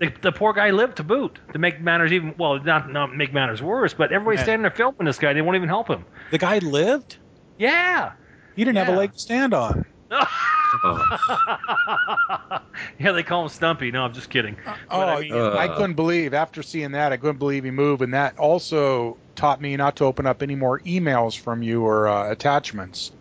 The, 0.00 0.12
the 0.22 0.32
poor 0.32 0.52
guy 0.52 0.70
lived 0.70 0.96
to 0.96 1.04
boot. 1.04 1.38
To 1.52 1.58
make 1.58 1.80
matters 1.80 2.12
even 2.12 2.34
well, 2.36 2.58
not 2.62 2.90
not 2.90 3.14
make 3.14 3.32
matters 3.32 3.62
worse, 3.62 3.94
but 3.94 4.12
everybody's 4.12 4.40
Yeah. 4.40 4.44
standing 4.44 4.62
there 4.62 4.70
filming 4.72 5.04
this 5.06 5.18
guy. 5.18 5.32
They 5.32 5.42
won't 5.42 5.56
even 5.56 5.68
help 5.68 5.88
him. 5.88 6.04
the 6.30 6.38
guy 6.38 6.58
lived. 6.58 7.18
Yeah. 7.58 8.12
He 8.56 8.64
didn't 8.64 8.78
have 8.78 8.88
a 8.88 8.96
leg 8.98 9.12
to 9.12 9.18
stand 9.18 9.54
on. 9.54 9.84
Oh, 10.10 11.04
yeah, 12.98 13.12
they 13.12 13.22
call 13.22 13.42
him 13.44 13.48
Stumpy. 13.48 13.90
No, 13.90 14.02
I'm 14.04 14.12
just 14.12 14.30
kidding. 14.30 14.56
Oh, 14.90 15.00
I 15.00 15.20
mean, 15.20 15.32
Uh. 15.32 15.54
I 15.56 15.68
couldn't 15.68 15.94
believe 15.94 16.34
after 16.34 16.62
seeing 16.62 16.92
that. 16.92 17.12
I 17.12 17.16
couldn't 17.16 17.38
believe 17.38 17.64
he 17.64 17.70
moved, 17.70 18.02
and 18.02 18.12
that 18.14 18.38
also 18.38 19.18
taught 19.36 19.60
me 19.60 19.76
not 19.76 19.96
to 19.96 20.04
open 20.04 20.26
up 20.26 20.42
any 20.42 20.54
more 20.54 20.80
emails 20.80 21.38
from 21.38 21.62
you 21.62 21.84
or 21.84 22.08
uh, 22.08 22.30
attachments. 22.30 23.12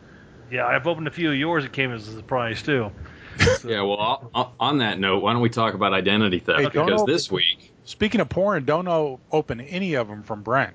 yeah, 0.52 0.66
I've 0.66 0.86
opened 0.88 1.08
a 1.08 1.12
few 1.12 1.32
of 1.32 1.36
yours. 1.38 1.66
It 1.66 1.74
came 1.74 1.92
as 1.92 2.08
a 2.08 2.16
surprise 2.16 2.62
too. 2.64 2.92
yeah. 3.66 3.82
Well, 3.82 4.54
on 4.60 4.78
that 4.80 5.00
note, 5.00 5.22
why 5.24 5.34
don't 5.34 5.42
we 5.42 5.50
talk 5.50 5.74
about 5.74 5.94
identity 5.94 6.40
theft? 6.40 6.60
Hey, 6.60 6.66
because 6.66 7.02
open- 7.02 7.14
this 7.14 7.32
week, 7.32 7.72
Speaking 7.86 8.22
of 8.22 8.30
porn, 8.30 8.64
don't 8.64 8.88
open 9.32 9.60
any 9.62 9.96
of 9.96 10.08
them 10.08 10.24
from 10.24 10.42
Brent. 10.42 10.74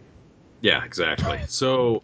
yeah, 0.61 0.85
exactly. 0.85 1.41
So 1.47 2.03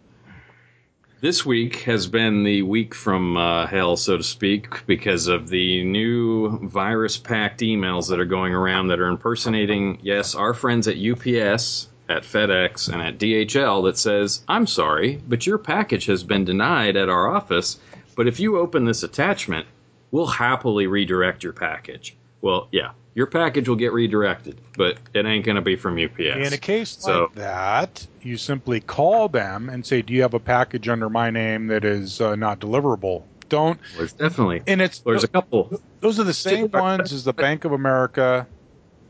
this 1.21 1.45
week 1.45 1.81
has 1.81 2.07
been 2.07 2.43
the 2.43 2.63
week 2.63 2.95
from 2.95 3.37
uh, 3.37 3.67
hell, 3.67 3.97
so 3.97 4.17
to 4.17 4.23
speak, 4.23 4.83
because 4.87 5.27
of 5.27 5.47
the 5.49 5.83
new 5.83 6.57
virus-packed 6.67 7.61
emails 7.61 8.09
that 8.09 8.19
are 8.19 8.25
going 8.25 8.53
around 8.53 8.87
that 8.87 8.99
are 8.99 9.07
impersonating, 9.07 9.99
yes, 10.01 10.33
our 10.35 10.53
friends 10.55 10.87
at 10.87 10.95
UPS, 10.97 11.89
at 12.09 12.23
FedEx, 12.23 12.91
and 12.91 13.01
at 13.01 13.17
DHL 13.19 13.83
that 13.85 13.97
says, 13.97 14.43
"I'm 14.47 14.65
sorry, 14.67 15.21
but 15.27 15.45
your 15.45 15.57
package 15.59 16.05
has 16.05 16.23
been 16.23 16.45
denied 16.45 16.95
at 16.97 17.09
our 17.09 17.29
office. 17.35 17.79
But 18.15 18.27
if 18.27 18.39
you 18.39 18.57
open 18.59 18.85
this 18.85 19.03
attachment, 19.03 19.67
we'll 20.15 20.25
happily 20.25 20.87
redirect 20.87 21.43
your 21.43 21.53
package." 21.53 22.15
Well, 22.41 22.67
yeah, 22.71 22.91
your 23.15 23.25
package 23.27 23.67
will 23.67 23.75
get 23.75 23.91
redirected, 23.91 24.59
but 24.77 24.97
it 25.13 25.25
ain't 25.25 25.45
going 25.45 25.55
to 25.55 25.61
be 25.61 25.75
from 25.75 25.97
UPS. 25.97 26.47
In 26.47 26.53
a 26.53 26.57
case 26.57 26.95
So- 26.99 27.23
like 27.23 27.35
that, 27.35 28.07
you 28.21 28.37
simply 28.37 28.79
call 28.81 29.27
them 29.29 29.69
and 29.69 29.85
say, 29.85 30.01
"Do 30.01 30.13
you 30.13 30.21
have 30.21 30.33
a 30.33 30.39
package 30.39 30.87
under 30.87 31.09
my 31.09 31.29
name 31.31 31.67
that 31.67 31.83
is 31.83 32.21
uh, 32.21 32.35
not 32.35 32.59
deliverable?" 32.59 33.23
Don't. 33.47 33.79
There's 33.95 34.13
definitely 34.13 34.63
And 34.65 34.81
it's 34.81 34.99
there's 34.99 35.23
a 35.23 35.27
couple. 35.27 35.79
those 36.01 36.19
are 36.19 36.23
the 36.23 36.33
same 36.33 36.69
ones 36.71 37.13
as 37.13 37.23
the 37.25 37.33
Bank 37.33 37.63
of 37.63 37.73
America, 37.73 38.47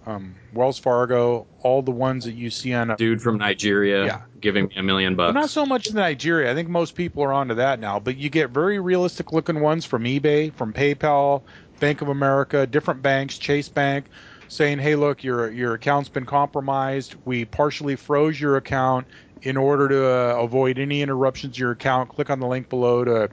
um, 0.05 0.35
Wells 0.53 0.77
Fargo, 0.77 1.47
all 1.61 1.81
the 1.81 1.91
ones 1.91 2.25
that 2.25 2.33
you 2.33 2.49
see 2.49 2.73
on. 2.73 2.91
A, 2.91 2.95
dude 2.95 3.21
from 3.21 3.37
Nigeria 3.37 4.05
Yeah. 4.05 4.21
giving 4.39 4.67
me 4.67 4.75
a 4.75 4.83
million 4.83 5.15
Well, 5.15 5.27
bucks. 5.27 5.35
not 5.35 5.49
so 5.49 5.65
much 5.65 5.87
in 5.87 5.95
Nigeria. 5.95 6.51
I 6.51 6.53
think 6.55 6.69
most 6.69 6.95
people 6.95 7.23
are 7.23 7.33
onto 7.33 7.55
that 7.55 7.79
now. 7.79 7.99
But 7.99 8.17
you 8.17 8.29
get 8.29 8.51
very 8.51 8.79
realistic 8.79 9.31
looking 9.33 9.59
ones 9.61 9.83
from 9.85 10.03
eBay, 10.03 10.53
from 10.53 10.73
PayPal, 10.73 11.41
Bank 11.79 12.01
of 12.01 12.09
America, 12.09 12.65
different 12.67 13.01
banks, 13.01 13.37
Chase 13.37 13.69
Bank. 13.69 14.05
saying, 14.47 14.77
"Hey, 14.77 14.95
look, 14.95 15.23
your 15.23 15.49
your 15.51 15.73
account's 15.73 16.07
been 16.07 16.25
compromised. 16.27 17.15
We 17.25 17.45
partially 17.45 17.95
froze 17.95 18.39
your 18.39 18.57
account 18.57 19.07
in 19.41 19.57
order 19.57 19.89
to 19.89 20.05
uh, 20.07 20.35
avoid 20.39 20.77
any 20.77 21.01
interruptions 21.01 21.55
to 21.55 21.59
your 21.61 21.71
account. 21.71 22.09
Click 22.09 22.29
on 22.29 22.39
the 22.39 22.45
link 22.45 22.69
below 22.69 23.03
to 23.03 23.29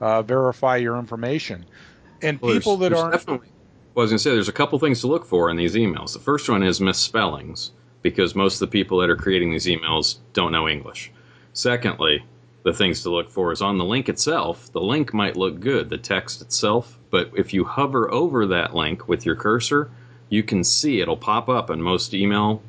uh, 0.00 0.22
verify 0.22 0.76
your 0.78 0.96
information." 0.96 1.66
And 2.22 2.40
Well, 2.40 2.54
people 2.54 2.78
that 2.78 2.94
aren't 2.94 3.12
definitely- 3.12 3.48
was 4.00 4.10
going 4.10 4.18
to 4.18 4.22
say 4.22 4.30
there's 4.30 4.48
a 4.48 4.52
couple 4.52 4.78
things 4.78 5.00
to 5.00 5.06
look 5.06 5.24
for 5.24 5.50
in 5.50 5.56
these 5.56 5.74
emails. 5.74 6.12
The 6.12 6.18
first 6.18 6.48
one 6.48 6.62
is 6.62 6.80
misspellings 6.80 7.70
because 8.02 8.34
most 8.34 8.54
of 8.54 8.60
the 8.60 8.72
people 8.72 8.98
that 8.98 9.10
are 9.10 9.16
creating 9.16 9.50
these 9.50 9.66
emails 9.66 10.16
don't 10.32 10.52
know 10.52 10.68
English. 10.68 11.12
Secondly, 11.52 12.24
the 12.64 12.72
things 12.72 13.02
to 13.02 13.10
look 13.10 13.30
for 13.30 13.52
is 13.52 13.62
on 13.62 13.78
the 13.78 13.84
link 13.84 14.08
itself. 14.08 14.72
The 14.72 14.80
link 14.80 15.14
might 15.14 15.36
look 15.36 15.60
good, 15.60 15.90
the 15.90 15.98
text 15.98 16.42
itself, 16.42 16.98
but 17.10 17.30
if 17.36 17.54
you 17.54 17.64
hover 17.64 18.10
over 18.10 18.46
that 18.46 18.74
link 18.74 19.06
with 19.06 19.24
your 19.24 19.36
cursor, 19.36 19.90
you 20.28 20.42
can 20.42 20.64
see 20.64 21.00
it'll 21.00 21.16
pop 21.16 21.48
up 21.48 21.70
in 21.70 21.80
most 21.80 22.14
email 22.14 22.62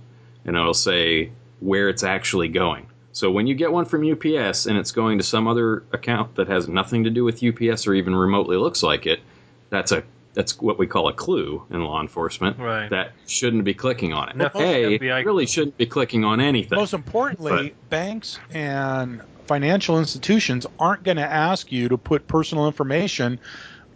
and 0.45 0.55
it'll 0.55 0.73
say 0.73 1.31
where 1.59 1.89
it's 1.89 2.03
actually 2.03 2.49
going. 2.49 2.85
So 3.13 3.31
when 3.31 3.47
you 3.47 3.55
get 3.55 3.71
one 3.71 3.85
from 3.85 4.09
UPS 4.09 4.65
and 4.65 4.77
it's 4.77 4.91
going 4.91 5.17
to 5.17 5.23
some 5.23 5.47
other 5.47 5.83
account 5.93 6.35
that 6.35 6.49
has 6.49 6.67
nothing 6.67 7.05
to 7.05 7.09
do 7.09 7.23
with 7.23 7.43
UPS 7.43 7.87
or 7.87 7.93
even 7.93 8.13
remotely 8.13 8.57
looks 8.57 8.83
like 8.83 9.05
it, 9.05 9.21
that's 9.69 9.93
a 9.93 10.03
that's 10.35 10.59
what 10.61 10.77
we 10.77 10.85
call 10.85 11.07
a 11.07 11.13
clue 11.13 11.65
in 11.71 11.83
law 11.83 11.99
enforcement. 12.01 12.59
Right. 12.59 12.89
That 12.89 13.13
shouldn't 13.25 13.63
be 13.63 13.73
clicking 13.73 14.13
on 14.13 14.29
it. 14.29 14.35
No, 14.35 14.45
A 14.53 14.99
FBI 14.99 15.25
really 15.25 15.47
shouldn't 15.47 15.77
be 15.77 15.85
clicking 15.87 16.23
on 16.23 16.39
anything. 16.39 16.77
Most 16.77 16.93
importantly, 16.93 17.73
banks 17.89 18.37
and 18.53 19.21
financial 19.47 19.97
institutions 19.97 20.67
aren't 20.79 21.03
going 21.03 21.17
to 21.17 21.23
ask 21.23 21.71
you 21.71 21.89
to 21.89 21.97
put 21.97 22.27
personal 22.27 22.67
information 22.67 23.39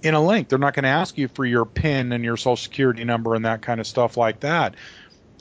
in 0.01 0.13
a 0.13 0.25
link. 0.25 0.47
They're 0.49 0.57
not 0.59 0.73
going 0.73 0.83
to 0.83 0.89
ask 0.89 1.17
you 1.17 1.27
for 1.27 1.45
your 1.45 1.65
PIN 1.65 2.11
and 2.13 2.23
your 2.23 2.37
social 2.37 2.55
security 2.55 3.03
number 3.03 3.35
and 3.35 3.43
that 3.45 3.61
kind 3.61 3.79
of 3.79 3.85
stuff 3.87 4.15
like 4.15 4.39
that. 4.41 4.75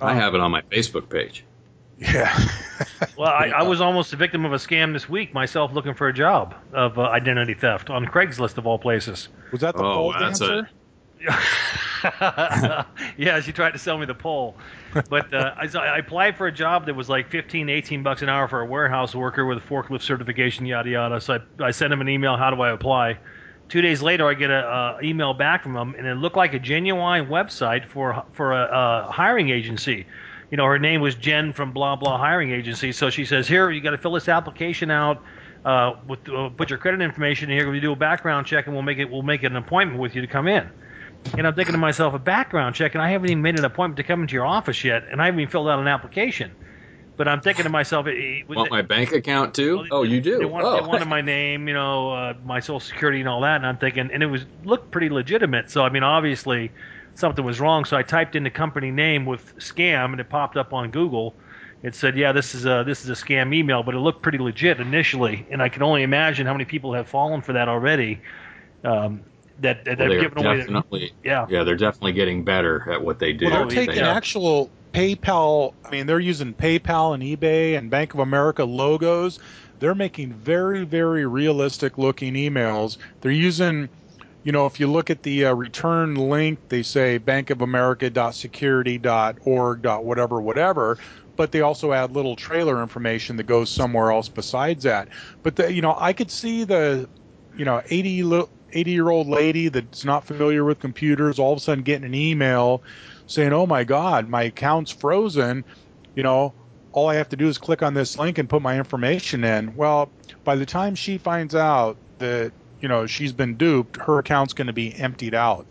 I 0.00 0.14
have 0.14 0.34
it 0.34 0.40
on 0.40 0.50
my 0.50 0.62
Facebook 0.62 1.08
page. 1.08 1.44
Yeah. 1.98 2.36
Well, 3.16 3.28
I, 3.28 3.48
I 3.48 3.62
was 3.64 3.80
almost 3.80 4.12
a 4.12 4.16
victim 4.16 4.44
of 4.44 4.52
a 4.52 4.56
scam 4.56 4.92
this 4.92 5.08
week 5.08 5.34
myself, 5.34 5.72
looking 5.72 5.94
for 5.94 6.06
a 6.06 6.12
job 6.12 6.54
of 6.72 6.96
uh, 6.96 7.02
identity 7.02 7.54
theft 7.54 7.90
on 7.90 8.06
Craigslist 8.06 8.56
of 8.58 8.68
all 8.68 8.78
places. 8.78 9.28
Was 9.50 9.62
that 9.62 9.74
the 9.76 9.82
Oh, 9.82 9.94
pole 9.94 10.12
that's 10.16 10.40
a- 10.40 10.46
dancer? 10.46 10.70
yeah, 13.16 13.40
she 13.40 13.52
tried 13.52 13.72
to 13.72 13.78
sell 13.78 13.98
me 13.98 14.06
the 14.06 14.14
pole, 14.14 14.56
but 15.10 15.32
uh, 15.34 15.54
I, 15.56 15.66
I 15.76 15.98
applied 15.98 16.36
for 16.36 16.46
a 16.46 16.52
job 16.52 16.86
that 16.86 16.94
was 16.94 17.08
like 17.08 17.28
15, 17.30 17.68
18 17.68 18.02
bucks 18.02 18.22
an 18.22 18.28
hour 18.28 18.46
for 18.46 18.60
a 18.60 18.66
warehouse 18.66 19.14
worker 19.14 19.44
with 19.46 19.58
a 19.58 19.60
forklift 19.60 20.02
certification, 20.02 20.64
yada 20.64 20.88
yada. 20.90 21.20
So 21.20 21.40
I, 21.60 21.64
I 21.64 21.70
sent 21.72 21.92
him 21.92 22.00
an 22.00 22.08
email. 22.08 22.36
How 22.36 22.50
do 22.50 22.60
I 22.60 22.70
apply? 22.70 23.18
Two 23.68 23.82
days 23.82 24.00
later, 24.00 24.26
I 24.26 24.34
get 24.34 24.50
a 24.50 24.60
uh, 24.60 24.98
email 25.02 25.34
back 25.34 25.62
from 25.62 25.76
him, 25.76 25.94
and 25.98 26.06
it 26.06 26.14
looked 26.14 26.36
like 26.36 26.54
a 26.54 26.58
genuine 26.58 27.26
website 27.26 27.86
for 27.88 28.24
for 28.32 28.52
a, 28.52 29.06
a 29.08 29.12
hiring 29.12 29.50
agency. 29.50 30.06
You 30.50 30.56
know, 30.56 30.64
her 30.64 30.78
name 30.78 31.00
was 31.00 31.14
Jen 31.14 31.52
from 31.52 31.72
blah 31.72 31.96
blah 31.96 32.16
hiring 32.16 32.52
agency. 32.52 32.92
So 32.92 33.10
she 33.10 33.24
says, 33.24 33.46
"Here, 33.48 33.70
you 33.70 33.80
got 33.80 33.90
to 33.90 33.98
fill 33.98 34.12
this 34.12 34.28
application 34.28 34.90
out." 34.90 35.22
Uh, 35.64 35.96
with, 36.06 36.20
uh, 36.28 36.48
put 36.50 36.70
your 36.70 36.78
credit 36.78 37.00
information 37.02 37.50
in 37.50 37.58
here. 37.58 37.70
We 37.70 37.80
do 37.80 37.92
a 37.92 37.96
background 37.96 38.46
check, 38.46 38.66
and 38.66 38.74
we'll 38.74 38.84
make 38.84 38.98
it. 38.98 39.10
We'll 39.10 39.22
make 39.22 39.42
an 39.42 39.56
appointment 39.56 40.00
with 40.00 40.14
you 40.14 40.20
to 40.20 40.28
come 40.28 40.46
in. 40.46 40.70
And 41.36 41.46
I'm 41.46 41.54
thinking 41.54 41.72
to 41.72 41.78
myself, 41.78 42.14
a 42.14 42.18
background 42.18 42.74
check, 42.74 42.94
and 42.94 43.02
I 43.02 43.10
haven't 43.10 43.30
even 43.30 43.42
made 43.42 43.58
an 43.58 43.64
appointment 43.64 43.98
to 43.98 44.02
come 44.02 44.22
into 44.22 44.34
your 44.34 44.46
office 44.46 44.82
yet, 44.82 45.04
and 45.10 45.20
I 45.20 45.26
haven't 45.26 45.40
even 45.40 45.50
filled 45.50 45.68
out 45.68 45.78
an 45.78 45.88
application. 45.88 46.52
But 47.18 47.26
I'm 47.26 47.40
thinking 47.40 47.64
to 47.64 47.68
myself, 47.68 48.06
it, 48.06 48.16
it, 48.16 48.48
Want 48.48 48.70
my 48.70 48.82
bank 48.82 49.12
account 49.12 49.52
too? 49.52 49.86
Oh, 49.90 50.04
you 50.04 50.20
do. 50.20 50.38
They, 50.38 50.44
want, 50.44 50.64
oh. 50.64 50.80
they 50.80 50.86
wanted 50.86 51.08
my 51.08 51.20
name, 51.20 51.66
you 51.66 51.74
know, 51.74 52.12
uh, 52.12 52.34
my 52.44 52.60
social 52.60 52.78
security 52.78 53.18
and 53.18 53.28
all 53.28 53.40
that, 53.40 53.56
and 53.56 53.66
I'm 53.66 53.76
thinking, 53.76 54.10
and 54.12 54.22
it 54.22 54.26
was 54.26 54.46
looked 54.64 54.92
pretty 54.92 55.08
legitimate. 55.08 55.68
So 55.68 55.82
I 55.82 55.90
mean, 55.90 56.04
obviously, 56.04 56.70
something 57.16 57.44
was 57.44 57.58
wrong. 57.58 57.84
So 57.84 57.96
I 57.96 58.04
typed 58.04 58.36
in 58.36 58.44
the 58.44 58.50
company 58.50 58.92
name 58.92 59.26
with 59.26 59.56
scam, 59.58 60.12
and 60.12 60.20
it 60.20 60.28
popped 60.28 60.56
up 60.56 60.72
on 60.72 60.92
Google. 60.92 61.34
It 61.82 61.96
said, 61.96 62.16
"Yeah, 62.16 62.30
this 62.30 62.54
is 62.54 62.66
a 62.66 62.84
this 62.86 63.02
is 63.04 63.10
a 63.10 63.14
scam 63.14 63.52
email," 63.52 63.82
but 63.82 63.96
it 63.96 63.98
looked 63.98 64.22
pretty 64.22 64.38
legit 64.38 64.78
initially, 64.78 65.44
and 65.50 65.60
I 65.60 65.68
can 65.68 65.82
only 65.82 66.04
imagine 66.04 66.46
how 66.46 66.52
many 66.52 66.66
people 66.66 66.94
have 66.94 67.08
fallen 67.08 67.40
for 67.40 67.52
that 67.54 67.68
already. 67.68 68.20
Um, 68.84 69.22
that 69.60 69.84
that 69.84 69.98
Well, 69.98 70.08
they've 70.08 70.20
they're 70.20 70.28
given 70.30 70.46
away. 70.46 70.56
definitely, 70.58 71.12
yeah. 71.24 71.46
yeah, 71.50 71.64
they're 71.64 71.76
definitely 71.76 72.12
getting 72.12 72.44
better 72.44 72.88
at 72.92 73.02
what 73.02 73.18
they 73.18 73.32
do. 73.32 73.46
Well, 73.46 73.66
they're 73.66 73.86
taking 73.86 73.96
They- 73.96 74.02
actual 74.02 74.70
PayPal. 74.92 75.74
I 75.84 75.90
mean, 75.90 76.06
they're 76.06 76.20
using 76.20 76.54
PayPal 76.54 77.12
and 77.14 77.22
eBay 77.22 77.76
and 77.76 77.90
Bank 77.90 78.14
of 78.14 78.20
America 78.20 78.64
logos. 78.64 79.38
They're 79.80 79.94
making 79.94 80.32
very, 80.32 80.84
very 80.84 81.26
realistic 81.26 81.98
looking 81.98 82.34
emails. 82.34 82.96
They're 83.20 83.30
using, 83.30 83.88
you 84.42 84.50
know, 84.52 84.66
if 84.66 84.80
you 84.80 84.86
look 84.88 85.08
at 85.10 85.22
the 85.22 85.44
uh, 85.46 85.54
return 85.54 86.14
link, 86.16 86.58
they 86.68 86.82
say 86.82 87.18
bankofamerica.security.org. 87.18 89.86
whatever, 90.04 90.40
whatever. 90.40 90.98
But 91.36 91.52
they 91.52 91.60
also 91.60 91.92
add 91.92 92.16
little 92.16 92.34
trailer 92.34 92.82
information 92.82 93.36
that 93.36 93.46
goes 93.46 93.70
somewhere 93.70 94.10
else 94.10 94.28
besides 94.28 94.82
that. 94.84 95.08
But 95.44 95.54
the, 95.56 95.72
you 95.72 95.82
know, 95.82 95.94
I 95.96 96.12
could 96.12 96.30
see 96.32 96.64
the, 96.64 97.08
you 97.56 97.64
know, 97.64 97.80
80 97.88 98.22
li- 98.24 98.44
80 98.72 98.90
year 98.90 99.08
old 99.08 99.28
lady 99.28 99.68
that's 99.68 100.04
not 100.04 100.24
familiar 100.24 100.64
with 100.64 100.78
computers 100.80 101.38
all 101.38 101.52
of 101.52 101.58
a 101.58 101.60
sudden 101.60 101.84
getting 101.84 102.04
an 102.04 102.14
email 102.14 102.82
saying, 103.26 103.52
"Oh 103.52 103.66
my 103.66 103.84
God, 103.84 104.28
my 104.28 104.42
account's 104.44 104.90
frozen." 104.90 105.64
You 106.14 106.22
know, 106.22 106.52
all 106.92 107.08
I 107.08 107.14
have 107.14 107.28
to 107.30 107.36
do 107.36 107.48
is 107.48 107.58
click 107.58 107.82
on 107.82 107.94
this 107.94 108.18
link 108.18 108.38
and 108.38 108.48
put 108.48 108.62
my 108.62 108.76
information 108.76 109.44
in. 109.44 109.76
Well, 109.76 110.10
by 110.44 110.56
the 110.56 110.66
time 110.66 110.94
she 110.94 111.18
finds 111.18 111.54
out 111.54 111.96
that 112.18 112.52
you 112.80 112.88
know 112.88 113.06
she's 113.06 113.32
been 113.32 113.56
duped, 113.56 113.96
her 113.96 114.18
account's 114.18 114.52
going 114.52 114.66
to 114.66 114.72
be 114.72 114.94
emptied 114.94 115.34
out. 115.34 115.66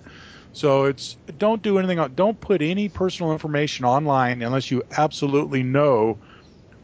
So 0.53 0.85
it's 0.85 1.17
don't 1.37 1.61
do 1.61 1.77
anything. 1.77 1.99
Don't 2.15 2.39
put 2.39 2.61
any 2.61 2.89
personal 2.89 3.31
information 3.31 3.85
online 3.85 4.41
unless 4.41 4.71
you 4.71 4.83
absolutely 4.97 5.63
know 5.63 6.17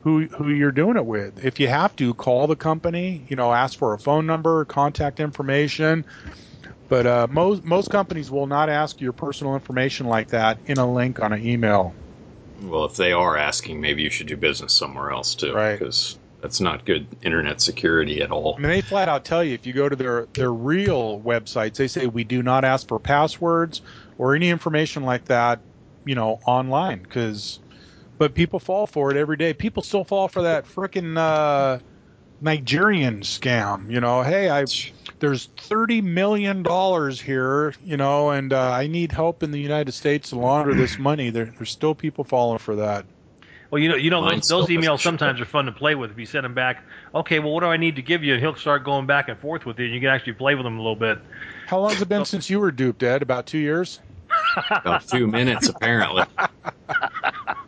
who 0.03 0.27
who 0.27 0.49
you're 0.49 0.71
doing 0.71 0.97
it 0.97 1.05
with. 1.05 1.43
If 1.43 1.59
you 1.59 1.67
have 1.69 1.95
to, 1.95 2.13
call 2.13 2.47
the 2.47 2.55
company. 2.55 3.25
You 3.29 3.35
know, 3.35 3.53
ask 3.53 3.77
for 3.77 3.93
a 3.93 3.99
phone 3.99 4.25
number, 4.25 4.65
contact 4.65 5.19
information. 5.19 6.05
But 6.89 7.07
uh, 7.07 7.27
most 7.29 7.63
most 7.63 7.89
companies 7.89 8.29
will 8.29 8.47
not 8.47 8.69
ask 8.69 8.99
your 8.99 9.13
personal 9.13 9.55
information 9.55 10.07
like 10.07 10.27
that 10.29 10.59
in 10.65 10.77
a 10.77 10.91
link 10.91 11.21
on 11.21 11.33
an 11.33 11.45
email. 11.45 11.95
Well, 12.61 12.85
if 12.85 12.95
they 12.95 13.13
are 13.13 13.37
asking, 13.37 13.81
maybe 13.81 14.03
you 14.03 14.09
should 14.09 14.27
do 14.27 14.37
business 14.37 14.73
somewhere 14.73 15.11
else 15.11 15.35
too, 15.35 15.53
Right. 15.53 15.79
Because 15.79 16.17
that's 16.41 16.59
not 16.59 16.85
good 16.85 17.07
internet 17.23 17.61
security 17.61 18.21
at 18.21 18.29
all. 18.29 18.55
I 18.57 18.61
mean, 18.61 18.69
they 18.69 18.81
flat 18.81 19.07
out 19.07 19.23
tell 19.23 19.43
you 19.43 19.53
if 19.53 19.65
you 19.65 19.71
go 19.71 19.87
to 19.87 19.95
their 19.95 20.27
their 20.35 20.51
real 20.51 21.21
websites, 21.21 21.75
they 21.75 21.87
say 21.87 22.07
we 22.07 22.25
do 22.25 22.43
not 22.43 22.65
ask 22.65 22.87
for 22.89 22.99
passwords 22.99 23.81
or 24.17 24.35
any 24.35 24.49
information 24.49 25.03
like 25.03 25.25
that, 25.25 25.61
you 26.05 26.15
know, 26.15 26.39
online. 26.45 27.01
Because, 27.01 27.59
but 28.17 28.33
people 28.33 28.59
fall 28.59 28.87
for 28.87 29.11
it 29.11 29.17
every 29.17 29.37
day. 29.37 29.53
People 29.53 29.83
still 29.83 30.03
fall 30.03 30.27
for 30.27 30.43
that 30.43 30.65
frickin' 30.65 31.17
uh, 31.17 31.79
Nigerian 32.41 33.21
scam. 33.21 33.91
You 33.91 34.01
know, 34.01 34.21
hey, 34.21 34.49
I 34.49 34.65
there's 35.19 35.45
thirty 35.57 36.01
million 36.01 36.63
dollars 36.63 37.19
here, 37.19 37.73
you 37.83 37.97
know, 37.97 38.31
and 38.31 38.51
uh, 38.53 38.71
I 38.71 38.87
need 38.87 39.11
help 39.11 39.43
in 39.43 39.51
the 39.51 39.59
United 39.59 39.93
States 39.93 40.29
to 40.29 40.39
launder 40.39 40.73
this 40.73 40.97
money. 40.97 41.29
There, 41.29 41.45
there's 41.45 41.71
still 41.71 41.95
people 41.95 42.23
falling 42.23 42.59
for 42.59 42.75
that. 42.77 43.05
Well, 43.73 43.81
you 43.81 43.89
know, 43.89 43.95
you 43.95 44.11
know, 44.11 44.21
Mine 44.21 44.35
those, 44.35 44.49
those 44.49 44.67
emails 44.67 44.99
sometimes 44.99 45.41
are 45.41 45.45
fun 45.45 45.65
to 45.65 45.71
play 45.71 45.95
with. 45.95 46.11
If 46.11 46.19
you 46.19 46.27
send 46.27 46.45
them 46.45 46.53
back, 46.53 46.83
okay, 47.15 47.39
well, 47.39 47.51
what 47.51 47.61
do 47.61 47.65
I 47.65 47.77
need 47.77 47.95
to 47.95 48.03
give 48.03 48.23
you? 48.23 48.33
And 48.33 48.39
he'll 48.39 48.55
start 48.55 48.83
going 48.83 49.07
back 49.07 49.29
and 49.29 49.39
forth 49.39 49.65
with 49.65 49.79
you, 49.79 49.85
and 49.85 49.93
you 49.95 49.99
can 49.99 50.09
actually 50.09 50.33
play 50.33 50.53
with 50.53 50.63
them 50.63 50.77
a 50.77 50.81
little 50.81 50.95
bit. 50.95 51.17
How 51.65 51.79
long 51.79 51.89
has 51.89 51.99
it 51.99 52.07
been 52.07 52.25
since 52.25 52.51
you 52.51 52.59
were 52.59 52.71
duped, 52.71 53.01
Ed? 53.01 53.23
About 53.23 53.47
two 53.47 53.57
years. 53.57 53.99
About 54.69 55.07
two 55.07 55.25
minutes, 55.25 55.69
apparently. 55.69 56.23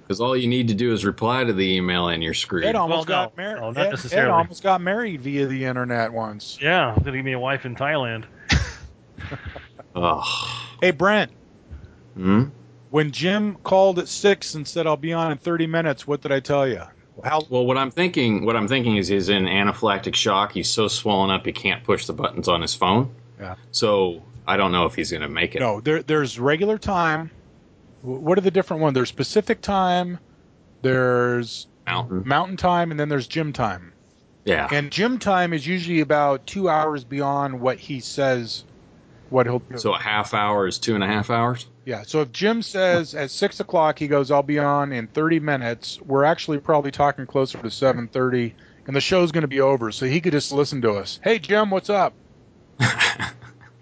Because 0.08 0.22
all 0.22 0.38
you 0.38 0.48
need 0.48 0.68
to 0.68 0.76
do 0.76 0.94
is 0.94 1.04
reply 1.04 1.44
to 1.44 1.52
the 1.52 1.76
email 1.76 2.10
and 2.10 2.22
you're 2.24 2.36
screwed. 2.36 2.64
Ed 2.64 2.76
almost 2.76 3.10
Well, 3.10 3.24
no. 3.24 3.26
got 3.26 3.38
married. 3.38 3.62
No, 3.62 3.72
not 3.72 3.88
Ed, 3.88 3.90
necessarily. 3.90 4.30
Ed 4.30 4.34
almost 4.34 4.62
got 4.64 4.82
married 4.82 5.22
via 5.22 5.48
the 5.48 5.66
internet 5.66 6.14
once. 6.14 6.60
Yeah, 6.62 6.90
I'm 6.94 7.04
gonna 7.04 7.18
give 7.18 7.26
me 7.26 7.32
a 7.34 7.40
wife 7.40 7.66
in 7.66 7.76
Thailand. 7.76 8.26
Ugh. 9.96 10.24
Hey 10.82 10.92
Brent, 10.92 11.32
Hmm? 12.16 12.46
when 12.90 13.12
Jim 13.12 13.56
called 13.64 14.00
at 14.00 14.08
six 14.08 14.54
and 14.56 14.68
said 14.68 14.86
I'll 14.88 14.98
be 14.98 15.14
on 15.14 15.32
in 15.32 15.38
thirty 15.38 15.68
minutes, 15.68 16.06
what 16.06 16.22
did 16.22 16.32
I 16.32 16.40
tell 16.40 16.68
you? 16.68 16.82
How? 17.24 17.42
Well, 17.50 17.66
what 17.66 17.78
I'm 17.78 17.92
thinking, 17.92 18.46
what 18.46 18.56
I'm 18.58 18.68
thinking 18.68 18.98
is, 18.98 19.08
he's 19.08 19.30
in 19.30 19.46
anaphylactic 19.46 20.16
shock. 20.16 20.52
He's 20.52 20.70
so 20.70 20.88
swollen 20.90 21.30
up 21.32 21.46
he 21.46 21.54
can't 21.54 21.84
push 21.84 22.06
the 22.08 22.14
buttons 22.14 22.48
on 22.50 22.62
his 22.62 22.76
phone. 22.76 23.10
Yeah. 23.40 23.56
So 23.72 24.22
I 24.46 24.58
don't 24.58 24.74
know 24.74 24.86
if 24.86 24.96
he's 24.96 25.12
going 25.12 25.22
to 25.22 25.30
make 25.30 25.56
it. 25.56 25.60
No, 25.62 25.80
there, 25.80 26.04
there's 26.04 26.38
regular 26.40 26.78
time. 26.78 27.32
Wh- 28.06 28.22
What 28.24 28.38
are 28.38 28.42
the 28.42 28.52
different 28.52 28.82
ones? 28.82 28.94
There's 28.96 29.12
Pacific 29.12 29.62
time. 29.62 30.20
There's 30.82 31.68
Mountain. 31.88 32.20
Mm-hmm. 32.20 32.30
Mountain 32.30 32.58
time, 32.58 32.92
and 32.92 33.00
then 33.00 33.10
there's 33.10 33.28
Jim 33.28 33.54
time. 33.54 33.94
Yeah. 34.44 34.68
And 34.72 34.92
Jim 34.92 35.18
time 35.20 35.54
is 35.54 35.66
usually 35.66 36.02
about 36.02 36.46
two 36.46 36.70
hours 36.70 37.04
beyond 37.04 37.60
what 37.60 37.80
he 37.80 38.00
says. 38.00 38.64
What 39.30 39.48
he'll 39.48 39.62
So 39.78 39.94
a 39.96 40.00
half 40.00 40.36
hour 40.36 40.68
is 40.68 40.78
two 40.78 40.94
and 40.94 41.04
a 41.04 41.08
half 41.08 41.32
hours. 41.32 41.66
Yeah. 41.84 42.04
So 42.04 42.22
if 42.22 42.32
Jim 42.32 42.62
says 42.62 43.16
at 43.16 43.32
six 43.32 43.60
o'clock 43.60 43.98
he 43.98 44.08
goes, 44.08 44.30
I'll 44.30 44.44
be 44.44 44.60
on 44.60 44.92
in 44.92 45.08
thirty 45.08 45.40
minutes. 45.40 46.00
We're 46.02 46.24
actually 46.26 46.60
probably 46.60 46.92
talking 46.92 47.26
closer 47.26 47.58
to 47.58 47.72
seven 47.72 48.08
thirty, 48.08 48.54
and 48.86 48.96
the 48.96 49.02
show's 49.02 49.32
going 49.32 49.42
to 49.42 49.48
be 49.48 49.62
over. 49.62 49.92
So 49.92 50.06
he 50.06 50.22
could 50.22 50.32
just 50.34 50.52
listen 50.52 50.80
to 50.84 50.92
us. 50.94 51.20
Hey 51.24 51.40
Jim, 51.40 51.72
what's 51.72 51.90
up? 51.90 52.14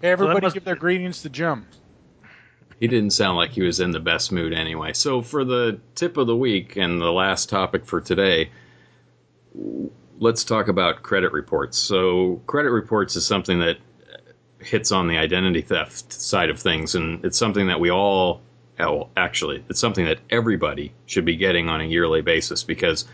Hey, 0.00 0.10
everybody, 0.10 0.40
must- 0.42 0.54
give 0.54 0.64
their 0.64 0.76
greetings 0.76 1.22
to 1.22 1.30
Jim. 1.30 1.66
He 2.80 2.88
didn't 2.88 3.10
sound 3.10 3.36
like 3.36 3.50
he 3.50 3.62
was 3.62 3.80
in 3.80 3.92
the 3.92 4.00
best 4.00 4.32
mood 4.32 4.52
anyway. 4.52 4.92
So 4.92 5.22
for 5.22 5.44
the 5.44 5.80
tip 5.94 6.16
of 6.16 6.26
the 6.26 6.36
week 6.36 6.76
and 6.76 7.00
the 7.00 7.12
last 7.12 7.48
topic 7.48 7.86
for 7.86 8.00
today, 8.00 8.50
let's 10.18 10.44
talk 10.44 10.68
about 10.68 11.02
credit 11.02 11.32
reports. 11.32 11.78
So 11.78 12.42
credit 12.46 12.70
reports 12.70 13.16
is 13.16 13.26
something 13.26 13.60
that 13.60 13.78
hits 14.58 14.92
on 14.92 15.08
the 15.08 15.18
identity 15.18 15.60
theft 15.60 16.12
side 16.12 16.50
of 16.50 16.58
things, 16.58 16.94
and 16.94 17.24
it's 17.24 17.38
something 17.38 17.66
that 17.66 17.80
we 17.80 17.90
all, 17.90 18.40
well, 18.78 19.10
actually, 19.16 19.64
it's 19.68 19.80
something 19.80 20.06
that 20.06 20.18
everybody 20.30 20.92
should 21.06 21.24
be 21.24 21.36
getting 21.36 21.68
on 21.68 21.80
a 21.80 21.84
yearly 21.84 22.22
basis 22.22 22.64
because 22.64 23.04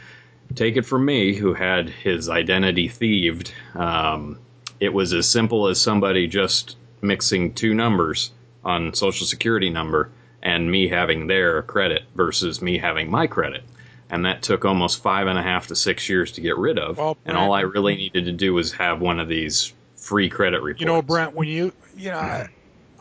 take 0.54 0.76
it 0.76 0.86
from 0.86 1.04
me, 1.04 1.34
who 1.34 1.54
had 1.54 1.88
his 1.88 2.28
identity 2.28 2.88
thieved. 2.88 3.52
Um, 3.74 4.38
it 4.78 4.92
was 4.92 5.12
as 5.12 5.28
simple 5.28 5.66
as 5.68 5.80
somebody 5.80 6.26
just 6.26 6.76
mixing 7.02 7.54
two 7.54 7.74
numbers 7.74 8.30
on 8.64 8.94
social 8.94 9.26
security 9.26 9.70
number 9.70 10.10
and 10.42 10.70
me 10.70 10.88
having 10.88 11.26
their 11.26 11.62
credit 11.62 12.04
versus 12.14 12.62
me 12.62 12.78
having 12.78 13.10
my 13.10 13.26
credit. 13.26 13.62
And 14.10 14.24
that 14.24 14.42
took 14.42 14.64
almost 14.64 15.02
five 15.02 15.26
and 15.26 15.38
a 15.38 15.42
half 15.42 15.68
to 15.68 15.76
six 15.76 16.08
years 16.08 16.32
to 16.32 16.40
get 16.40 16.56
rid 16.56 16.78
of. 16.78 16.98
Well, 16.98 17.16
and 17.24 17.36
all 17.36 17.52
I 17.52 17.60
really 17.60 17.94
needed 17.94 18.24
to 18.24 18.32
do 18.32 18.54
was 18.54 18.72
have 18.72 19.00
one 19.00 19.20
of 19.20 19.28
these 19.28 19.72
free 19.96 20.28
credit 20.28 20.62
reports. 20.62 20.80
You 20.80 20.86
know, 20.86 21.00
Brent, 21.00 21.34
when 21.34 21.46
you, 21.46 21.72
you 21.96 22.10
know, 22.10 22.18
I, 22.18 22.48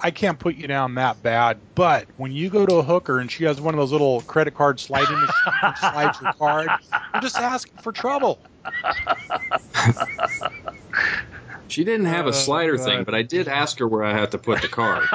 I 0.01 0.12
can't 0.12 0.38
put 0.38 0.55
you 0.55 0.68
down 0.68 0.93
that 0.95 1.22
bad, 1.24 1.57
but 1.74 2.05
when 2.18 2.32
you 2.32 2.49
go 2.49 2.66
to 2.66 2.76
a 2.76 2.84
hooker 2.84 3.20
and 3.20 3.32
she 3.32 3.43
has 3.45 3.60
one 3.60 3.74
of 3.74 3.80
those 3.80 3.91
little 3.91 4.22
credit 4.22 4.53
card 4.53 4.80
sliding 4.80 5.20
machines 5.20 5.34
and 5.64 5.78
slides 5.78 6.22
your 6.22 6.34
card, 6.34 6.70
you're 7.14 7.22
just 7.22 7.38
asking 7.38 7.78
for 7.82 7.91
trouble. 7.91 8.39
She 11.70 11.84
didn't 11.84 12.08
have 12.08 12.26
a 12.26 12.30
Oh, 12.30 12.32
slider 12.32 12.78
God. 12.78 12.86
thing, 12.86 13.04
but 13.04 13.14
I 13.16 13.22
did 13.22 13.48
ask 13.48 13.80
her 13.80 13.88
where 13.88 14.04
I 14.04 14.12
had 14.18 14.32
to 14.32 14.38
put 14.38 14.62
the 14.62 14.68
card. 14.68 15.08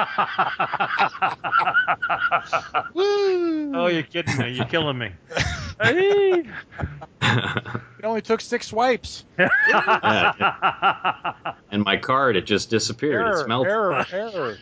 Woo! 2.93 3.75
oh, 3.75 3.87
you're 3.87 4.03
kidding 4.03 4.37
me. 4.37 4.49
You're 4.53 4.65
killing 4.65 4.97
me. 4.97 5.11
It 7.97 8.05
only 8.05 8.21
took 8.21 8.39
six 8.39 8.67
swipes. 8.67 9.25
And 9.37 9.49
my 11.83 11.97
card, 11.97 12.35
it 12.35 12.45
just 12.45 12.69
disappeared. 12.69 13.25
it 13.25 13.29
Error, 13.29 13.43
smelled 13.45 13.67
error, 13.67 14.05
error. 14.11 14.57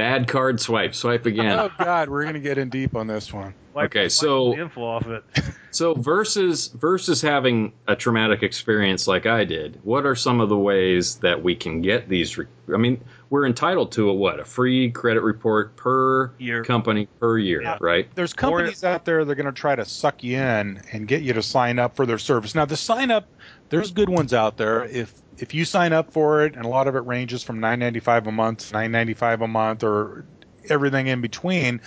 Bad 0.00 0.26
card 0.26 0.58
swipe. 0.58 0.94
Swipe 0.94 1.26
again. 1.26 1.58
Oh 1.58 1.70
God, 1.78 2.08
we're 2.08 2.24
gonna 2.24 2.38
get 2.40 2.56
in 2.56 2.70
deep 2.70 2.96
on 2.96 3.06
this 3.06 3.32
one. 3.34 3.52
Wipe- 3.74 3.86
Okay, 3.90 4.08
so- 4.08 4.54
info 4.56 4.82
off 4.82 5.06
it. 5.06 5.22
So 5.72 5.94
versus 5.94 6.66
versus 6.66 7.22
having 7.22 7.72
a 7.86 7.94
traumatic 7.94 8.42
experience 8.42 9.06
like 9.06 9.24
I 9.26 9.44
did, 9.44 9.78
what 9.84 10.04
are 10.04 10.16
some 10.16 10.40
of 10.40 10.48
the 10.48 10.56
ways 10.56 11.14
that 11.18 11.40
we 11.44 11.54
can 11.54 11.80
get 11.80 12.08
these? 12.08 12.36
Re- 12.36 12.46
I 12.74 12.76
mean, 12.76 13.00
we're 13.30 13.46
entitled 13.46 13.92
to 13.92 14.10
a 14.10 14.12
what? 14.12 14.40
A 14.40 14.44
free 14.44 14.90
credit 14.90 15.20
report 15.22 15.76
per 15.76 16.32
Year. 16.40 16.64
company 16.64 17.06
per 17.20 17.38
year, 17.38 17.62
Yeah. 17.62 17.78
right? 17.80 18.08
There's 18.16 18.32
companies 18.32 18.82
out 18.82 19.04
there 19.04 19.24
that 19.24 19.30
are 19.30 19.34
going 19.36 19.46
to 19.46 19.52
try 19.52 19.76
to 19.76 19.84
suck 19.84 20.24
you 20.24 20.38
in 20.38 20.82
and 20.90 21.06
get 21.06 21.22
you 21.22 21.32
to 21.34 21.42
sign 21.42 21.78
up 21.78 21.94
for 21.94 22.04
their 22.04 22.18
service. 22.18 22.52
Now, 22.56 22.64
the 22.64 22.76
sign 22.76 23.12
up, 23.12 23.28
there's 23.68 23.92
good 23.92 24.08
ones 24.08 24.34
out 24.34 24.56
there. 24.56 24.86
If 24.86 25.14
if 25.40 25.54
you 25.54 25.64
sign 25.64 25.92
up 25.92 26.12
for 26.12 26.44
it, 26.44 26.54
and 26.54 26.64
a 26.64 26.68
lot 26.68 26.86
of 26.86 26.96
it 26.96 27.00
ranges 27.00 27.42
from 27.42 27.60
9.95 27.60 28.26
a 28.26 28.32
month, 28.32 28.68
to 28.68 28.74
9.95 28.74 29.44
a 29.44 29.48
month, 29.48 29.84
or 29.84 30.24
everything 30.68 31.06
in 31.06 31.20
between. 31.20 31.80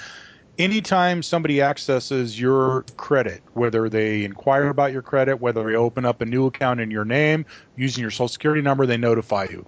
Anytime 0.57 1.23
somebody 1.23 1.61
accesses 1.61 2.39
your 2.39 2.85
credit, 2.95 3.41
whether 3.53 3.89
they 3.89 4.23
inquire 4.23 4.67
about 4.67 4.91
your 4.91 5.01
credit, 5.01 5.41
whether 5.41 5.63
they 5.63 5.75
open 5.75 6.05
up 6.05 6.21
a 6.21 6.25
new 6.25 6.45
account 6.45 6.79
in 6.79 6.91
your 6.91 7.05
name 7.05 7.45
using 7.75 8.01
your 8.01 8.11
social 8.11 8.27
security 8.27 8.61
number, 8.61 8.85
they 8.85 8.97
notify 8.97 9.47
you. 9.49 9.65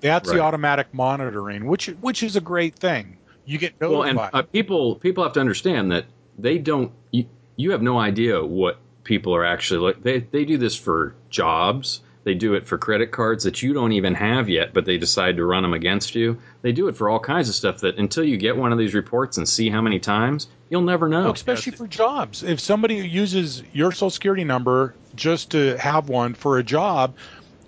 That's 0.00 0.30
the 0.30 0.40
automatic 0.40 0.92
monitoring, 0.92 1.66
which 1.66 1.86
which 1.86 2.22
is 2.22 2.36
a 2.36 2.42
great 2.42 2.76
thing. 2.76 3.16
You 3.46 3.58
get 3.58 3.80
notified. 3.80 4.16
Well, 4.16 4.24
and 4.24 4.34
uh, 4.34 4.42
people 4.42 4.96
people 4.96 5.24
have 5.24 5.32
to 5.34 5.40
understand 5.40 5.92
that 5.92 6.04
they 6.38 6.58
don't. 6.58 6.92
You, 7.12 7.26
you 7.56 7.70
have 7.70 7.80
no 7.80 7.98
idea 7.98 8.44
what 8.44 8.78
people 9.04 9.34
are 9.34 9.44
actually 9.44 9.80
like. 9.80 10.02
They 10.02 10.18
they 10.20 10.44
do 10.44 10.58
this 10.58 10.76
for 10.76 11.14
jobs. 11.30 12.02
They 12.26 12.34
do 12.34 12.54
it 12.54 12.66
for 12.66 12.76
credit 12.76 13.12
cards 13.12 13.44
that 13.44 13.62
you 13.62 13.72
don't 13.72 13.92
even 13.92 14.12
have 14.16 14.48
yet, 14.48 14.74
but 14.74 14.84
they 14.84 14.98
decide 14.98 15.36
to 15.36 15.44
run 15.44 15.62
them 15.62 15.72
against 15.72 16.16
you. 16.16 16.40
They 16.60 16.72
do 16.72 16.88
it 16.88 16.96
for 16.96 17.08
all 17.08 17.20
kinds 17.20 17.48
of 17.48 17.54
stuff 17.54 17.82
that 17.82 17.98
until 17.98 18.24
you 18.24 18.36
get 18.36 18.56
one 18.56 18.72
of 18.72 18.78
these 18.78 18.94
reports 18.94 19.38
and 19.38 19.48
see 19.48 19.70
how 19.70 19.80
many 19.80 20.00
times, 20.00 20.48
you'll 20.68 20.82
never 20.82 21.08
know. 21.08 21.22
Well, 21.22 21.34
especially 21.34 21.76
for 21.76 21.86
jobs. 21.86 22.42
If 22.42 22.58
somebody 22.58 22.96
uses 22.96 23.62
your 23.72 23.92
social 23.92 24.10
security 24.10 24.42
number 24.42 24.96
just 25.14 25.52
to 25.52 25.76
have 25.76 26.08
one 26.08 26.34
for 26.34 26.58
a 26.58 26.64
job, 26.64 27.14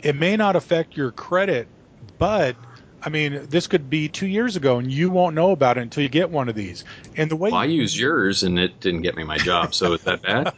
it 0.03 0.17
may 0.17 0.37
not 0.37 0.57
affect 0.57 0.97
your 0.97 1.13
credit, 1.13 1.69
but 2.19 2.57
I 3.01 3.11
mean, 3.11 3.47
this 3.49 3.69
could 3.69 3.89
be 3.89 4.09
two 4.09 4.27
years 4.27 4.57
ago 4.57 4.79
and 4.79 4.91
you 4.91 5.09
won't 5.09 5.37
know 5.37 5.53
about 5.53 5.79
it 5.79 5.83
until 5.83 6.03
you 6.03 6.09
get 6.09 6.31
one 6.31 6.49
of 6.49 6.57
these. 6.57 6.83
And 7.17 7.31
the 7.31 7.37
way 7.37 7.53
Well, 7.53 7.61
I 7.61 7.67
used 7.67 7.97
yours 7.97 8.43
and 8.43 8.59
it 8.59 8.81
didn't 8.81 9.03
get 9.03 9.15
me 9.15 9.23
my 9.23 9.39
job, 9.39 9.73
so 9.73 9.93
is 9.93 10.03
that 10.03 10.21
bad? 10.21 10.53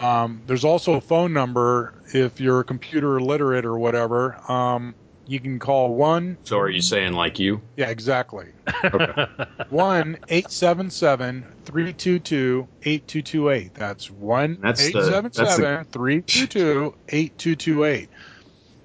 Um, 0.00 0.42
there's 0.46 0.64
also 0.64 0.94
a 0.94 1.00
phone 1.00 1.32
number 1.32 1.94
if 2.14 2.40
you're 2.40 2.62
computer 2.64 3.18
illiterate 3.18 3.64
or 3.64 3.78
whatever. 3.78 4.36
Um, 4.50 4.94
you 5.26 5.38
can 5.38 5.58
call 5.60 5.94
one. 5.94 6.36
So 6.44 6.58
are 6.58 6.68
you 6.68 6.80
saying 6.82 7.12
like 7.12 7.38
you? 7.38 7.60
Yeah, 7.76 7.88
exactly. 7.90 8.46
Okay. 8.84 9.26
One 9.70 10.18
eight 10.28 10.50
seven 10.50 10.90
seven 10.90 11.44
three 11.64 11.92
two 11.92 12.18
two 12.18 12.66
eight 12.82 13.06
two 13.06 13.22
two 13.22 13.48
eight. 13.50 13.72
That's 13.74 14.10
one 14.10 14.58
That's 14.60 14.80
eight 14.84 14.92
seven 14.92 15.32
seven 15.32 15.84
three 15.84 16.22
two 16.22 16.48
two 16.48 16.94
eight 17.10 17.38
two 17.38 17.54
two 17.54 17.84
eight. 17.84 18.08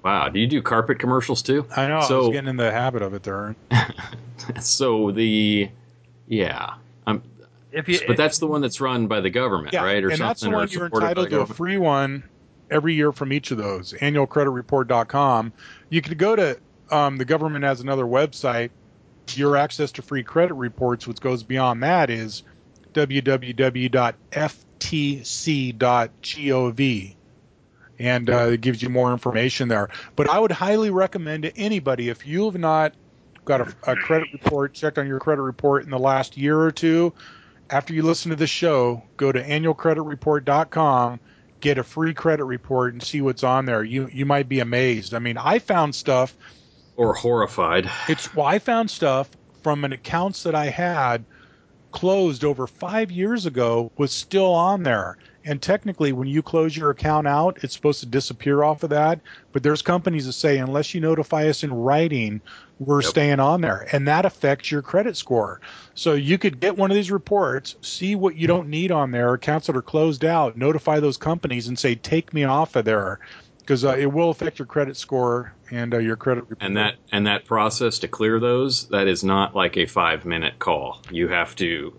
Wow. 0.04 0.28
Do 0.28 0.38
you 0.38 0.46
do 0.46 0.62
carpet 0.62 1.00
commercials 1.00 1.42
too? 1.42 1.66
I 1.76 1.88
know. 1.88 1.98
I 1.98 2.06
So- 2.06 2.18
was 2.20 2.28
getting 2.28 2.48
in 2.50 2.56
the 2.58 2.70
habit 2.70 3.02
of 3.02 3.12
it 3.14 3.24
there. 3.24 3.56
So 4.60 5.10
the, 5.10 5.68
yeah. 6.28 6.74
If 7.76 7.88
you, 7.90 8.00
but 8.06 8.16
that's 8.16 8.38
the 8.38 8.46
one 8.46 8.62
that's 8.62 8.80
run 8.80 9.06
by 9.06 9.20
the 9.20 9.28
government, 9.28 9.74
Yeah, 9.74 9.84
right? 9.84 10.02
Or 10.02 10.08
and 10.08 10.16
something? 10.16 10.28
that's 10.28 10.40
the 10.40 10.48
or 10.48 10.54
one 10.54 10.68
you're 10.70 10.86
entitled 10.86 11.28
to 11.28 11.40
a 11.40 11.46
free 11.46 11.76
one 11.76 12.24
every 12.70 12.94
year 12.94 13.12
from 13.12 13.34
each 13.34 13.50
of 13.50 13.58
those. 13.58 13.92
Annualcreditreport.com. 13.92 15.52
You 15.90 16.00
could 16.00 16.16
go 16.16 16.36
to 16.36 16.58
um, 16.90 17.18
the 17.18 17.26
government 17.26 17.64
has 17.64 17.82
another 17.82 18.06
website. 18.06 18.70
Your 19.34 19.58
access 19.58 19.92
to 19.92 20.02
free 20.02 20.22
credit 20.22 20.54
reports, 20.54 21.06
which 21.06 21.20
goes 21.20 21.42
beyond 21.42 21.82
that, 21.82 22.08
is 22.08 22.44
www.ftc.gov. 22.94 23.54
And 27.98 28.30
uh, 28.30 28.48
it 28.52 28.60
gives 28.62 28.82
you 28.82 28.88
more 28.88 29.12
information 29.12 29.68
there. 29.68 29.90
But 30.16 30.30
I 30.30 30.38
would 30.38 30.52
highly 30.52 30.90
recommend 30.90 31.42
to 31.42 31.54
anybody 31.58 32.08
if 32.08 32.26
you 32.26 32.46
have 32.46 32.58
not 32.58 32.94
got 33.44 33.60
a, 33.60 33.74
a 33.86 33.96
credit 33.96 34.28
report, 34.32 34.72
checked 34.72 34.98
on 34.98 35.06
your 35.06 35.18
credit 35.18 35.42
report 35.42 35.84
in 35.84 35.90
the 35.90 35.98
last 35.98 36.36
year 36.36 36.58
or 36.58 36.70
two, 36.70 37.12
after 37.70 37.94
you 37.94 38.02
listen 38.02 38.30
to 38.30 38.36
the 38.36 38.46
show, 38.46 39.02
go 39.16 39.32
to 39.32 39.42
annualcreditreport.com, 39.42 41.20
get 41.60 41.78
a 41.78 41.82
free 41.82 42.14
credit 42.14 42.44
report, 42.44 42.92
and 42.92 43.02
see 43.02 43.20
what's 43.20 43.44
on 43.44 43.64
there. 43.64 43.82
You 43.82 44.08
you 44.12 44.26
might 44.26 44.48
be 44.48 44.60
amazed. 44.60 45.14
I 45.14 45.18
mean, 45.18 45.36
I 45.36 45.58
found 45.58 45.94
stuff. 45.94 46.34
Or 46.96 47.14
horrified. 47.14 47.90
It's 48.08 48.34
well, 48.34 48.46
I 48.46 48.58
found 48.58 48.90
stuff 48.90 49.30
from 49.62 49.84
an 49.84 49.92
accounts 49.92 50.44
that 50.44 50.54
I 50.54 50.66
had 50.66 51.24
closed 51.90 52.44
over 52.44 52.66
five 52.66 53.10
years 53.10 53.46
ago 53.46 53.90
was 53.96 54.12
still 54.12 54.52
on 54.52 54.82
there. 54.82 55.18
And 55.46 55.62
technically, 55.62 56.12
when 56.12 56.26
you 56.26 56.42
close 56.42 56.76
your 56.76 56.90
account 56.90 57.28
out, 57.28 57.58
it's 57.62 57.72
supposed 57.72 58.00
to 58.00 58.06
disappear 58.06 58.64
off 58.64 58.82
of 58.82 58.90
that. 58.90 59.20
But 59.52 59.62
there's 59.62 59.80
companies 59.80 60.26
that 60.26 60.32
say 60.32 60.58
unless 60.58 60.92
you 60.92 61.00
notify 61.00 61.48
us 61.48 61.62
in 61.62 61.72
writing, 61.72 62.42
we're 62.80 63.00
Yep. 63.00 63.10
staying 63.10 63.40
on 63.40 63.60
there, 63.60 63.86
and 63.92 64.08
that 64.08 64.26
affects 64.26 64.70
your 64.70 64.82
credit 64.82 65.16
score. 65.16 65.60
So 65.94 66.14
you 66.14 66.36
could 66.36 66.60
get 66.60 66.76
one 66.76 66.90
of 66.90 66.96
these 66.96 67.12
reports, 67.12 67.76
see 67.80 68.16
what 68.16 68.36
you 68.36 68.48
don't 68.48 68.68
need 68.68 68.90
on 68.90 69.12
there, 69.12 69.32
accounts 69.32 69.68
that 69.68 69.76
are 69.76 69.82
closed 69.82 70.24
out, 70.24 70.56
notify 70.56 70.98
those 71.00 71.16
companies, 71.16 71.68
and 71.68 71.78
say 71.78 71.94
take 71.94 72.34
me 72.34 72.42
off 72.44 72.74
of 72.76 72.84
there, 72.84 73.20
because 73.60 73.84
uh, 73.84 73.96
it 73.96 74.12
will 74.12 74.30
affect 74.30 74.58
your 74.58 74.66
credit 74.66 74.96
score 74.96 75.54
and 75.70 75.94
uh, 75.94 75.98
your 75.98 76.16
credit 76.16 76.42
report. 76.42 76.58
And 76.60 76.76
that 76.76 76.96
and 77.12 77.26
that 77.28 77.44
process 77.46 78.00
to 78.00 78.08
clear 78.08 78.40
those, 78.40 78.88
that 78.88 79.06
is 79.06 79.22
not 79.22 79.54
like 79.54 79.76
a 79.76 79.86
five 79.86 80.24
minute 80.24 80.58
call. 80.58 81.02
You 81.10 81.28
have 81.28 81.54
to 81.56 81.94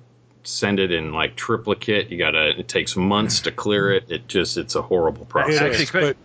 send 0.48 0.80
it 0.80 0.92
in 0.92 1.12
like 1.14 1.36
triplicate. 1.36 2.10
You 2.10 2.18
gotta. 2.18 2.60
It 2.60 2.68
takes 2.68 2.96
months 2.96 3.42
to 3.42 3.52
clear 3.52 3.92
it. 3.92 4.10
It 4.10 4.28
just 4.28 4.58
it's 4.58 4.76
a 4.76 4.82
horrible 4.82 5.26
process. 5.26 5.62
It 5.62 5.66
actually 5.66 5.84
is, 5.84 5.90
credit, 5.92 6.18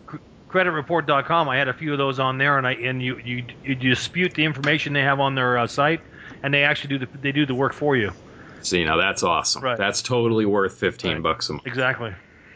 creditreport.com, 0.48 1.48
I 1.48 1.56
had 1.56 1.68
a 1.68 1.72
few 1.74 1.92
of 1.92 1.98
those 1.98 2.18
on 2.18 2.38
there, 2.38 2.58
and 2.58 2.66
I 2.66 2.72
and 2.74 3.02
you 3.02 3.18
you, 3.24 3.44
you 3.64 3.74
dispute 3.74 4.34
the 4.34 4.44
information 4.44 4.92
they 4.92 5.02
have 5.02 5.18
on 5.20 5.34
their 5.34 5.58
uh, 5.58 5.66
site, 5.66 6.00
and 6.42 6.52
they 6.52 6.64
actually 6.64 6.98
do 6.98 7.06
the 7.06 7.18
they 7.18 7.32
do 7.32 7.46
the 7.46 7.54
work 7.54 7.72
for 7.72 7.96
you. 7.96 8.12
See, 8.60 8.84
now 8.84 8.96
that's 8.96 9.22
awesome. 9.22 9.62
Right. 9.62 9.78
That's 9.78 10.02
totally 10.02 10.46
worth 10.46 10.76
fifteen 10.76 11.14
Right. 11.14 11.22
bucks 11.22 11.48
a 11.48 11.54
month. 11.54 11.66
Exactly. 11.66 12.14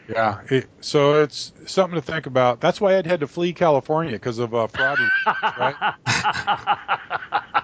Yeah, 0.09 0.39
it, 0.49 0.67
so 0.79 1.21
it's 1.21 1.51
something 1.65 1.99
to 1.99 2.01
think 2.01 2.27
about. 2.27 2.61
That's 2.61 2.79
why 2.79 2.97
I'd 2.97 3.05
had 3.05 3.19
to 3.19 3.27
flee 3.27 3.51
California 3.51 4.13
because 4.13 4.39
of 4.39 4.55
uh, 4.55 4.67
fraud. 4.67 4.99
right? 5.57 5.93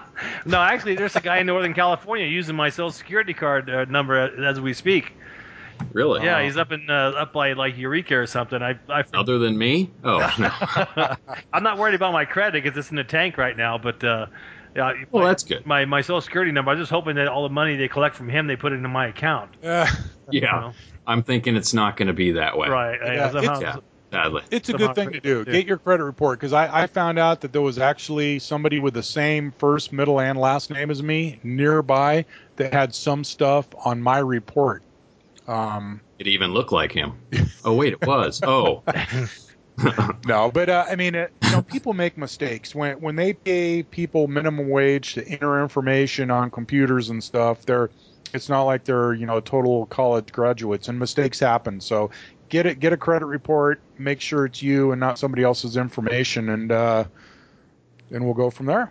no, 0.46 0.60
actually, 0.60 0.96
there's 0.96 1.16
a 1.16 1.20
guy 1.20 1.38
in 1.38 1.46
Northern 1.46 1.74
California 1.74 2.26
using 2.26 2.56
my 2.56 2.70
Social 2.70 2.90
Security 2.90 3.34
card 3.34 3.68
uh, 3.70 3.84
number 3.86 4.16
as 4.46 4.60
we 4.60 4.72
speak. 4.74 5.12
Really? 5.92 6.24
Yeah, 6.24 6.42
he's 6.42 6.56
up 6.56 6.70
in 6.72 6.88
uh, 6.88 7.12
up 7.16 7.32
by 7.32 7.52
like 7.54 7.76
Eureka 7.76 8.16
or 8.16 8.26
something. 8.26 8.62
I, 8.62 8.78
I 8.88 9.04
Other 9.12 9.38
than 9.38 9.58
me? 9.58 9.90
Oh 10.04 10.18
no. 10.38 11.16
I'm 11.52 11.62
not 11.64 11.78
worried 11.78 11.94
about 11.94 12.12
my 12.12 12.24
credit 12.24 12.62
because 12.62 12.78
it's 12.78 12.90
in 12.90 12.96
the 12.96 13.04
tank 13.04 13.36
right 13.38 13.56
now. 13.56 13.76
But 13.78 14.02
uh, 14.04 14.26
yeah, 14.76 14.92
Well, 15.10 15.24
my, 15.24 15.28
that's 15.30 15.42
good. 15.42 15.66
my 15.66 15.84
my 15.84 16.00
Social 16.00 16.20
Security 16.20 16.52
number. 16.52 16.70
I'm 16.70 16.78
just 16.78 16.90
hoping 16.92 17.16
that 17.16 17.26
all 17.28 17.42
the 17.42 17.52
money 17.52 17.76
they 17.76 17.88
collect 17.88 18.14
from 18.14 18.28
him, 18.28 18.46
they 18.46 18.56
put 18.56 18.72
it 18.72 18.76
into 18.76 18.88
my 18.88 19.08
account. 19.08 19.50
Uh, 19.64 19.86
you 20.30 20.40
Yeah. 20.42 20.50
know? 20.52 20.72
I'm 21.06 21.22
thinking 21.22 21.54
it's 21.56 21.74
not 21.74 21.96
going 21.96 22.08
to 22.08 22.14
be 22.14 22.32
that 22.32 22.56
way. 22.56 22.68
Right. 22.68 23.00
I- 23.02 23.30
somehow- 23.32 23.60
Yeah. 23.60 23.76
Sadly. 24.14 24.42
it's 24.50 24.68
a 24.68 24.72
Somehow 24.72 24.86
good 24.88 24.94
thing 24.96 25.12
to 25.12 25.20
do. 25.20 25.44
yeah. 25.46 25.52
Get 25.52 25.66
your 25.66 25.78
credit 25.78 26.04
report 26.04 26.38
because 26.40 26.52
I, 26.52 26.82
I 26.82 26.86
found 26.86 27.18
out 27.18 27.42
that 27.42 27.52
there 27.52 27.62
was 27.62 27.78
actually 27.78 28.38
somebody 28.38 28.78
with 28.78 28.94
the 28.94 29.02
same 29.02 29.52
first, 29.58 29.92
middle, 29.92 30.20
and 30.20 30.38
last 30.38 30.70
name 30.70 30.90
as 30.90 31.02
me 31.02 31.38
nearby 31.42 32.24
that 32.56 32.72
had 32.72 32.94
some 32.94 33.24
stuff 33.24 33.66
on 33.84 34.00
my 34.00 34.18
report. 34.18 34.82
Um, 35.46 36.00
It 36.18 36.26
even 36.28 36.52
looked 36.52 36.72
like 36.72 36.92
him. 36.92 37.14
Oh 37.66 37.74
wait, 37.74 37.92
it 37.94 38.06
was. 38.06 38.40
Oh. 38.42 38.82
No, 40.26 40.50
but 40.52 40.68
uh, 40.68 40.86
I 40.88 40.94
mean, 40.94 41.14
it, 41.16 41.32
you 41.42 41.50
know, 41.50 41.62
people 41.62 41.94
make 41.94 42.16
mistakes 42.16 42.74
when 42.74 43.00
when 43.00 43.16
they 43.16 43.32
pay 43.32 43.82
people 43.82 44.28
minimum 44.28 44.68
wage 44.68 45.14
to 45.14 45.26
enter 45.26 45.60
information 45.62 46.30
on 46.30 46.50
computers 46.50 47.10
and 47.10 47.22
stuff. 47.22 47.66
They're 47.66 47.90
it's 48.32 48.48
not 48.48 48.62
like 48.62 48.84
they're 48.84 49.14
you 49.14 49.26
know 49.26 49.40
total 49.40 49.86
college 49.86 50.30
graduates, 50.32 50.88
and 50.88 50.98
mistakes 51.00 51.40
happen. 51.40 51.80
So 51.80 52.10
get 52.48 52.66
it, 52.66 52.80
get 52.80 52.92
a 52.92 52.96
credit 52.96 53.26
report, 53.26 53.80
make 53.98 54.20
sure 54.20 54.46
it's 54.46 54.62
you 54.62 54.92
and 54.92 55.00
not 55.00 55.18
somebody 55.18 55.42
else's 55.42 55.76
information, 55.76 56.50
and 56.50 56.72
uh, 56.72 57.04
and 58.10 58.24
we'll 58.24 58.34
go 58.34 58.50
from 58.50 58.66
there. 58.66 58.90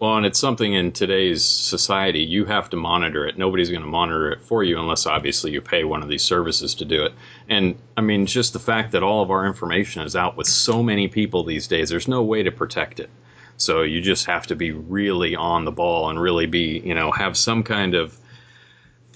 Well, 0.00 0.16
and 0.16 0.24
it's 0.24 0.38
something 0.38 0.74
in 0.74 0.92
today's 0.92 1.44
society 1.44 2.20
you 2.20 2.44
have 2.44 2.70
to 2.70 2.76
monitor 2.76 3.26
it. 3.26 3.36
Nobody's 3.36 3.68
going 3.68 3.82
to 3.82 3.88
monitor 3.88 4.30
it 4.30 4.44
for 4.44 4.62
you 4.62 4.78
unless 4.78 5.06
obviously 5.06 5.50
you 5.50 5.60
pay 5.60 5.82
one 5.82 6.04
of 6.04 6.08
these 6.08 6.22
services 6.22 6.76
to 6.76 6.84
do 6.84 7.04
it. 7.04 7.14
And 7.48 7.76
I 7.96 8.00
mean, 8.00 8.24
just 8.24 8.52
the 8.52 8.60
fact 8.60 8.92
that 8.92 9.02
all 9.02 9.22
of 9.22 9.32
our 9.32 9.44
information 9.44 10.02
is 10.02 10.14
out 10.14 10.36
with 10.36 10.46
so 10.46 10.84
many 10.84 11.08
people 11.08 11.42
these 11.42 11.66
days, 11.66 11.88
there's 11.88 12.06
no 12.06 12.22
way 12.22 12.44
to 12.44 12.52
protect 12.52 13.00
it. 13.00 13.10
So 13.56 13.82
you 13.82 14.00
just 14.00 14.24
have 14.26 14.46
to 14.46 14.54
be 14.54 14.70
really 14.70 15.34
on 15.34 15.64
the 15.64 15.72
ball 15.72 16.10
and 16.10 16.20
really 16.20 16.46
be, 16.46 16.78
you 16.84 16.94
know, 16.94 17.10
have 17.10 17.36
some 17.36 17.64
kind 17.64 17.96
of 17.96 18.16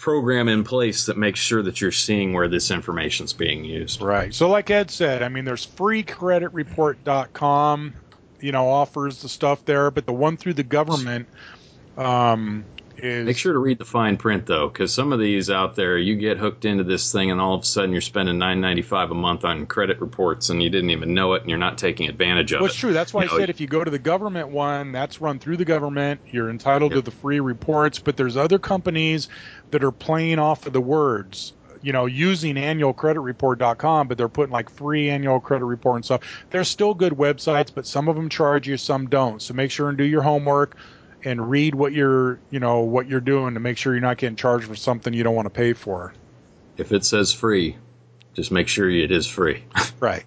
program 0.03 0.49
in 0.49 0.65
place 0.65 1.07
that 1.07 1.17
makes 1.17 1.39
sure 1.39 1.63
that 1.63 1.81
you're 1.81 1.93
seeing 1.93 2.33
where 2.33 2.49
this 2.49 2.73
information's 2.73 3.33
being 3.33 3.65
used. 3.65 4.03
Right. 4.03 4.35
So 4.35 4.49
like 4.49 4.69
Ed 4.69 4.91
said, 4.91 5.23
I 5.23 5.29
mean, 5.29 5.45
there's 5.45 5.65
freecreditreport.com, 5.65 7.93
you 8.41 8.51
know, 8.51 8.69
offers 8.69 9.23
the 9.23 9.29
stuff 9.29 9.65
there, 9.65 9.93
but 9.93 10.05
the 10.05 10.13
one 10.13 10.37
through 10.37 10.55
the 10.55 10.65
government 10.65 11.29
um, 11.97 12.65
is 13.03 13.27
Make 13.27 13.37
sure 13.37 13.53
to 13.53 13.59
read 13.59 13.79
the 13.79 13.85
fine 13.85 14.17
print 14.17 14.47
though, 14.47 14.69
because 14.69 14.95
some 14.95 15.13
of 15.13 15.19
these 15.19 15.51
out 15.51 15.75
there, 15.75 15.99
you 15.99 16.17
get 16.17 16.39
hooked 16.39 16.65
into 16.65 16.85
this 16.85 17.11
thing, 17.13 17.31
and 17.31 17.41
all 17.41 17.55
of 17.55 17.63
a 17.63 17.65
sudden 17.65 17.93
you're 17.93 18.01
spending 18.01 18.39
nine 18.39 18.61
ninety 18.61 18.83
five 18.83 19.11
a 19.11 19.15
month 19.15 19.45
on 19.45 19.67
credit 19.67 20.01
reports, 20.01 20.49
and 20.51 20.63
you 20.63 20.71
didn't 20.71 20.91
even 20.91 21.13
know 21.15 21.35
it, 21.35 21.43
and 21.43 21.51
you're 21.51 21.59
not 21.59 21.79
taking 21.79 22.09
advantage 22.09 22.53
of 22.53 22.61
Well, 22.61 22.67
it. 22.67 22.71
it's 22.71 22.77
true. 22.79 22.93
That's 22.93 23.13
why 23.13 23.25
You 23.25 23.29
I 23.29 23.33
know, 23.33 23.39
said 23.41 23.51
if 23.51 23.61
you 23.61 23.67
go 23.67 23.83
to 23.85 23.91
the 23.91 23.99
government 23.99 24.51
one, 24.51 24.93
that's 24.93 25.21
run 25.21 25.39
through 25.39 25.57
the 25.59 25.65
government. 25.65 26.21
You're 26.31 26.49
entitled 26.51 26.93
Yep. 26.93 27.05
to 27.05 27.11
the 27.11 27.17
free 27.17 27.41
reports, 27.41 27.99
but 27.99 28.17
there's 28.17 28.37
other 28.37 28.59
companies 28.59 29.29
that 29.73 29.83
are 29.85 29.93
playing 29.93 30.39
off 30.39 30.67
of 30.67 30.73
the 30.73 30.81
words. 30.81 31.55
You 31.85 31.93
know, 31.93 32.07
using 32.07 32.55
annualcreditreport.com, 32.55 34.07
but 34.09 34.17
they're 34.17 34.29
putting 34.29 34.53
like 34.53 34.71
free 34.71 35.11
annual 35.11 35.41
credit 35.41 35.65
report 35.65 35.97
and 35.97 36.05
stuff. 36.05 36.21
They're 36.51 36.63
still 36.63 36.95
good 36.95 37.15
websites, 37.15 37.73
but 37.75 37.87
some 37.87 38.09
of 38.09 38.15
them 38.15 38.29
charge 38.29 38.69
you, 38.69 38.77
some 38.77 39.09
don't. 39.09 39.43
So 39.43 39.53
make 39.55 39.73
sure 39.73 39.89
and 39.89 39.99
do 39.99 40.05
your 40.05 40.23
homework 40.23 40.77
and 41.25 41.51
read 41.51 41.75
what 41.75 41.93
you're, 41.93 42.39
you 42.51 42.61
know, 42.61 42.81
what 42.81 43.09
you're 43.09 43.21
doing 43.21 43.55
to 43.55 43.61
make 43.61 43.79
sure 43.79 43.93
you're 43.95 44.01
not 44.03 44.19
getting 44.19 44.37
charged 44.37 44.67
for 44.67 44.75
something 44.77 45.13
you 45.15 45.23
don't 45.23 45.35
want 45.35 45.47
to 45.47 45.51
pay 45.51 45.73
for. 45.73 46.13
If 46.77 46.93
it 46.93 47.05
says 47.05 47.33
free, 47.33 47.77
just 48.35 48.51
make 48.51 48.69
sure 48.69 48.89
it 48.91 49.11
is 49.11 49.27
free. 49.27 49.65
Right. 50.03 50.25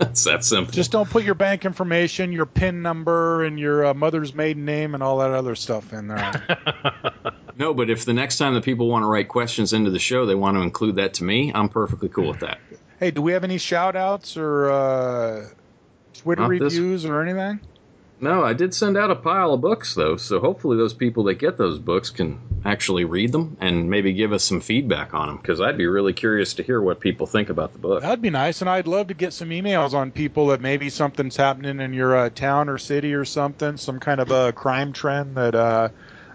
it's 0.00 0.24
that 0.24 0.46
simple. 0.46 0.72
Just 0.72 0.92
don't 0.92 1.10
put 1.10 1.24
your 1.24 1.34
bank 1.34 1.66
information, 1.66 2.32
your 2.32 2.46
PIN 2.46 2.80
number, 2.80 3.44
and 3.44 3.60
your 3.60 3.84
uh, 3.84 3.92
mother's 3.92 4.34
maiden 4.34 4.64
name 4.64 4.94
and 4.94 5.02
all 5.02 5.18
that 5.18 5.32
other 5.32 5.54
stuff 5.56 5.92
in 5.92 6.08
there. 6.08 6.42
no, 7.58 7.74
but 7.74 7.90
if 7.90 8.06
the 8.06 8.14
next 8.14 8.38
time 8.38 8.54
that 8.54 8.64
people 8.64 8.88
want 8.88 9.02
to 9.02 9.06
write 9.08 9.28
questions 9.28 9.74
into 9.74 9.90
the 9.90 9.98
show, 9.98 10.24
they 10.24 10.34
want 10.34 10.56
to 10.56 10.62
include 10.62 10.96
that 10.96 11.12
to 11.14 11.24
me, 11.24 11.52
I'm 11.54 11.68
perfectly 11.68 12.08
cool 12.08 12.28
with 12.28 12.40
that. 12.40 12.60
Hey, 12.98 13.10
do 13.10 13.20
we 13.20 13.32
have 13.32 13.44
any 13.44 13.58
shout 13.58 13.94
outs 13.94 14.38
or 14.38 14.70
uh, 14.70 15.48
Twitter 16.14 16.40
Not 16.40 16.50
this- 16.52 16.72
reviews 16.72 17.04
or 17.04 17.20
anything? 17.20 17.60
No, 18.22 18.44
I 18.44 18.52
did 18.52 18.74
send 18.74 18.98
out 18.98 19.10
a 19.10 19.16
pile 19.16 19.54
of 19.54 19.62
books 19.62 19.94
though, 19.94 20.16
so 20.16 20.40
hopefully 20.40 20.76
those 20.76 20.92
people 20.92 21.24
that 21.24 21.34
get 21.34 21.56
those 21.56 21.78
books 21.78 22.10
can 22.10 22.38
actually 22.64 23.04
read 23.04 23.32
them 23.32 23.56
and 23.60 23.88
maybe 23.88 24.12
give 24.12 24.32
us 24.32 24.44
some 24.44 24.60
feedback 24.60 25.14
on 25.14 25.28
them 25.28 25.36
because 25.38 25.60
I'd 25.60 25.78
be 25.78 25.86
really 25.86 26.12
curious 26.12 26.54
to 26.54 26.62
hear 26.62 26.82
what 26.82 27.00
people 27.00 27.26
think 27.26 27.48
about 27.48 27.72
the 27.72 27.78
book. 27.78 28.02
That'd 28.02 28.20
be 28.20 28.30
nice, 28.30 28.60
and 28.60 28.68
I'd 28.68 28.86
love 28.86 29.08
to 29.08 29.14
get 29.14 29.32
some 29.32 29.48
emails 29.48 29.94
on 29.94 30.10
people 30.10 30.48
that 30.48 30.60
maybe 30.60 30.90
something's 30.90 31.36
happening 31.36 31.80
in 31.80 31.94
your 31.94 32.14
uh, 32.14 32.30
town 32.30 32.68
or 32.68 32.76
city 32.76 33.14
or 33.14 33.24
something, 33.24 33.78
some 33.78 34.00
kind 34.00 34.20
of 34.20 34.30
a 34.30 34.52
crime 34.52 34.92
trend 34.92 35.36
that 35.36 35.54
uh, 35.54 35.88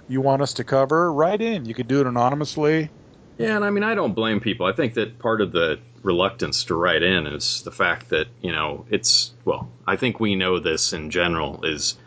you 0.07 0.21
want 0.21 0.41
us 0.41 0.53
to 0.53 0.63
cover. 0.63 1.13
Write 1.13 1.41
in. 1.41 1.65
You 1.65 1.75
could 1.75 1.87
do 1.87 2.01
it 2.01 2.07
anonymously. 2.07 2.89
Yeah, 3.37 3.57
and 3.57 3.65
I 3.65 3.69
mean, 3.69 3.83
I 3.83 3.93
don't 3.93 4.13
blame 4.13 4.39
people. 4.39 4.65
I 4.65 4.71
think 4.71 4.95
that 4.95 5.19
part 5.19 5.41
of 5.41 5.51
the 5.51 5.79
reluctance 6.05 6.63
to 6.65 6.75
write 6.75 7.03
in 7.03 7.27
is 7.27 7.63
the 7.63 7.71
fact 7.71 8.09
that, 8.09 8.27
you 8.41 8.51
know, 8.51 8.85
it's, 8.89 9.33
well, 9.43 9.67
I 9.85 9.95
think 9.95 10.19
we 10.19 10.35
know 10.35 10.59
this 10.59 10.93
in 10.93 11.09
general 11.09 11.65
is 11.65 11.97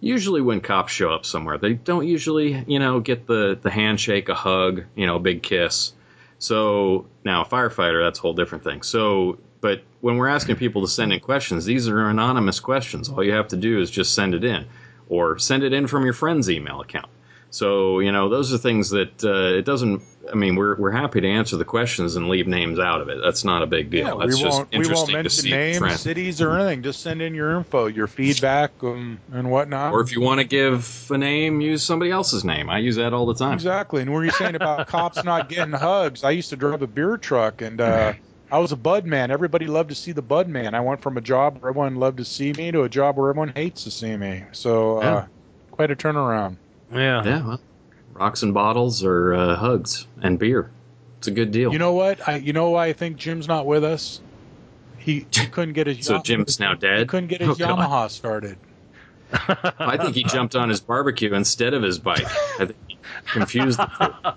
usually 0.00 0.42
when 0.42 0.60
cops 0.60 0.92
show 0.92 1.10
up 1.10 1.24
somewhere, 1.24 1.56
they 1.56 1.74
don't 1.74 2.06
usually, 2.06 2.64
you 2.66 2.78
know, 2.78 3.00
get 3.00 3.26
the, 3.26 3.58
the 3.62 3.70
handshake, 3.70 4.28
a 4.28 4.34
hug, 4.34 4.84
you 4.94 5.06
know, 5.06 5.16
a 5.16 5.20
big 5.20 5.42
kiss. 5.42 5.92
So 6.38 7.06
now 7.24 7.42
a 7.42 7.46
firefighter, 7.46 8.04
that's 8.04 8.18
a 8.18 8.22
whole 8.22 8.34
different 8.34 8.64
thing. 8.64 8.82
So 8.82 9.38
But 9.60 9.82
when 10.00 10.16
we're 10.16 10.28
asking 10.28 10.56
people 10.56 10.82
to 10.82 10.88
send 10.88 11.12
in 11.12 11.20
questions, 11.20 11.64
these 11.64 11.88
are 11.88 12.08
anonymous 12.08 12.60
questions. 12.60 13.08
All 13.08 13.24
you 13.24 13.32
have 13.32 13.48
to 13.48 13.56
do 13.56 13.80
is 13.80 13.90
just 13.90 14.14
send 14.14 14.34
it 14.34 14.44
in, 14.44 14.66
or 15.08 15.38
send 15.38 15.62
it 15.64 15.72
in 15.72 15.86
from 15.86 16.04
your 16.04 16.12
friend's 16.12 16.50
email 16.50 16.80
account. 16.80 17.08
So 17.50 18.00
you 18.00 18.12
know 18.12 18.28
those 18.28 18.52
are 18.52 18.58
things 18.58 18.90
that 18.90 19.24
uh, 19.24 19.56
it 19.58 19.64
doesn't. 19.64 20.02
I 20.30 20.34
mean, 20.34 20.56
we're 20.56 20.76
we're 20.76 20.90
happy 20.90 21.20
to 21.20 21.28
answer 21.28 21.56
the 21.56 21.64
questions 21.64 22.16
and 22.16 22.28
leave 22.28 22.46
names 22.46 22.78
out 22.78 23.00
of 23.00 23.08
it. 23.08 23.18
That's 23.22 23.44
not 23.44 23.62
a 23.62 23.66
big 23.66 23.90
deal. 23.90 24.06
Yeah, 24.06 24.14
That's 24.26 24.36
we 24.36 24.42
just 24.42 24.58
won't 24.58 24.70
we 24.72 24.78
won't 24.78 25.10
interesting 25.10 25.14
mention 25.14 25.50
names, 25.50 25.76
trends. 25.78 26.00
cities, 26.00 26.42
or 26.42 26.58
anything. 26.58 26.82
Just 26.82 27.00
send 27.00 27.22
in 27.22 27.34
your 27.34 27.56
info, 27.56 27.86
your 27.86 28.08
feedback, 28.08 28.72
um, 28.82 29.20
and 29.32 29.50
whatnot. 29.50 29.92
Or 29.94 30.00
if 30.00 30.12
you 30.12 30.20
want 30.20 30.40
to 30.40 30.44
give 30.46 31.06
a 31.10 31.16
name, 31.18 31.60
use 31.60 31.82
somebody 31.84 32.10
else's 32.10 32.44
name. 32.44 32.68
I 32.68 32.78
use 32.78 32.96
that 32.96 33.12
all 33.14 33.26
the 33.26 33.34
time. 33.34 33.54
Exactly. 33.54 34.02
And 34.02 34.12
what 34.12 34.20
you're 34.20 34.32
saying 34.32 34.56
about 34.56 34.86
cops 34.88 35.24
not 35.24 35.48
getting 35.48 35.72
hugs, 35.72 36.24
I 36.24 36.30
used 36.30 36.50
to 36.50 36.56
drive 36.56 36.82
a 36.82 36.86
beer 36.86 37.16
truck 37.16 37.62
and 37.62 37.80
uh, 37.80 38.14
I 38.50 38.58
was 38.58 38.72
a 38.72 38.76
bud 38.76 39.06
man. 39.06 39.30
Everybody 39.30 39.66
loved 39.66 39.88
to 39.90 39.94
see 39.94 40.12
the 40.12 40.22
bud 40.22 40.48
man. 40.48 40.74
I 40.74 40.80
went 40.80 41.00
from 41.00 41.16
a 41.16 41.20
job 41.20 41.58
where 41.60 41.70
everyone 41.70 41.96
loved 41.96 42.18
to 42.18 42.24
see 42.24 42.52
me 42.52 42.72
to 42.72 42.82
a 42.82 42.88
job 42.88 43.16
where 43.16 43.30
everyone 43.30 43.52
hates 43.54 43.84
to 43.84 43.90
see 43.90 44.16
me. 44.16 44.44
So 44.52 44.98
uh, 44.98 45.02
Yeah. 45.02 45.26
quite 45.70 45.90
a 45.90 45.96
turnaround. 45.96 46.58
Yeah. 46.96 47.24
Yeah, 47.24 47.46
well, 47.46 47.60
rocks 48.14 48.42
and 48.42 48.52
bottles 48.54 49.04
or 49.04 49.34
uh, 49.34 49.56
hugs 49.56 50.06
and 50.22 50.38
beer. 50.38 50.70
It's 51.18 51.28
a 51.28 51.30
good 51.30 51.50
deal. 51.50 51.72
You 51.72 51.78
know 51.78 51.92
what? 51.94 52.26
I 52.28 52.36
you 52.36 52.52
know 52.52 52.70
why 52.70 52.86
I 52.86 52.92
think 52.92 53.16
Jim's 53.16 53.48
not 53.48 53.66
with 53.66 53.84
us? 53.84 54.20
He, 54.98 55.26
he 55.32 55.46
couldn't 55.50 55.74
get 55.74 55.86
his 55.86 56.04
so 56.06 56.14
Yam- 56.14 56.22
Jim's 56.22 56.60
now 56.60 56.72
he 56.72 56.78
dead. 56.78 57.08
couldn't 57.08 57.28
get 57.28 57.40
his 57.40 57.50
Oh, 57.50 57.54
God. 57.54 57.78
Yamaha 57.78 58.10
started. 58.10 58.58
I 59.32 59.96
think 59.96 60.14
he 60.14 60.22
jumped 60.24 60.54
on 60.54 60.68
his 60.68 60.80
barbecue 60.80 61.34
instead 61.34 61.74
of 61.74 61.82
his 61.82 61.98
bike. 61.98 62.24
I 62.60 62.66
think 62.66 62.76
he 62.85 62.85
confused 63.32 63.78
the 63.78 63.86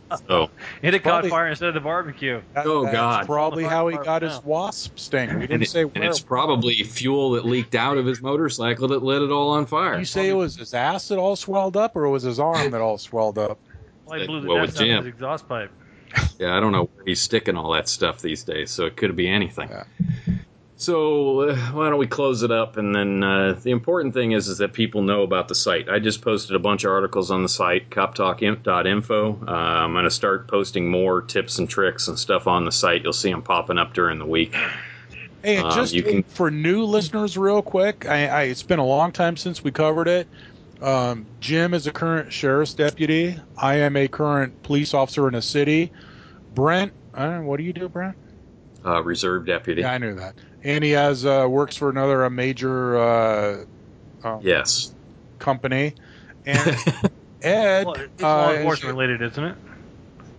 two. 0.10 0.18
So 0.28 0.50
It 0.82 0.94
had 0.94 1.04
caught 1.04 1.26
fire 1.28 1.48
instead 1.48 1.70
of 1.70 1.74
the 1.74 1.80
barbecue. 1.80 2.42
That- 2.54 2.66
Oh, 2.66 2.84
God. 2.92 3.26
Probably 3.26 3.64
how 3.64 3.88
he 3.88 3.96
got 3.98 4.06
part 4.06 4.24
his 4.24 4.44
wasp 4.44 4.98
sting. 5.00 5.30
We 5.34 5.42
didn't 5.42 5.52
and, 5.54 5.64
it- 5.64 5.70
say 5.70 5.82
and 5.82 5.94
where. 5.96 6.10
it's 6.10 6.20
probably 6.20 6.76
fuel 6.84 7.32
that 7.32 7.46
leaked 7.46 7.76
out 7.76 7.98
of 7.98 8.06
his 8.06 8.22
motorcycle 8.22 8.88
that 8.90 9.04
lit 9.04 9.22
it 9.22 9.32
all 9.32 9.52
on 9.52 9.66
fire. 9.66 9.98
you 10.00 10.06
say 10.06 10.30
it 10.30 10.34
was 10.34 10.56
his 10.56 10.74
ass 10.74 11.08
that 11.10 11.18
all 11.18 11.36
swelled 11.36 11.78
up, 11.78 11.96
or 11.96 12.06
it 12.06 12.10
was 12.12 12.24
his 12.24 12.40
arm 12.40 12.72
that 12.72 12.82
all 12.82 12.98
swelled 12.98 13.38
up? 13.38 13.58
Well, 14.06 14.20
he 14.20 14.26
blew 14.26 14.42
the 14.42 14.48
Well, 14.48 14.66
dust 14.66 14.74
with 14.74 14.82
out 14.82 14.82
of 14.82 14.88
Jim. 14.88 14.98
his 15.06 15.14
exhaust 15.14 15.48
pipe. 15.48 15.72
Yeah, 16.40 16.58
I 16.58 16.60
don't 16.60 16.72
know 16.72 16.90
where 16.96 17.06
he's 17.06 17.22
sticking 17.22 17.56
all 17.56 17.74
that 17.74 17.88
stuff 17.88 18.24
these 18.24 18.44
days, 18.44 18.72
so 18.72 18.86
it 18.88 18.98
could 18.98 19.16
be 19.16 19.30
anything. 19.30 19.70
Yeah. 19.70 19.84
So 20.80 21.42
uh, 21.42 21.56
why 21.74 21.90
don't 21.90 22.00
we 22.00 22.08
close 22.08 22.42
it 22.42 22.52
up? 22.52 22.78
And 22.78 22.96
then 22.96 23.22
uh, 23.22 23.60
the 23.62 23.72
important 23.72 24.14
thing 24.14 24.32
is 24.32 24.48
is 24.48 24.60
that 24.60 24.72
people 24.72 25.02
know 25.02 25.24
about 25.24 25.50
the 25.50 25.56
site. 25.56 25.90
I 25.90 26.00
just 26.00 26.22
posted 26.22 26.56
a 26.56 26.60
bunch 26.60 26.86
of 26.86 26.92
articles 26.92 27.32
on 27.32 27.44
the 27.44 27.50
site, 27.50 27.90
coptalk.info. 27.90 29.40
Uh, 29.46 29.52
I'm 29.52 29.92
going 29.92 30.06
to 30.06 30.10
start 30.10 30.48
posting 30.48 30.90
more 30.90 31.22
tips 31.22 31.60
and 31.60 31.70
tricks 31.70 32.08
and 32.08 32.18
stuff 32.18 32.48
on 32.48 32.64
the 32.64 32.72
site. 32.72 33.04
You'll 33.04 33.12
see 33.12 33.30
them 33.30 33.42
popping 33.42 33.78
up 33.78 33.94
during 33.94 34.20
the 34.20 34.26
week. 34.26 34.56
Hey, 35.44 35.58
and 35.58 35.68
Um, 35.68 35.74
just 35.74 35.94
can- 35.94 36.24
for 36.24 36.50
new 36.50 36.86
listeners, 36.86 37.38
real 37.38 37.62
quick, 37.62 38.08
I, 38.08 38.28
I, 38.28 38.42
it's 38.44 38.64
been 38.64 38.80
a 38.80 38.86
long 38.86 39.12
time 39.12 39.36
since 39.36 39.62
we 39.62 39.72
covered 39.72 40.08
it. 40.08 40.30
Um, 40.82 41.26
Jim 41.42 41.74
is 41.74 41.88
a 41.88 41.92
current 41.92 42.32
sheriff's 42.32 42.74
deputy. 42.74 43.38
I 43.58 43.76
am 43.76 43.98
a 43.98 44.08
current 44.08 44.64
police 44.64 44.94
officer 44.94 45.28
in 45.28 45.36
a 45.36 45.42
city. 45.42 45.92
Brent, 46.56 46.94
uh, 47.14 47.40
what 47.40 47.58
do 47.58 47.64
you 47.64 47.74
do, 47.74 47.90
Brent? 47.90 48.16
Uh, 48.86 49.04
reserve 49.04 49.46
deputy. 49.46 49.82
Yeah, 49.82 49.92
I 49.92 49.98
knew 49.98 50.16
that. 50.16 50.36
And 50.64 50.84
he 50.84 50.91
has 50.91 51.26
uh, 51.26 51.47
works 51.49 51.76
for 51.78 51.89
another 51.89 52.24
a 52.26 52.30
major 52.30 52.97
uh, 52.97 53.66
um, 54.24 54.39
Yes. 54.43 54.93
company. 55.39 55.95
And 56.45 56.76
Ed, 57.41 57.86
Well, 57.86 57.95
it's 57.95 58.24
uh, 58.24 58.28
law 58.28 58.49
is- 58.51 58.57
enforcement 58.57 58.93
related, 58.95 59.22
isn't 59.22 59.43
it? 59.43 59.55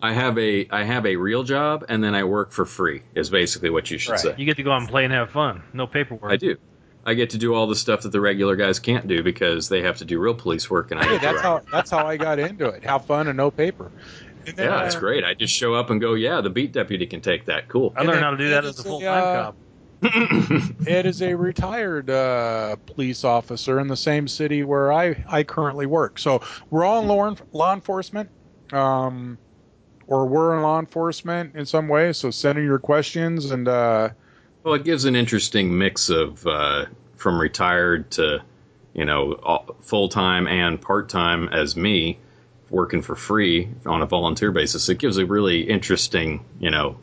I 0.03 0.15
have 0.15 0.39
a 0.39 0.67
I 0.71 0.85
have 0.85 1.05
a 1.05 1.17
real 1.17 1.43
job, 1.43 1.85
and 1.91 2.03
then 2.03 2.15
I 2.15 2.25
work 2.25 2.53
for 2.53 2.65
free. 2.65 3.03
Is 3.15 3.29
basically 3.29 3.69
what 3.69 3.91
you 3.91 3.99
should 3.99 4.13
Right. 4.13 4.21
say. 4.21 4.35
You 4.39 4.47
get 4.47 4.57
to 4.57 4.63
go 4.63 4.73
out 4.73 4.81
and 4.81 4.89
play 4.89 5.05
and 5.05 5.13
have 5.13 5.31
fun. 5.31 5.63
No 5.75 5.87
paperwork. 5.87 6.33
I 6.33 6.37
do. 6.37 6.57
I 7.05 7.13
get 7.15 7.31
to 7.31 7.39
do 7.39 7.55
all 7.55 7.67
the 7.67 7.77
stuff 7.77 8.03
that 8.03 8.13
the 8.13 8.21
regular 8.21 8.57
guys 8.57 8.79
can't 8.79 9.07
do 9.07 9.23
because 9.23 9.69
they 9.69 9.83
have 9.83 9.99
to 9.99 10.07
do 10.07 10.19
real 10.19 10.35
police 10.35 10.71
work, 10.71 10.91
and 10.91 11.01
I 11.01 11.05
hey, 11.05 11.19
that's 11.19 11.41
how 11.43 11.61
that's 11.71 11.91
how 11.91 12.07
I 12.07 12.17
got 12.17 12.39
into 12.39 12.67
it. 12.69 12.83
Have 12.85 13.05
fun 13.07 13.29
and 13.29 13.37
no 13.37 13.51
paper. 13.51 13.91
And 14.47 14.57
then, 14.57 14.71
Yeah, 14.71 14.87
it's 14.87 14.97
uh, 14.97 15.01
great. 15.01 15.23
I 15.23 15.35
just 15.35 15.55
show 15.55 15.75
up 15.75 15.91
and 15.91 16.01
go, 16.01 16.15
yeah, 16.15 16.41
the 16.41 16.49
beat 16.49 16.73
deputy 16.73 17.05
can 17.07 17.21
take 17.21 17.45
that. 17.47 17.69
Cool. 17.69 17.93
I 17.95 18.03
learned 18.05 18.21
how 18.23 18.31
to 18.31 18.37
do 18.39 18.49
that 18.51 18.65
as 18.65 18.79
a 18.79 18.83
full 18.83 19.01
time 19.01 19.23
uh, 19.23 19.43
cop. 19.45 19.57
Ed 20.03 21.07
is 21.07 21.21
a 21.23 21.35
retired 21.35 22.09
uh, 22.09 22.77
police 22.87 23.25
officer 23.25 23.81
in 23.81 23.87
the 23.87 23.97
same 23.97 24.27
city 24.29 24.63
where 24.65 24.93
I, 24.93 25.23
I 25.29 25.43
currently 25.43 25.87
work. 25.87 26.19
So 26.19 26.41
we're 26.71 26.85
all 26.85 27.03
in 27.03 27.09
law, 27.09 27.35
law 27.53 27.75
enforcement, 27.75 28.31
um, 28.73 29.39
or 30.07 30.27
we're 30.27 30.57
in 30.57 30.63
law 30.63 30.79
enforcement 30.79 31.55
in 31.55 31.67
some 31.67 31.89
way. 31.89 32.13
So 32.13 32.31
send 32.31 32.59
in 32.59 32.65
your 32.65 32.79
questions 32.79 33.51
and 33.51 33.69
uh, 33.69 34.11
well, 34.63 34.75
it 34.75 34.85
gives 34.85 35.05
an 35.05 35.17
interesting 35.17 35.77
mix 35.77 36.11
of 36.11 36.47
uh, 36.47 36.87
from 37.17 37.41
retired 37.41 38.11
to, 38.13 38.43
you 38.93 39.05
know, 39.05 39.65
full 39.81 40.09
time 40.09 40.47
and 40.47 40.81
part 40.81 41.09
time 41.09 41.49
as 41.49 41.77
me, 41.77 42.19
working 42.69 43.03
for 43.03 43.15
free 43.15 43.69
on 43.87 44.03
a 44.03 44.07
volunteer 44.07 44.53
basis. 44.53 44.89
It 44.89 44.99
gives 44.99 45.17
a 45.17 45.25
really 45.25 45.63
interesting, 45.63 46.45
you 46.59 46.71
know, 46.71 46.97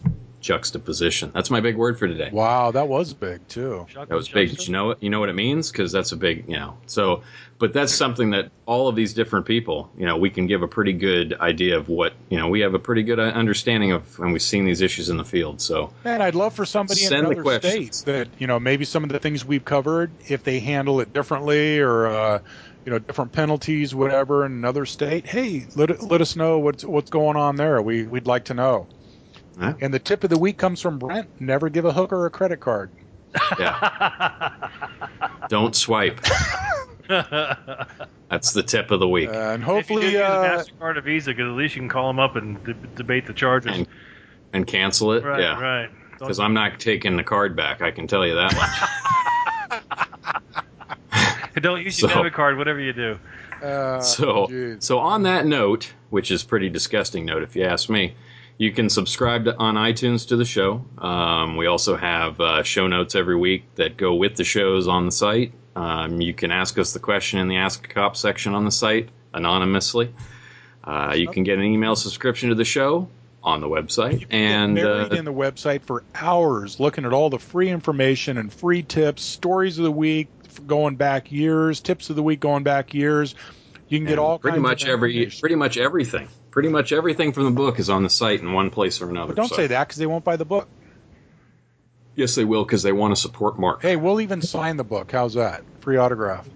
juxtaposition. 0.47 1.31
That's 1.33 1.49
my 1.49 1.59
big 1.59 1.75
word 1.77 1.99
for 1.99 2.07
today. 2.07 2.29
wow, 2.31 2.71
that 2.71 2.87
was 2.87 3.13
big 3.13 3.45
too. 3.49 3.85
That 3.93 4.09
was 4.09 4.29
big. 4.29 4.49
Did 4.49 4.65
you 4.65 4.71
know 4.73 4.91
it? 4.91 4.99
You 5.01 5.09
know 5.09 5.19
what 5.19 5.29
it 5.29 5.35
means? 5.35 5.71
Because 5.71 5.91
that's 5.91 6.13
a 6.13 6.15
big, 6.17 6.45
you 6.47 6.55
know. 6.55 6.77
So, 6.85 7.23
but 7.59 7.73
that's 7.73 7.93
something 7.93 8.29
that 8.31 8.49
all 8.65 8.87
of 8.87 8.95
these 8.95 9.13
different 9.13 9.45
people, 9.45 9.91
you 9.97 10.05
know, 10.05 10.17
we 10.17 10.29
can 10.29 10.47
give 10.47 10.61
a 10.63 10.67
pretty 10.67 10.93
good 10.93 11.33
idea 11.33 11.77
of 11.77 11.89
what, 11.89 12.13
you 12.29 12.37
know, 12.37 12.47
we 12.47 12.61
have 12.61 12.73
a 12.73 12.79
pretty 12.79 13.03
good 13.03 13.19
understanding 13.19 13.91
of, 13.91 14.19
and 14.19 14.31
we've 14.31 14.41
seen 14.41 14.63
these 14.65 14.81
issues 14.81 15.09
in 15.09 15.17
the 15.17 15.25
field. 15.25 15.59
So, 15.59 15.91
Man, 16.05 16.21
I'd 16.21 16.35
love 16.35 16.53
for 16.53 16.65
somebody 16.65 17.03
in 17.03 17.09
the 17.09 17.17
another 17.19 17.41
questions. 17.41 17.97
state 17.97 18.13
that 18.13 18.27
you 18.39 18.47
know 18.47 18.59
maybe 18.59 18.85
some 18.85 19.03
of 19.03 19.09
the 19.09 19.19
things 19.19 19.43
we've 19.43 19.65
covered, 19.65 20.11
if 20.27 20.43
they 20.43 20.59
handle 20.59 21.01
it 21.01 21.11
differently 21.13 21.79
or 21.79 22.07
uh, 22.07 22.39
you 22.85 22.91
know 22.91 22.99
different 22.99 23.33
penalties, 23.33 23.93
whatever, 23.93 24.45
in 24.45 24.53
another 24.53 24.85
state. 24.85 25.25
Hey, 25.27 25.65
let 25.75 26.01
let 26.01 26.21
us 26.21 26.35
know 26.37 26.59
what's 26.59 26.85
what's 26.85 27.09
going 27.09 27.35
on 27.35 27.57
there. 27.57 27.81
We 27.81 28.03
we'd 28.03 28.27
like 28.27 28.45
to 28.45 28.53
know. 28.53 28.87
Yeah. 29.59 29.73
And 29.81 29.93
the 29.93 29.99
tip 29.99 30.23
of 30.23 30.29
the 30.29 30.37
week 30.37 30.57
comes 30.57 30.81
from 30.81 30.99
Brent. 30.99 31.27
Never 31.41 31.69
give 31.69 31.85
a 31.85 31.91
hooker 31.91 32.25
a 32.25 32.29
credit 32.29 32.59
card. 32.59 32.89
yeah, 33.59 34.51
don't 35.49 35.75
swipe. 35.75 36.19
That's 37.07 38.51
the 38.53 38.63
tip 38.63 38.91
of 38.91 38.99
the 38.99 39.07
week. 39.07 39.29
Uh, 39.29 39.31
and 39.31 39.63
if 39.63 39.67
you 39.67 39.67
do 39.67 39.73
hopefully, 39.73 40.05
use 40.05 40.15
a 40.15 40.25
uh, 40.25 40.63
Mastercard 40.63 40.97
or 40.97 41.01
Visa, 41.01 41.31
because 41.31 41.49
at 41.49 41.55
least 41.55 41.75
you 41.75 41.81
can 41.81 41.89
call 41.89 42.07
them 42.07 42.19
up 42.19 42.35
and 42.35 42.61
de- 42.63 42.73
debate 42.95 43.25
the 43.25 43.33
charges. 43.33 43.77
And- 43.77 43.87
and 44.53 44.65
cancel 44.65 45.11
it. 45.11 45.25
right, 45.25 45.41
yeah. 45.41 45.59
right. 45.59 45.89
Because 46.17 46.39
I'm 46.39 46.53
not 46.53 46.79
taking 46.79 47.17
the 47.17 47.23
card 47.23 47.53
back. 47.55 47.81
I 47.81 47.91
can 47.91 48.07
tell 48.07 48.25
you 48.25 48.33
that 48.35 48.55
much. 48.55 49.81
Don't 51.61 51.81
use 51.83 51.99
your 52.01 52.09
So- 52.09 52.15
debit 52.17 52.33
card, 52.33 52.57
whatever 52.57 52.79
you 52.79 52.93
do. 52.93 53.19
uh, 53.61 53.99
so, 53.99 54.47
geez. 54.47 54.77
so 54.85 54.99
on 54.99 55.23
that 55.23 55.45
note, 55.45 55.91
which 56.11 56.31
is 56.31 56.43
pretty 56.43 56.69
disgusting 56.69 57.25
note 57.25 57.43
if 57.43 57.55
you 57.57 57.63
ask 57.65 57.89
me, 57.89 58.15
you 58.57 58.71
can 58.71 58.89
subscribe 58.89 59.45
to, 59.45 59.57
on 59.57 59.75
iTunes 59.75 60.27
to 60.29 60.35
the 60.35 60.45
show. 60.45 60.83
Um, 60.97 61.57
we 61.57 61.67
also 61.67 61.95
have 61.95 62.39
uh, 62.41 62.63
show 62.63 62.87
notes 62.87 63.15
every 63.15 63.35
week 63.35 63.63
that 63.75 63.97
go 63.97 64.15
with 64.15 64.35
the 64.35 64.43
shows 64.43 64.87
on 64.87 65.05
the 65.05 65.11
site. 65.11 65.53
Um, 65.75 66.21
you 66.21 66.33
can 66.33 66.51
ask 66.51 66.77
us 66.79 66.93
the 66.93 66.99
question 66.99 67.39
in 67.39 67.47
the 67.47 67.57
Ask 67.57 67.85
a 67.85 67.93
Cop 67.93 68.17
section 68.17 68.55
on 68.55 68.65
the 68.65 68.71
site 68.71 69.09
anonymously. 69.33 70.13
Uh, 70.83 71.13
you 71.15 71.27
can 71.27 71.43
get 71.43 71.59
an 71.59 71.65
email 71.65 71.95
subscription 71.95 72.49
to 72.49 72.55
the 72.55 72.65
show 72.65 73.07
on 73.43 73.61
the 73.61 73.67
website, 73.67 74.25
and 74.31 74.75
buried 74.75 75.13
uh, 75.13 75.15
in 75.15 75.25
the 75.25 75.33
website 75.33 75.81
for 75.83 76.03
hours 76.15 76.79
looking 76.79 77.05
at 77.05 77.13
all 77.13 77.29
the 77.29 77.39
free 77.39 77.69
information 77.69 78.37
and 78.37 78.51
free 78.51 78.81
tips, 78.81 79.21
stories 79.21 79.77
of 79.77 79.83
the 79.83 79.91
week 79.91 80.27
going 80.65 80.95
back 80.95 81.31
years, 81.31 81.79
tips 81.79 82.09
of 82.09 82.15
the 82.15 82.23
week 82.23 82.39
going 82.39 82.63
back 82.63 82.93
years. 82.93 83.35
You 83.89 83.99
can 83.99 84.07
get 84.07 84.19
all 84.19 84.37
pretty 84.39 84.55
kinds 84.57 84.63
much 84.63 84.83
of 84.83 84.89
every 84.89 85.31
pretty 85.39 85.55
much 85.55 85.77
everything 85.77 86.27
pretty 86.51 86.69
much 86.69 86.91
everything 86.91 87.31
from 87.33 87.45
the 87.45 87.51
book 87.51 87.79
is 87.79 87.89
on 87.89 88.03
the 88.03 88.09
site 88.09 88.41
in 88.41 88.51
one 88.53 88.69
place 88.69 89.01
or 89.01 89.09
another 89.09 89.27
But 89.33 89.35
don't 89.37 89.47
so- 89.49 89.55
say 89.55 89.67
that 89.67 89.87
because 89.87 89.97
they 89.97 90.05
won't 90.07 90.23
buy 90.23 90.35
the 90.35 90.45
book. 90.45 90.67
yes 92.15 92.35
they 92.35 92.45
will 92.45 92.63
because 92.65 92.83
they 92.83 92.91
want 92.91 93.15
to 93.15 93.21
support 93.21 93.59
mark 93.59 93.81
Hey, 93.81 93.95
we'll 93.95 94.19
even 94.21 94.41
sign 94.41 94.77
the 94.77 94.83
book. 94.83 95.11
How's 95.11 95.35
that? 95.35 95.63
Free 95.81 95.97
autograph. 95.97 96.47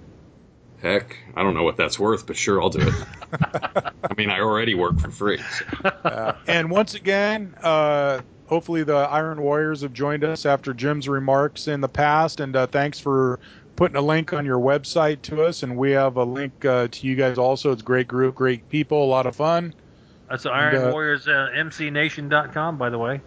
heck 0.82 1.16
i 1.36 1.44
don't 1.44 1.54
know 1.54 1.64
what 1.64 1.78
that's 1.78 1.98
worth 2.00 2.26
but 2.28 2.36
sure 2.36 2.62
i'll 2.62 2.70
do 2.72 2.82
it 2.82 2.94
i 4.04 4.14
mean 4.18 4.30
i 4.30 4.40
already 4.40 4.74
work 4.76 5.00
for 5.00 5.10
free 5.12 5.38
so. 5.38 5.88
Uh, 5.88 6.36
and 6.48 6.70
once 6.70 6.96
again, 6.96 7.56
uh, 7.62 8.20
hopefully 8.48 8.84
the 8.84 8.96
Iron 8.96 9.42
Warriors 9.42 9.82
have 9.82 9.94
joined 9.94 10.24
us 10.26 10.46
after 10.46 10.74
Jim's 10.74 11.08
remarks 11.08 11.68
in 11.70 11.80
the 11.80 11.88
past. 11.88 12.40
And 12.42 12.54
uh, 12.56 12.68
thanks 12.68 13.00
for 13.00 13.40
putting 13.76 13.96
a 13.98 14.02
link 14.02 14.34
on 14.34 14.46
your 14.46 14.60
website 14.60 15.22
to 15.24 15.44
us. 15.44 15.64
And 15.64 15.78
we 15.78 15.92
have 15.92 16.18
a 16.18 16.24
link 16.24 16.66
uh, 16.66 16.88
to 16.90 17.08
you 17.08 17.16
guys 17.16 17.38
also. 17.38 17.72
It's 17.72 17.82
a 17.82 17.86
great 17.86 18.08
group, 18.08 18.36
great 18.36 18.68
people, 18.70 19.04
a 19.04 19.06
lot 19.06 19.26
of 19.26 19.36
fun. 19.36 19.74
That's 20.30 20.46
Iron 20.46 20.76
And, 20.76 20.86
uh, 20.86 20.92
Warriors 20.92 21.28
uh, 21.28 21.50
MCNation.com, 21.56 22.78
by 22.78 22.90
the 22.90 22.98
way. 22.98 23.22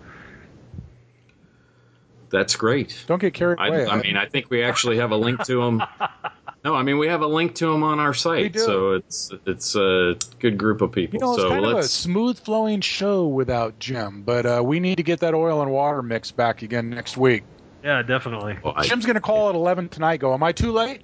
that's 2.30 2.56
great 2.56 3.04
Don't 3.06 3.20
get 3.20 3.32
carried 3.34 3.60
I, 3.60 3.68
away. 3.68 3.86
I 3.86 4.02
mean 4.02 4.16
i 4.16 4.26
think 4.26 4.50
we 4.50 4.62
actually 4.64 4.96
have 4.96 5.12
a 5.12 5.16
link 5.16 5.44
to 5.44 5.60
them 5.62 5.82
no 6.64 6.74
i 6.74 6.82
mean 6.82 6.98
we 6.98 7.06
have 7.06 7.20
a 7.20 7.26
link 7.28 7.54
to 7.56 7.70
them 7.70 7.84
on 7.84 8.00
our 8.00 8.10
We 8.10 8.14
site 8.16 8.52
do. 8.54 8.58
so 8.58 8.92
it's 8.92 9.30
it's 9.46 9.76
a 9.76 10.16
good 10.40 10.58
group 10.58 10.80
of 10.80 10.90
people 10.90 11.20
you 11.20 11.24
know, 11.24 11.32
it's 11.34 11.42
so 11.42 11.48
kind 11.50 11.64
of 11.64 11.78
a 11.78 11.82
smooth 11.84 12.38
flowing 12.40 12.80
show 12.80 13.28
without 13.28 13.78
Jim, 13.78 14.22
but 14.22 14.46
uh, 14.46 14.62
we 14.64 14.80
need 14.80 14.96
to 14.96 15.04
get 15.04 15.20
that 15.20 15.34
oil 15.34 15.62
and 15.62 15.70
water 15.70 16.02
mix 16.02 16.32
back 16.32 16.62
again 16.62 16.90
next 16.90 17.16
week. 17.16 17.44
Yeah, 17.84 18.02
definitely. 18.02 18.56
Well, 18.64 18.72
I, 18.76 18.86
Jim's 18.86 19.04
going 19.04 19.14
to 19.14 19.20
call 19.20 19.50
at 19.50 19.54
11 19.54 19.90
tonight. 19.90 20.16
Go, 20.16 20.32
am 20.32 20.42
I 20.42 20.52
too 20.52 20.72
late? 20.72 21.02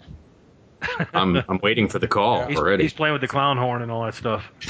I'm 1.12 1.36
I'm 1.46 1.58
waiting 1.62 1.88
for 1.88 1.98
the 1.98 2.08
call 2.08 2.46
He's, 2.46 2.56
already. 2.56 2.84
he's 2.84 2.94
playing 2.94 3.12
with 3.12 3.20
the 3.20 3.28
clown 3.28 3.58
horn 3.58 3.82
and 3.82 3.92
all 3.92 4.06
that 4.06 4.14
stuff. 4.14 4.50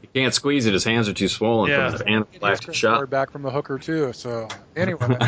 he 0.00 0.06
can't 0.14 0.32
squeeze 0.32 0.64
it; 0.64 0.72
his 0.72 0.84
hands 0.84 1.06
are 1.06 1.12
too 1.12 1.28
swollen 1.28 1.70
Yeah. 1.70 1.90
from 1.90 1.92
his 1.92 2.02
anaphylactic 2.02 2.66
He's 2.68 2.76
shock. 2.76 3.10
back 3.10 3.30
from 3.30 3.42
the 3.42 3.50
hooker 3.50 3.78
too. 3.78 4.14
So 4.14 4.48
anyway, 4.74 5.06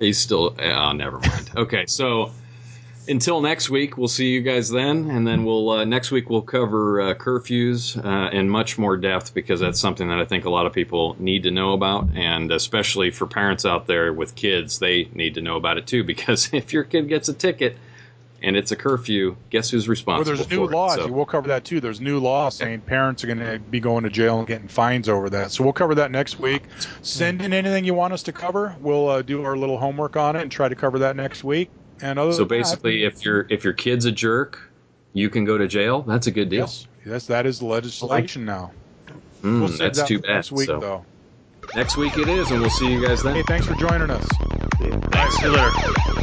He's 0.00 0.18
still. 0.18 0.56
Oh, 0.60 0.92
never 0.92 1.20
mind. 1.20 1.50
Okay, 1.56 1.86
so 1.86 2.32
until 3.08 3.40
next 3.40 3.70
week, 3.70 3.96
we'll 3.98 4.08
see 4.08 4.28
you 4.30 4.40
guys 4.40 4.68
then, 4.70 5.10
and 5.10 5.26
then 5.26 5.44
we'll 5.44 5.70
uh, 5.70 5.84
next 5.84 6.10
week 6.10 6.30
we'll 6.30 6.42
cover 6.42 7.00
uh, 7.00 7.14
curfews 7.14 8.02
uh, 8.04 8.30
in 8.30 8.48
much 8.48 8.78
more 8.78 8.96
depth 8.96 9.34
because 9.34 9.60
that's 9.60 9.78
something 9.80 10.08
that 10.08 10.18
I 10.18 10.24
think 10.24 10.44
a 10.44 10.50
lot 10.50 10.66
of 10.66 10.72
people 10.72 11.16
need 11.18 11.42
to 11.44 11.50
know 11.50 11.72
about, 11.72 12.08
and 12.14 12.50
especially 12.50 13.10
for 13.10 13.26
parents 13.26 13.64
out 13.64 13.86
there 13.86 14.12
with 14.12 14.34
kids, 14.34 14.78
they 14.78 15.08
need 15.14 15.34
to 15.34 15.40
know 15.42 15.56
about 15.56 15.78
it 15.78 15.86
too. 15.86 16.04
Because 16.14 16.48
if 16.52 16.72
your 16.72 16.84
kid 16.84 17.08
gets 17.08 17.28
a 17.28 17.34
ticket 17.34 17.76
and 18.42 18.56
it's 18.56 18.70
a 18.72 18.76
curfew, 18.76 19.36
guess 19.50 19.70
who's 19.70 19.88
responsible? 19.88 20.30
well, 20.36 20.36
there's 20.46 20.50
new 20.50 20.66
laws. 20.66 20.94
So- 20.96 21.10
We'll 21.10 21.24
cover 21.24 21.48
that 21.48 21.64
too. 21.64 21.80
There's 21.80 22.00
new 22.00 22.18
laws 22.20 22.56
saying 22.56 22.82
parents 22.82 23.24
are 23.24 23.26
going 23.26 23.38
to 23.38 23.58
be 23.58 23.80
going 23.80 24.04
to 24.04 24.10
jail 24.10 24.38
and 24.38 24.46
getting 24.46 24.68
fines 24.68 25.08
over 25.08 25.28
that. 25.30 25.50
So 25.50 25.64
we'll 25.64 25.72
cover 25.72 25.94
that 25.96 26.10
next 26.10 26.38
week. 26.38 26.62
Send 27.02 27.42
in 27.42 27.52
anything 27.52 27.84
you 27.84 27.94
want 27.94 28.12
us 28.12 28.22
to 28.24 28.32
cover. 28.32 28.76
We'll 28.80 29.08
uh, 29.08 29.22
do 29.22 29.42
our 29.44 29.56
little 29.56 29.78
homework 29.78 30.16
on 30.16 30.36
it 30.36 30.42
and 30.42 30.52
try 30.52 30.68
to 30.68 30.74
cover 30.74 30.98
that 31.00 31.16
next 31.16 31.42
week. 31.42 31.70
And 32.02 32.18
other 32.18 32.32
So 32.32 32.38
than 32.38 32.48
that, 32.48 32.56
basically, 32.58 33.04
if 33.04 33.24
your 33.24 33.46
if 33.50 33.64
your 33.64 33.72
kid's 33.72 34.04
a 34.04 34.12
jerk, 34.12 34.58
you 35.12 35.30
can 35.30 35.44
go 35.44 35.56
to 35.58 35.66
jail. 35.66 36.02
That's 36.02 36.26
a 36.26 36.30
good 36.30 36.48
deal. 36.48 36.60
yes, 36.60 36.86
yes, 37.04 37.26
that 37.26 37.46
is 37.46 37.62
legislation 37.62 38.44
now. 38.44 38.72
Mm, 39.42 39.60
We'll 39.60 39.68
that's 39.68 39.98
that 40.00 40.08
too 40.08 40.20
bad. 40.20 40.34
Next 40.36 40.52
week, 40.52 40.66
so 40.66 40.80
though. 40.80 41.06
next 41.74 41.96
week 41.96 42.16
it 42.18 42.28
is, 42.28 42.50
and 42.50 42.60
we'll 42.60 42.70
see 42.70 42.92
you 42.92 43.06
guys 43.06 43.22
then. 43.22 43.34
Hey, 43.36 43.42
thanks 43.46 43.66
for 43.66 43.74
joining 43.74 44.10
us. 44.10 44.26
Thanks. 44.80 45.36
See 45.36 45.44
you 45.46 45.52
later. 45.52 46.20